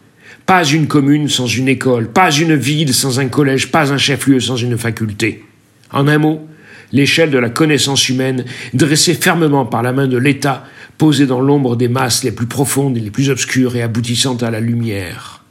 Pas 0.46 0.66
une 0.66 0.88
commune 0.88 1.30
sans 1.30 1.48
une 1.48 1.68
école, 1.68 2.10
pas 2.10 2.32
une 2.32 2.56
ville 2.56 2.94
sans 2.94 3.20
un 3.20 3.28
collège, 3.28 3.72
pas 3.72 3.94
un 3.94 3.98
chef-lieu 3.98 4.40
sans 4.40 4.58
une 4.58 4.78
faculté. 4.78 5.46
En 5.92 6.08
un 6.08 6.18
mot, 6.18 6.48
l'échelle 6.92 7.32
de 7.32 7.38
la 7.38 7.50
connaissance 7.50 8.10
humaine, 8.10 8.46
dressée 8.74 9.14
fermement 9.14 9.66
par 9.66 9.84
la 9.84 9.94
main 9.94 10.08
de 10.08 10.18
l'État, 10.18 10.66
posée 10.98 11.26
dans 11.26 11.42
l'ombre 11.42 11.76
des 11.76 11.88
masses 11.88 12.24
les 12.24 12.32
plus 12.32 12.48
profondes 12.48 12.98
et 12.98 13.02
les 13.02 13.12
plus 13.12 13.30
obscures 13.30 13.76
et 13.76 13.82
aboutissant 13.82 14.36
à 14.38 14.52
la 14.52 14.60
lumière. 14.60 15.44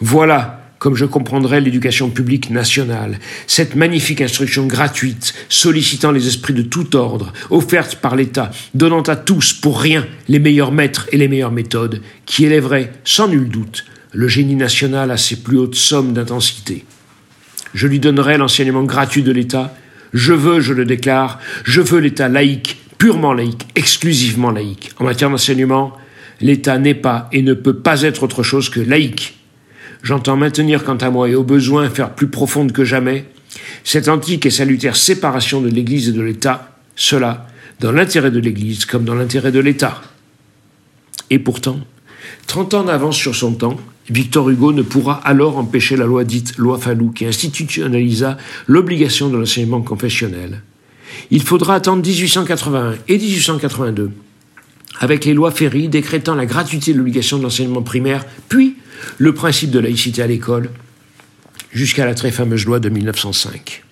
Voilà 0.00 0.57
comme 0.78 0.94
je 0.94 1.04
comprendrais 1.04 1.60
l'éducation 1.60 2.10
publique 2.10 2.50
nationale, 2.50 3.18
cette 3.46 3.74
magnifique 3.74 4.20
instruction 4.20 4.66
gratuite, 4.66 5.34
sollicitant 5.48 6.12
les 6.12 6.28
esprits 6.28 6.54
de 6.54 6.62
tout 6.62 6.96
ordre, 6.96 7.32
offerte 7.50 7.96
par 7.96 8.16
l'État, 8.16 8.50
donnant 8.74 9.02
à 9.02 9.16
tous 9.16 9.52
pour 9.52 9.80
rien 9.80 10.06
les 10.28 10.38
meilleurs 10.38 10.72
maîtres 10.72 11.08
et 11.12 11.16
les 11.16 11.28
meilleures 11.28 11.52
méthodes, 11.52 12.00
qui 12.26 12.44
élèverait, 12.44 12.92
sans 13.04 13.28
nul 13.28 13.48
doute, 13.48 13.84
le 14.12 14.28
génie 14.28 14.56
national 14.56 15.10
à 15.10 15.16
ses 15.16 15.36
plus 15.36 15.58
hautes 15.58 15.74
sommes 15.74 16.12
d'intensité. 16.12 16.84
Je 17.74 17.86
lui 17.86 18.00
donnerai 18.00 18.38
l'enseignement 18.38 18.84
gratuit 18.84 19.22
de 19.22 19.32
l'État. 19.32 19.74
Je 20.14 20.32
veux, 20.32 20.60
je 20.60 20.72
le 20.72 20.86
déclare, 20.86 21.38
je 21.64 21.82
veux 21.82 22.00
l'État 22.00 22.28
laïque, 22.28 22.80
purement 22.96 23.34
laïque, 23.34 23.66
exclusivement 23.74 24.50
laïque. 24.50 24.90
En 24.98 25.04
matière 25.04 25.28
d'enseignement, 25.28 25.92
l'État 26.40 26.78
n'est 26.78 26.94
pas 26.94 27.28
et 27.32 27.42
ne 27.42 27.52
peut 27.52 27.76
pas 27.76 28.02
être 28.02 28.22
autre 28.22 28.42
chose 28.42 28.70
que 28.70 28.80
laïque 28.80 29.37
J'entends 30.02 30.36
maintenir 30.36 30.84
quant 30.84 30.96
à 30.96 31.10
moi 31.10 31.28
et 31.28 31.34
au 31.34 31.42
besoin 31.42 31.90
faire 31.90 32.14
plus 32.14 32.28
profonde 32.28 32.72
que 32.72 32.84
jamais 32.84 33.24
cette 33.84 34.08
antique 34.08 34.46
et 34.46 34.50
salutaire 34.50 34.96
séparation 34.96 35.60
de 35.60 35.68
l'Église 35.68 36.08
et 36.08 36.12
de 36.12 36.22
l'État, 36.22 36.76
cela 36.94 37.46
dans 37.80 37.92
l'intérêt 37.92 38.30
de 38.30 38.38
l'Église 38.38 38.84
comme 38.84 39.04
dans 39.04 39.14
l'intérêt 39.14 39.52
de 39.52 39.60
l'État. 39.60 40.00
Et 41.30 41.38
pourtant, 41.38 41.80
trente 42.46 42.74
ans 42.74 42.84
d'avance 42.84 43.16
sur 43.16 43.34
son 43.34 43.54
temps, 43.54 43.76
Victor 44.10 44.48
Hugo 44.48 44.72
ne 44.72 44.82
pourra 44.82 45.14
alors 45.24 45.58
empêcher 45.58 45.96
la 45.96 46.06
loi 46.06 46.24
dite 46.24 46.56
loi 46.56 46.78
Fallou 46.78 47.10
qui 47.10 47.26
institutionnalisa 47.26 48.38
l'obligation 48.66 49.28
de 49.28 49.36
l'enseignement 49.36 49.82
confessionnel. 49.82 50.62
Il 51.30 51.42
faudra 51.42 51.74
attendre 51.74 52.02
1881 52.06 52.94
et 53.08 53.18
1882 53.18 54.10
avec 55.00 55.24
les 55.24 55.34
lois 55.34 55.50
Ferry 55.50 55.88
décrétant 55.88 56.34
la 56.34 56.46
gratuité 56.46 56.92
de 56.92 56.98
l'obligation 56.98 57.38
de 57.38 57.44
l'enseignement 57.44 57.82
primaire, 57.82 58.24
puis 58.48 58.76
le 59.18 59.34
principe 59.34 59.70
de 59.70 59.78
laïcité 59.78 60.22
à 60.22 60.26
l'école, 60.26 60.70
jusqu'à 61.72 62.06
la 62.06 62.14
très 62.14 62.30
fameuse 62.30 62.64
loi 62.64 62.80
de 62.80 62.88
1905. 62.88 63.82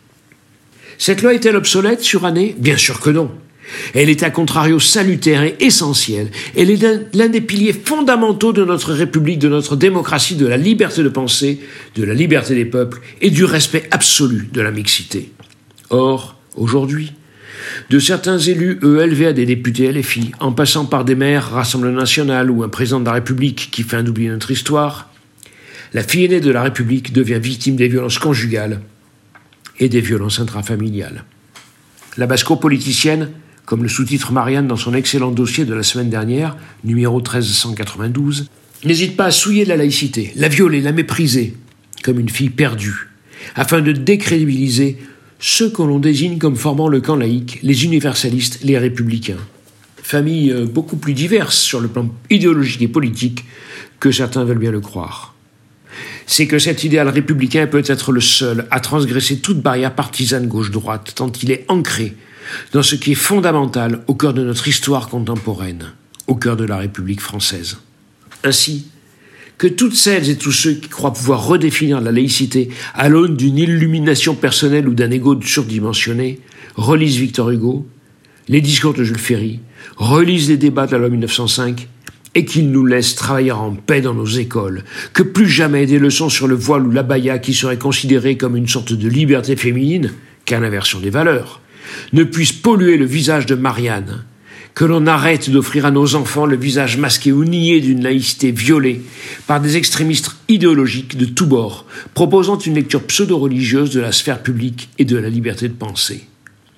Cette 0.99 1.23
loi 1.23 1.35
est-elle 1.35 1.57
obsolète, 1.57 2.03
surannée? 2.03 2.55
Bien 2.59 2.77
sûr 2.77 3.01
que 3.01 3.11
non. 3.11 3.31
Elle 3.95 4.09
est 4.09 4.23
à 4.23 4.31
contrario 4.31 4.79
salutaire 4.79 5.43
et 5.43 5.57
essentielle. 5.61 6.31
Elle 6.57 6.71
est 6.71 7.15
l'un 7.15 7.29
des 7.29 7.41
piliers 7.41 7.73
fondamentaux 7.73 8.53
de 8.53 8.65
notre 8.65 8.93
République, 8.93 9.39
de 9.39 9.49
notre 9.49 9.77
démocratie, 9.77 10.37
de 10.37 10.47
la 10.47 10.57
liberté 10.57 11.03
de 11.03 11.09
penser, 11.09 11.61
de 11.97 12.05
la 12.05 12.15
liberté 12.15 12.55
des 12.55 12.65
peuples 12.65 13.01
et 13.21 13.31
du 13.31 13.45
respect 13.45 13.89
absolu 13.91 14.49
de 14.53 14.61
la 14.61 14.71
mixité. 14.71 15.33
Or, 15.91 16.37
aujourd'hui, 16.57 17.13
de 17.91 17.99
certains 17.99 18.39
élus 18.39 18.79
ELV 18.83 19.27
à 19.27 19.33
des 19.33 19.47
députés 19.47 19.91
LFI, 19.93 20.33
en 20.41 20.53
passant 20.53 20.87
par 20.87 21.05
des 21.05 21.15
maires 21.15 21.51
Rassemblement 21.51 22.01
National 22.01 22.51
ou 22.51 22.63
un 22.63 22.69
président 22.69 23.01
de 23.01 23.07
la 23.07 23.13
République 23.13 23.69
qui 23.71 23.83
fait 23.83 23.97
un 23.97 24.07
oublier 24.07 24.31
notre 24.31 24.51
histoire, 24.51 25.11
la 25.93 26.03
fille 26.03 26.25
aînée 26.25 26.41
de 26.41 26.51
la 26.51 26.63
République 26.63 27.13
devient 27.13 27.41
victime 27.41 27.77
des 27.77 27.89
violences 27.89 28.19
conjugales 28.19 28.81
et 29.79 29.89
des 29.89 30.01
violences 30.01 30.41
intrafamiliales. 30.41 31.25
La 32.17 32.27
basse-cour 32.27 32.61
politicienne 32.61 33.31
comme 33.67 33.83
le 33.83 33.89
sous-titre 33.89 34.33
Marianne 34.33 34.69
dans 34.69 34.77
son 34.77 34.95
excellent 34.95 35.33
dossier 35.33 35.65
de 35.65 35.75
la 35.75 35.83
semaine 35.83 36.09
dernière, 36.09 36.57
numéro 36.85 37.19
1392, 37.19 38.49
n'hésite 38.85 39.17
pas 39.17 39.27
à 39.27 39.31
souiller 39.33 39.65
la 39.65 39.77
laïcité, 39.77 40.33
la 40.37 40.49
violer, 40.49 40.81
la 40.81 40.93
mépriser, 40.93 41.55
comme 42.05 42.21
une 42.21 42.29
fille 42.29 42.51
perdue, 42.51 43.09
afin 43.57 43.81
de 43.81 43.91
décrédibiliser 43.91 44.99
ceux 45.39 45.71
que 45.71 45.83
l'on 45.83 45.99
désigne 45.99 46.39
comme 46.39 46.57
formant 46.57 46.89
le 46.89 47.01
camp 47.01 47.17
laïque, 47.17 47.59
les 47.63 47.85
universalistes, 47.85 48.61
les 48.63 48.79
républicains. 48.79 49.37
Famille 50.03 50.51
euh, 50.51 50.67
beaucoup 50.67 50.97
plus 50.97 51.15
diverse 51.15 51.59
sur 51.59 51.81
le 51.81 51.89
plan 51.89 52.09
idéologique 52.31 52.83
et 52.83 52.89
politique 52.89 53.45
que 54.01 54.13
certains 54.13 54.45
veulent 54.45 54.59
bien 54.59 54.71
le 54.71 54.81
croire. 54.81 55.35
C'est 56.27 56.47
que 56.47 56.59
cet 56.59 56.85
idéal 56.85 57.09
républicain 57.09 57.67
peut 57.67 57.83
être 57.87 58.13
le 58.13 58.21
seul 58.21 58.67
à 58.71 58.81
transgresser 58.81 59.39
toute 59.39 59.61
barrière 59.61 59.95
partisane 59.95 60.49
gauche-droite, 60.49 61.13
tant 61.15 61.31
il 61.43 61.51
est 61.51 61.65
ancré 61.69 62.15
dans 62.73 62.83
ce 62.83 62.95
qui 62.95 63.13
est 63.13 63.17
fondamental 63.17 64.03
au 64.07 64.15
cœur 64.15 64.35
de 64.35 64.45
notre 64.45 64.69
histoire 64.69 65.09
contemporaine, 65.09 65.93
au 66.27 66.35
cœur 66.35 66.57
de 66.57 66.65
la 66.65 66.77
République 66.79 67.21
française. 67.21 67.79
Ainsi, 68.45 68.87
que 69.59 69.67
toutes 69.67 69.95
celles 69.95 70.29
et 70.29 70.37
tous 70.37 70.53
ceux 70.53 70.75
qui 70.75 70.89
croient 70.89 71.13
pouvoir 71.13 71.47
redéfinir 71.47 72.01
la 72.01 72.13
laïcité 72.13 72.69
à 72.95 73.09
l'aune 73.09 73.37
d'une 73.37 73.59
illumination 73.59 74.35
personnelle 74.35 74.89
ou 74.89 74.95
d'un 74.95 75.11
ego 75.11 75.41
surdimensionné 75.41 76.41
relisent 76.75 77.17
Victor 77.17 77.51
Hugo, 77.51 77.87
les 78.49 78.61
discours 78.61 78.95
de 78.95 79.03
Jules 79.03 79.19
Ferry, 79.19 79.61
relisent 79.97 80.49
les 80.49 80.57
débats 80.57 80.87
de 80.87 80.93
la 80.93 80.99
loi 80.99 81.09
1905 81.09 81.89
et 82.35 82.45
qu'ils 82.45 82.71
nous 82.71 82.85
laissent 82.85 83.15
travailler 83.15 83.53
en 83.53 83.75
paix 83.75 84.03
dans 84.03 84.13
nos 84.13 84.27
écoles, 84.27 84.85
que 85.15 85.23
plus 85.23 85.49
jamais 85.49 85.87
des 85.87 85.99
leçons 85.99 86.29
sur 86.29 86.47
le 86.47 86.55
voile 86.55 86.87
ou 86.87 86.91
l'abaya 86.91 87.39
qui 87.39 87.55
seraient 87.55 87.79
considérées 87.79 88.37
comme 88.37 88.57
une 88.57 88.69
sorte 88.69 88.93
de 88.93 89.09
liberté 89.09 89.57
féminine, 89.57 90.13
qu'à 90.45 90.61
l'inversion 90.61 91.01
des 91.01 91.09
valeurs, 91.09 91.63
ne 92.13 92.25
puissent 92.25 92.53
polluer 92.53 92.99
le 92.99 93.07
visage 93.07 93.47
de 93.47 93.55
Marianne, 93.55 94.25
que 94.77 94.85
l'on 94.85 95.07
arrête 95.07 95.49
d'offrir 95.49 95.87
à 95.87 95.91
nos 95.91 96.17
enfants 96.17 96.45
le 96.45 96.55
visage 96.55 96.99
masqué 96.99 97.33
ou 97.33 97.45
nié 97.45 97.81
d'une 97.81 98.03
laïcité 98.03 98.53
violée 98.53 99.01
par 99.47 99.59
des 99.59 99.79
extrémistes 99.79 100.33
idéologiques 100.51 101.17
de 101.17 101.25
tous 101.25 101.47
bords, 101.47 101.87
proposant 102.13 102.59
une 102.59 102.75
lecture 102.75 103.03
pseudo-religieuse 103.03 103.91
de 103.91 104.01
la 104.01 104.13
sphère 104.13 104.43
publique 104.43 104.91
et 104.99 105.07
de 105.07 105.17
la 105.17 105.31
liberté 105.31 105.69
de 105.69 105.73
penser. 105.73 106.27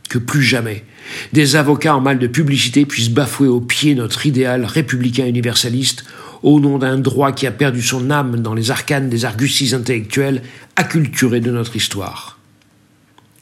Que 0.08 0.18
plus 0.18 0.44
jamais 0.44 0.84
des 1.32 1.56
avocats 1.56 1.96
en 1.96 2.00
mal 2.00 2.20
de 2.20 2.28
publicité 2.28 2.86
puissent 2.86 3.10
bafouer 3.10 3.48
au 3.48 3.60
pied 3.60 3.96
notre 3.96 4.26
idéal 4.26 4.64
républicain 4.64 5.26
universaliste 5.26 6.04
au 6.44 6.60
nom 6.60 6.78
d'un 6.78 6.98
droit 6.98 7.32
qui 7.32 7.48
a 7.48 7.50
perdu 7.50 7.82
son 7.82 8.12
âme 8.12 8.40
dans 8.40 8.54
les 8.54 8.70
arcanes 8.70 9.08
des 9.08 9.24
arguties 9.24 9.74
intellectuels 9.74 10.42
acculturés 10.76 11.40
de 11.40 11.50
notre 11.50 11.74
histoire. 11.74 12.38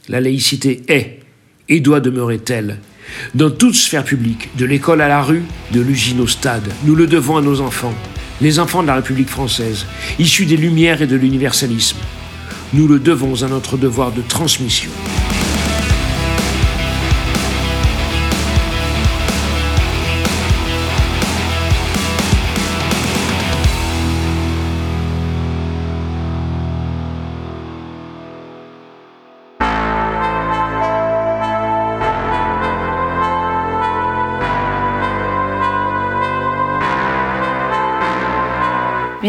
La 0.09 0.22
laïcité 0.22 0.82
est 0.88 1.20
et 1.68 1.80
doit 1.80 2.00
demeurer 2.00 2.38
telle 2.38 2.78
dans 3.34 3.50
toute 3.50 3.74
sphère 3.74 4.04
publique, 4.04 4.50
de 4.57 4.64
l'école 4.64 5.00
à 5.00 5.09
la 5.09 5.22
rue, 5.22 5.42
de 5.72 5.80
l'usine 5.80 6.20
au 6.20 6.26
stade, 6.26 6.68
nous 6.84 6.94
le 6.94 7.07
devons 7.07 7.36
à 7.36 7.42
nos 7.42 7.61
enfants, 7.61 7.94
les 8.40 8.59
enfants 8.59 8.82
de 8.82 8.88
la 8.88 8.96
République 8.96 9.28
française, 9.28 9.86
issus 10.18 10.46
des 10.46 10.57
Lumières 10.57 11.02
et 11.02 11.07
de 11.07 11.16
l'universalisme. 11.16 11.98
Nous 12.72 12.88
le 12.88 12.98
devons 12.98 13.42
à 13.42 13.48
notre 13.48 13.76
devoir 13.76 14.12
de 14.12 14.22
transmission. 14.22 14.90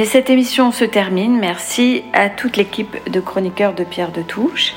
Cette 0.05 0.29
émission 0.29 0.71
se 0.71 0.85
termine. 0.85 1.39
Merci 1.39 2.03
à 2.13 2.29
toute 2.29 2.57
l'équipe 2.57 2.97
de 3.09 3.19
chroniqueurs 3.19 3.73
de 3.73 3.83
Pierre 3.83 4.11
de 4.11 4.21
Touche. 4.21 4.73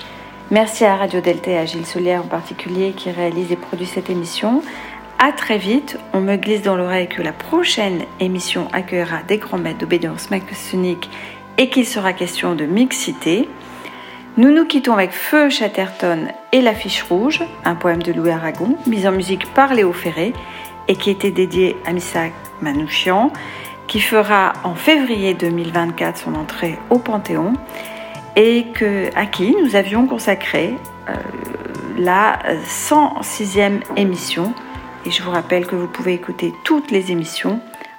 Merci 0.50 0.84
à 0.84 0.96
Radio 0.96 1.20
Delta 1.20 1.50
et 1.50 1.58
à 1.58 1.66
Gilles 1.66 1.86
Solière 1.86 2.24
en 2.24 2.28
particulier 2.28 2.92
qui 2.92 3.10
réalise 3.10 3.52
et 3.52 3.56
produit 3.56 3.86
cette 3.86 4.08
émission. 4.08 4.62
À 5.18 5.32
très 5.32 5.58
vite. 5.58 5.98
On 6.12 6.20
me 6.20 6.36
glisse 6.36 6.62
dans 6.62 6.76
l'oreille 6.76 7.08
que 7.08 7.22
la 7.22 7.32
prochaine 7.32 8.04
émission 8.20 8.68
accueillera 8.72 9.22
des 9.28 9.38
grands 9.38 9.58
maîtres 9.58 9.78
d'obédience 9.78 10.30
maçonnique 10.30 11.10
et 11.58 11.68
qu'il 11.68 11.86
sera 11.86 12.12
question 12.12 12.54
de 12.54 12.64
mixité. 12.64 13.48
Nous 14.38 14.50
nous 14.50 14.64
quittons 14.64 14.94
avec 14.94 15.10
Feu 15.10 15.50
Chatterton 15.50 16.28
et 16.52 16.62
l'affiche 16.62 17.02
rouge, 17.02 17.42
un 17.64 17.74
poème 17.74 18.02
de 18.02 18.12
Louis 18.12 18.30
Aragon, 18.30 18.76
mis 18.86 19.06
en 19.06 19.12
musique 19.12 19.52
par 19.52 19.74
Léo 19.74 19.92
Ferré 19.92 20.32
et 20.88 20.96
qui 20.96 21.10
était 21.10 21.30
dédié 21.30 21.76
à 21.84 21.92
Misak 21.92 22.32
Manouchian 22.62 23.32
qui 23.90 23.98
fera 23.98 24.52
en 24.62 24.76
février 24.76 25.34
2024 25.34 26.16
son 26.16 26.36
entrée 26.36 26.78
au 26.90 27.00
Panthéon 27.00 27.54
et 28.36 28.64
à 29.16 29.26
qui 29.26 29.56
nous 29.60 29.74
avions 29.74 30.06
consacré 30.06 30.74
euh, 31.08 31.14
la 31.98 32.38
106e 32.68 33.80
émission. 33.96 34.54
Et 35.04 35.10
je 35.10 35.20
vous 35.24 35.32
rappelle 35.32 35.66
que 35.66 35.74
vous 35.74 35.88
pouvez 35.88 36.14
écouter 36.14 36.54
toutes 36.64 36.92
les 36.92 37.10
émissions 37.10 37.58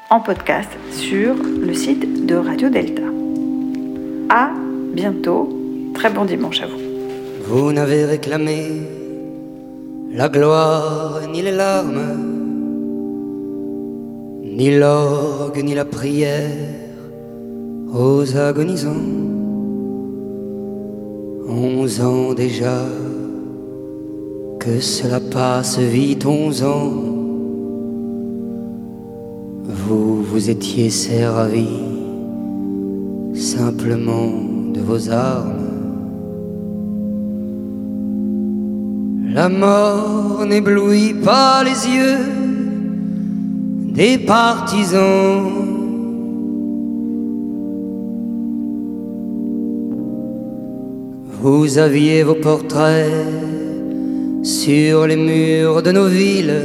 en 0.10 0.22
podcast 0.22 0.70
sur 0.92 1.36
le 1.36 1.74
site 1.74 2.26
de 2.26 2.36
Radio 2.36 2.70
Delta. 2.70 3.04
À 4.30 4.50
bientôt. 4.94 5.50
Très 5.94 6.10
bon 6.10 6.24
dimanche 6.24 6.62
à 6.62 6.68
vous. 6.68 6.80
Vous 7.48 7.74
n'avez 7.74 8.06
réclamé 8.06 8.82
la 10.10 10.30
gloire 10.30 11.20
ni 11.30 11.42
les 11.42 11.52
larmes 11.52 12.41
ni 14.52 14.78
l'orgue 14.78 15.64
ni 15.64 15.74
la 15.74 15.86
prière 15.86 16.52
aux 17.94 18.36
agonisants. 18.36 19.08
Onze 21.48 22.02
ans 22.02 22.34
déjà, 22.34 22.86
que 24.60 24.80
cela 24.80 25.20
passe 25.20 25.80
vite, 25.80 26.26
onze 26.26 26.64
ans. 26.64 26.92
Vous 29.64 30.24
vous 30.24 30.50
étiez 30.50 30.90
servi 30.90 31.68
simplement 33.34 34.32
de 34.74 34.82
vos 34.82 35.10
armes. 35.10 35.68
La 39.34 39.48
mort 39.48 40.46
n'éblouit 40.46 41.14
pas 41.14 41.64
les 41.64 41.88
yeux 41.88 42.41
des 43.94 44.18
partisans. 44.18 45.52
Vous 51.42 51.78
aviez 51.78 52.24
vos 52.24 52.36
portraits 52.36 53.10
sur 54.44 55.08
les 55.08 55.16
murs 55.16 55.82
de 55.82 55.92
nos 55.92 56.08
villes, 56.08 56.62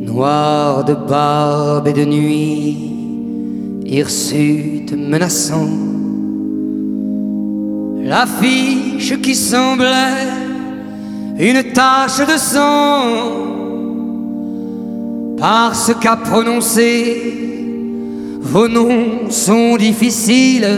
noirs 0.00 0.84
de 0.84 0.94
barbe 0.94 1.88
et 1.88 1.92
de 1.92 2.04
nuit, 2.04 2.76
hirsutes 3.84 4.92
menaçants. 4.96 5.78
L'affiche 8.04 9.20
qui 9.20 9.34
semblait 9.34 10.28
une 11.38 11.62
tache 11.72 12.26
de 12.26 12.36
sang 12.36 13.61
parce 15.42 15.92
qu'à 16.00 16.14
prononcer 16.14 17.34
vos 18.40 18.68
noms 18.68 19.28
sont 19.28 19.76
difficiles. 19.76 20.68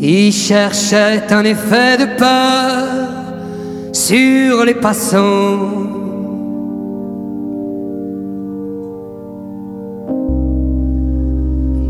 Il 0.00 0.32
cherchait 0.32 1.24
un 1.32 1.42
effet 1.42 1.96
de 1.98 2.16
peur 2.16 2.84
sur 3.92 4.64
les 4.64 4.74
passants. 4.74 5.58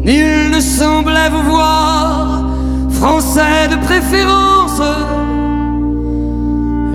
Nul 0.03 0.51
ne 0.51 0.61
semblait 0.61 1.29
vous 1.29 1.51
voir, 1.51 2.49
français 2.89 3.69
de 3.71 3.77
préférence 3.85 4.81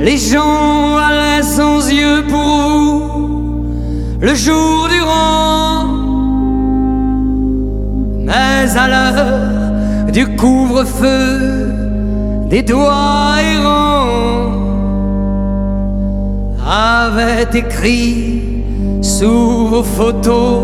les 0.03 0.17
gens 0.17 0.97
allaient 0.97 1.41
sans 1.41 1.89
yeux 1.89 2.25
pour 2.29 2.39
vous 2.41 3.65
le 4.19 4.35
jour 4.35 4.89
durant. 4.89 5.87
Mais 8.19 8.77
à 8.77 8.87
l'heure 8.89 10.11
du 10.11 10.27
couvre-feu, 10.35 11.71
des 12.49 12.63
doigts 12.63 13.37
errants 13.55 14.51
avaient 16.67 17.47
écrit 17.53 18.63
sous 19.01 19.67
vos 19.67 19.83
photos 19.83 20.63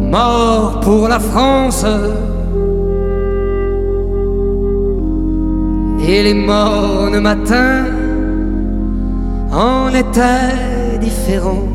Mort 0.00 0.80
pour 0.80 1.08
la 1.08 1.18
France. 1.18 1.84
Et 6.08 6.22
les 6.22 6.34
mornes 6.34 7.18
matins 7.18 7.84
en 9.52 9.88
étaient 9.88 10.98
différents. 11.00 11.68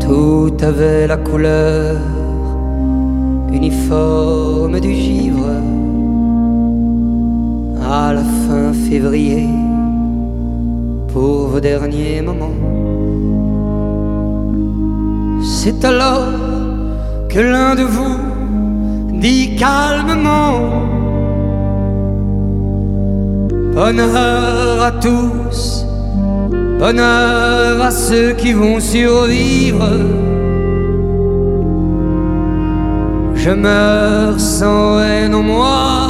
Tout 0.00 0.52
avait 0.62 1.06
la 1.06 1.16
couleur 1.16 1.96
uniforme 3.52 4.80
du 4.80 4.92
givre 4.92 5.50
à 7.88 8.12
la 8.12 8.22
fin 8.22 8.72
février 8.72 9.46
pour 11.12 11.48
vos 11.48 11.60
derniers 11.60 12.20
moments. 12.22 12.79
C'est 15.62 15.84
alors 15.84 16.32
que 17.28 17.38
l'un 17.38 17.74
de 17.74 17.82
vous 17.82 18.16
dit 19.20 19.56
calmement 19.56 20.86
Bonheur 23.74 24.82
à 24.82 24.90
tous, 24.92 25.84
bonheur 26.78 27.82
à 27.82 27.90
ceux 27.90 28.32
qui 28.32 28.54
vont 28.54 28.80
survivre. 28.80 29.86
Je 33.34 33.50
meurs 33.50 34.40
sans 34.40 34.98
haine 35.02 35.34
en 35.34 35.42
moi 35.42 36.08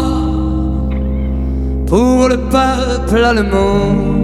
pour 1.89 2.29
le 2.29 2.37
peuple 2.37 3.25
allemand. 3.25 4.20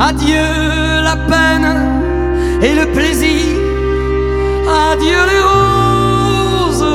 Adieu 0.00 1.02
la 1.02 1.16
peine 1.16 1.74
et 2.62 2.72
le 2.72 2.86
plaisir, 2.92 3.46
adieu 4.90 5.20
les 5.32 5.42
roses, 5.50 6.86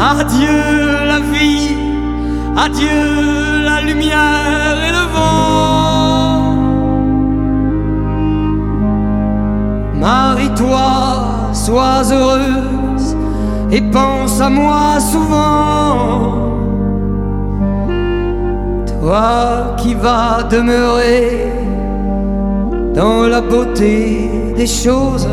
adieu 0.00 0.62
la 1.06 1.18
vie, 1.32 1.76
adieu 2.56 3.64
la 3.64 3.80
lumière 3.80 4.76
et 4.86 4.92
le 4.92 5.04
vent. 5.14 6.54
Marie-toi, 9.96 11.52
sois 11.52 12.04
heureuse 12.12 13.16
et 13.72 13.80
pense 13.80 14.40
à 14.40 14.48
moi 14.48 15.00
souvent 15.00 16.49
toi 19.00 19.76
qui 19.78 19.94
vas 19.94 20.42
demeurer 20.42 21.48
dans 22.94 23.26
la 23.26 23.40
beauté 23.40 24.30
des 24.56 24.66
choses. 24.66 25.28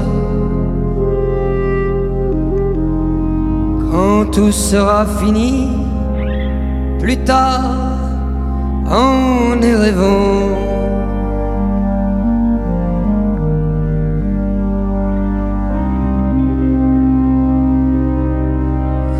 Quand 3.91 4.25
tout 4.31 4.51
sera 4.51 5.05
fini, 5.05 5.69
plus 6.99 7.17
tard, 7.17 7.97
en 8.89 9.61
est 9.61 9.75
rêvant. 9.75 10.49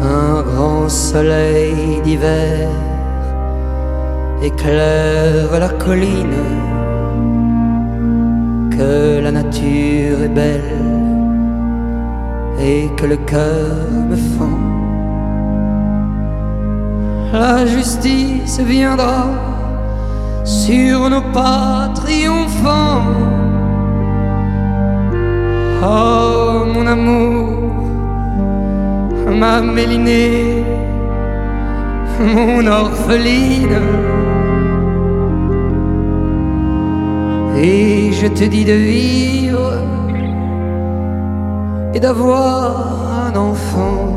Un 0.04 0.41
grand 0.41 0.88
soleil 0.88 2.02
d'hiver 2.04 2.66
éclaire 4.42 5.60
la 5.60 5.70
colline, 5.70 6.44
que 8.72 9.20
la 9.22 9.32
nature 9.32 10.22
est 10.24 10.34
belle 10.34 10.78
et 12.60 12.90
que 12.98 13.06
le 13.06 13.18
cœur 13.18 13.76
me 14.10 14.16
fend. 14.16 14.60
La 17.34 17.66
justice 17.66 18.60
viendra 18.60 19.26
sur 20.44 21.10
nos 21.10 21.22
pas 21.34 21.90
triomphants. 21.94 23.04
Oh 25.84 26.66
mon 26.74 26.88
amour, 26.88 27.74
ma 29.40 29.62
mélinée, 29.62 30.64
mon 32.20 32.66
orpheline. 32.66 34.26
Et 37.60 38.12
je 38.12 38.28
te 38.28 38.43
dis 38.43 38.66
de 38.66 38.74
vivre 38.74 39.74
et 41.95 41.99
d'avoir 41.99 43.26
un 43.26 43.36
enfant. 43.36 44.14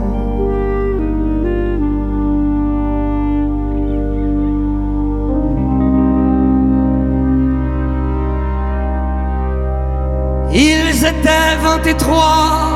Ils 10.53 11.05
étaient 11.07 11.57
vingt 11.63 11.87
et 11.87 11.95
trois 11.95 12.73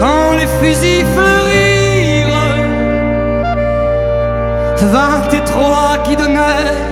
quand 0.00 0.32
les 0.40 0.48
fusils 0.58 1.06
fleurirent. 1.14 2.02
Vingt 4.92 5.32
et 5.32 5.44
trois 5.44 5.98
qui 6.04 6.16
donnaient 6.16 6.91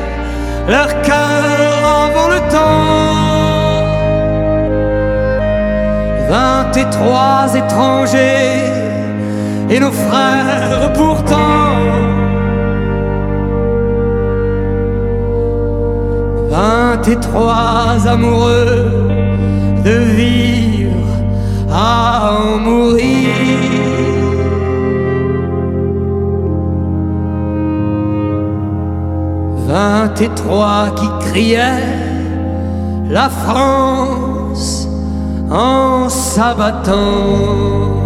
leur 0.71 1.03
cœur 1.03 1.79
avant 2.07 2.29
le 2.35 2.41
temps. 2.55 3.01
Vingt 6.31 6.73
et 6.77 6.89
trois 6.91 7.47
étrangers 7.62 8.71
et 9.68 9.81
nos 9.81 9.91
frères 9.91 10.93
pourtant. 10.93 11.75
Vingt 16.51 17.09
et 17.09 17.16
trois 17.16 18.07
amoureux 18.07 19.09
de 19.85 19.97
vivre 20.21 21.11
à 21.73 22.33
en 22.39 22.59
mourir. 22.59 24.10
Vingt 29.71 30.21
et 30.21 30.29
trois 30.31 30.91
qui 30.97 31.09
criaient 31.29 31.87
la 33.09 33.29
France 33.29 34.89
en 35.49 36.09
s'abattant. 36.09 38.00